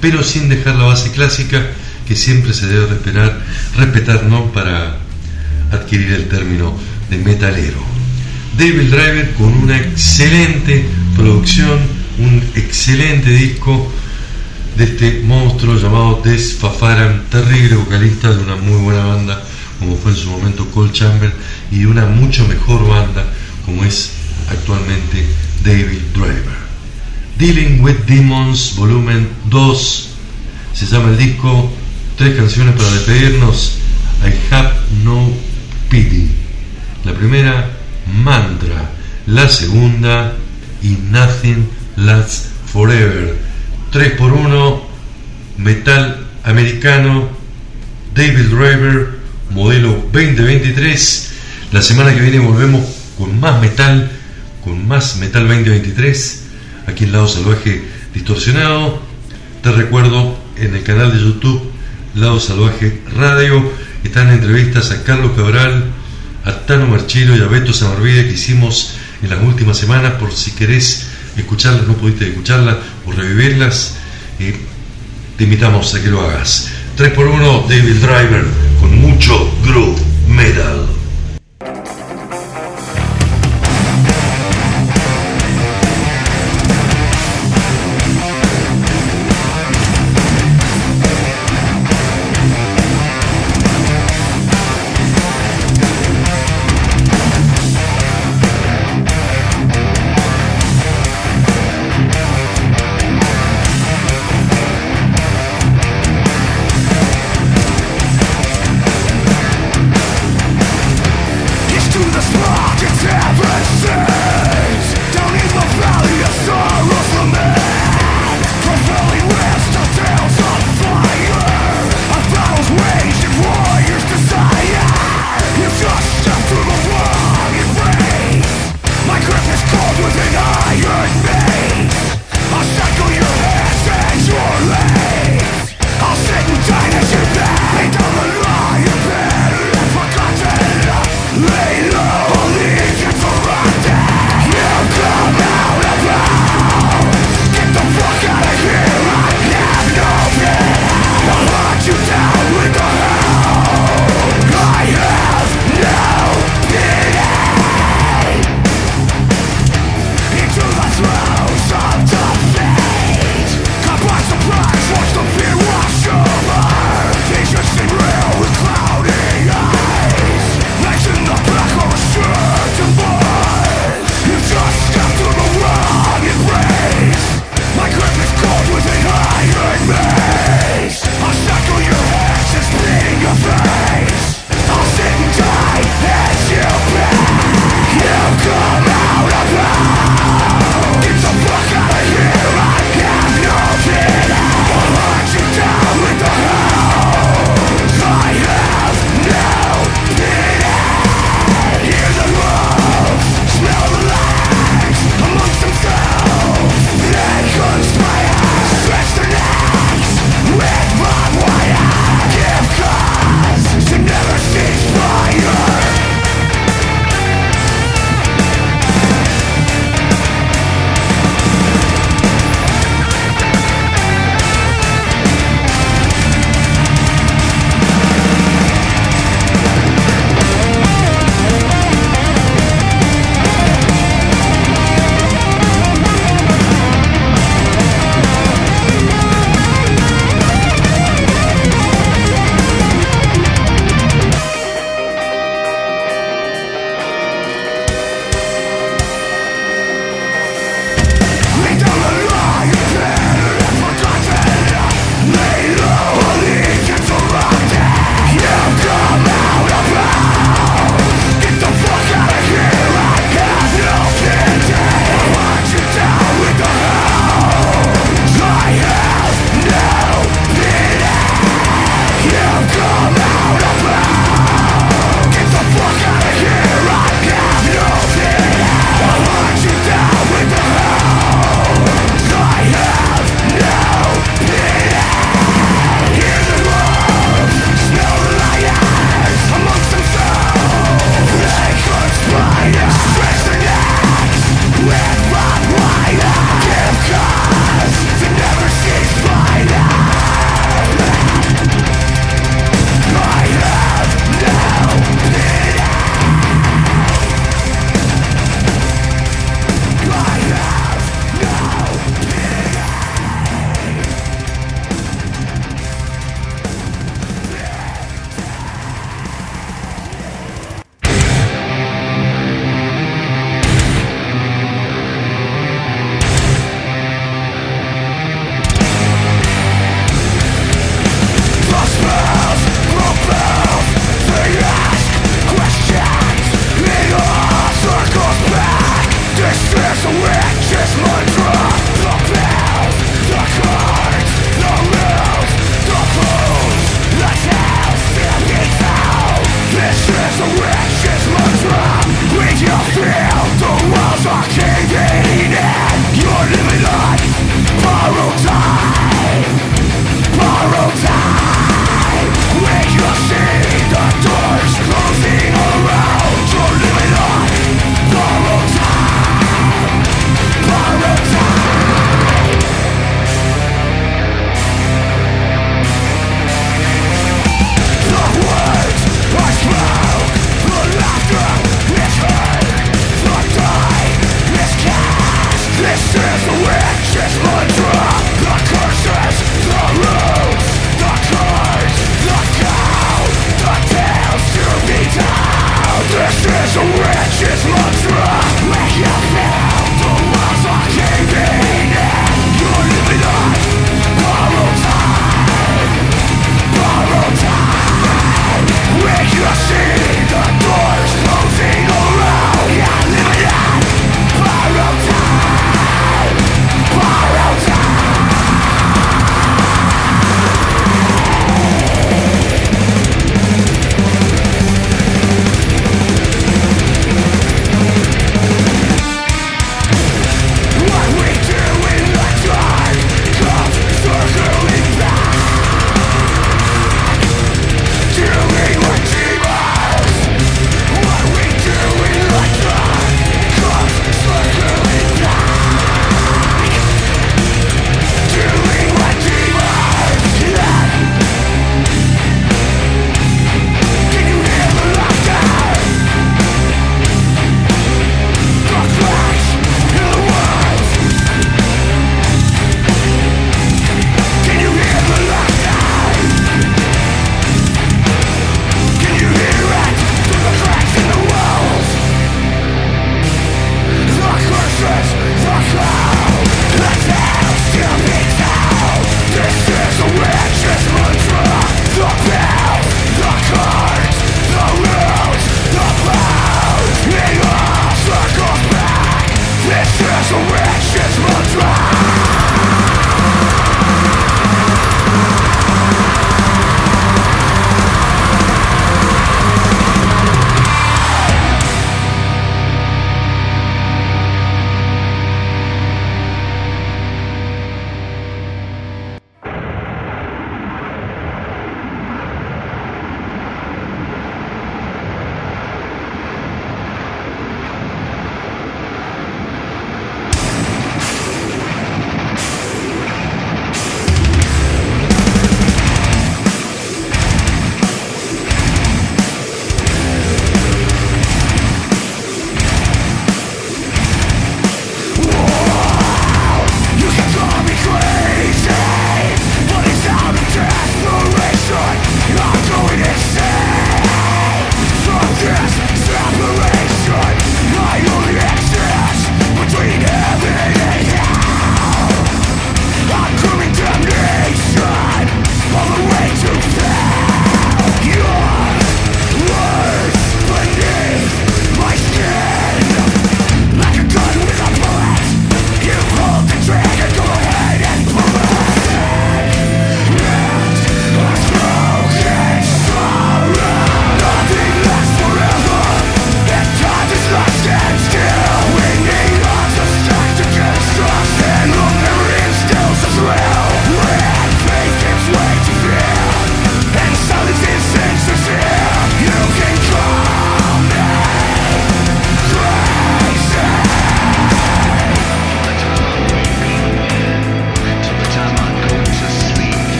pero 0.00 0.22
sin 0.22 0.48
dejar 0.48 0.76
la 0.76 0.84
base 0.84 1.10
clásica 1.10 1.62
que 2.06 2.16
siempre 2.16 2.52
se 2.54 2.66
debe 2.66 2.86
respetar, 3.76 4.24
¿no? 4.24 4.52
para 4.52 4.96
adquirir 5.70 6.12
el 6.12 6.28
término 6.28 6.74
de 7.10 7.18
metalero. 7.18 7.78
Devil 8.56 8.90
Driver 8.90 9.34
con 9.34 9.52
una 9.52 9.78
excelente 9.78 10.86
producción, 11.16 11.78
un 12.18 12.42
excelente 12.54 13.30
disco 13.30 13.92
de 14.76 14.84
este 14.84 15.22
monstruo 15.24 15.76
llamado 15.76 16.20
Des 16.24 16.54
Fafaran, 16.54 17.24
terrible 17.30 17.76
vocalista 17.76 18.30
de 18.30 18.42
una 18.42 18.56
muy 18.56 18.80
buena 18.80 19.04
banda 19.04 19.42
como 19.78 19.96
fue 19.96 20.10
en 20.10 20.16
su 20.16 20.30
momento 20.30 20.66
Cold 20.70 20.92
Chamber, 20.92 21.32
y 21.70 21.84
una 21.84 22.06
mucho 22.06 22.46
mejor 22.48 22.86
banda 22.88 23.24
como 23.64 23.84
es 23.84 24.10
actualmente 24.50 25.24
David 25.64 26.00
Driver. 26.14 26.67
Dealing 27.38 27.82
with 27.82 28.04
Demons, 28.06 28.74
volumen 28.76 29.28
2, 29.48 30.08
se 30.72 30.86
llama 30.86 31.10
el 31.10 31.18
disco, 31.18 31.70
tres 32.16 32.36
canciones 32.36 32.74
para 32.74 32.90
despedirnos, 32.90 33.78
I 34.24 34.54
Have 34.54 34.72
No 35.04 35.30
Pity. 35.88 36.30
La 37.04 37.12
primera, 37.12 37.70
Mantra, 38.12 38.90
la 39.26 39.48
segunda, 39.48 40.34
y 40.82 40.96
Nothing 41.10 41.68
Lasts 41.96 42.48
Forever. 42.72 43.36
3 43.92 44.12
por 44.12 44.32
1 44.32 44.82
metal 45.58 46.26
americano, 46.44 47.28
David 48.14 48.46
Driver, 48.46 49.18
modelo 49.50 49.92
2023. 50.12 51.32
La 51.72 51.82
semana 51.82 52.14
que 52.14 52.20
viene 52.20 52.38
volvemos 52.38 52.84
con 53.16 53.38
más 53.40 53.60
metal, 53.60 54.10
con 54.64 54.86
más 54.86 55.16
metal 55.16 55.48
2023, 55.48 56.37
aquí 56.88 57.04
en 57.04 57.12
Lado 57.12 57.28
Salvaje 57.28 57.82
Distorsionado. 58.14 59.00
Te 59.62 59.70
recuerdo 59.72 60.36
en 60.56 60.74
el 60.74 60.82
canal 60.82 61.12
de 61.12 61.20
YouTube 61.20 61.70
Lado 62.14 62.40
Salvaje 62.40 63.00
Radio 63.14 63.70
están 64.02 64.30
entrevistas 64.30 64.90
a 64.90 65.04
Carlos 65.04 65.32
Cabral, 65.36 65.84
a 66.44 66.52
Tano 66.66 66.86
Marchilo 66.86 67.36
y 67.36 67.40
a 67.40 67.46
Beto 67.46 67.72
Samarvide 67.72 68.26
que 68.26 68.34
hicimos 68.34 68.94
en 69.22 69.30
las 69.30 69.42
últimas 69.42 69.76
semanas 69.76 70.14
por 70.14 70.32
si 70.32 70.52
querés 70.52 71.08
escucharlas, 71.36 71.86
no 71.86 71.94
pudiste 71.94 72.28
escucharlas 72.28 72.76
o 73.06 73.12
revivirlas, 73.12 73.96
eh, 74.40 74.56
te 75.36 75.44
invitamos 75.44 75.94
a 75.94 76.02
que 76.02 76.08
lo 76.08 76.22
hagas. 76.22 76.70
3x1 76.96 77.68
David 77.68 77.96
Driver 77.96 78.44
con 78.80 78.98
mucho 78.98 79.52
groove 79.62 80.00
metal. 80.28 80.97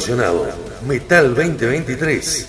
Salvaje 0.00 0.48
Metal 0.86 1.34
2023. 1.34 2.46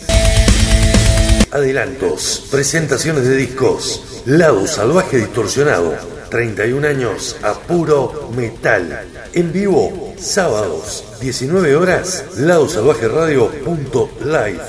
Adelantos, 1.52 2.48
presentaciones 2.50 3.26
de 3.26 3.36
discos, 3.36 4.24
Lado 4.26 4.66
Salvaje 4.68 5.18
Distorsionado, 5.18 5.94
31 6.30 6.88
años 6.88 7.36
a 7.44 7.56
puro 7.56 8.32
metal. 8.36 9.06
En 9.34 9.52
vivo, 9.52 10.16
sábados, 10.18 11.04
19 11.20 11.76
horas, 11.76 12.24
ladosalvajeradio.live. 12.38 14.62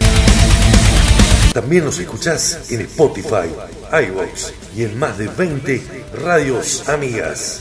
También 1.53 1.85
nos 1.85 2.01
escuchás 2.01 2.73
en 2.73 2.81
Spotify, 2.81 3.55
iVoox 3.93 4.51
y 4.77 4.83
en 4.83 4.99
más 4.99 5.19
de 5.19 5.29
20 5.29 5.81
radios 6.25 6.89
amigas. 6.89 7.61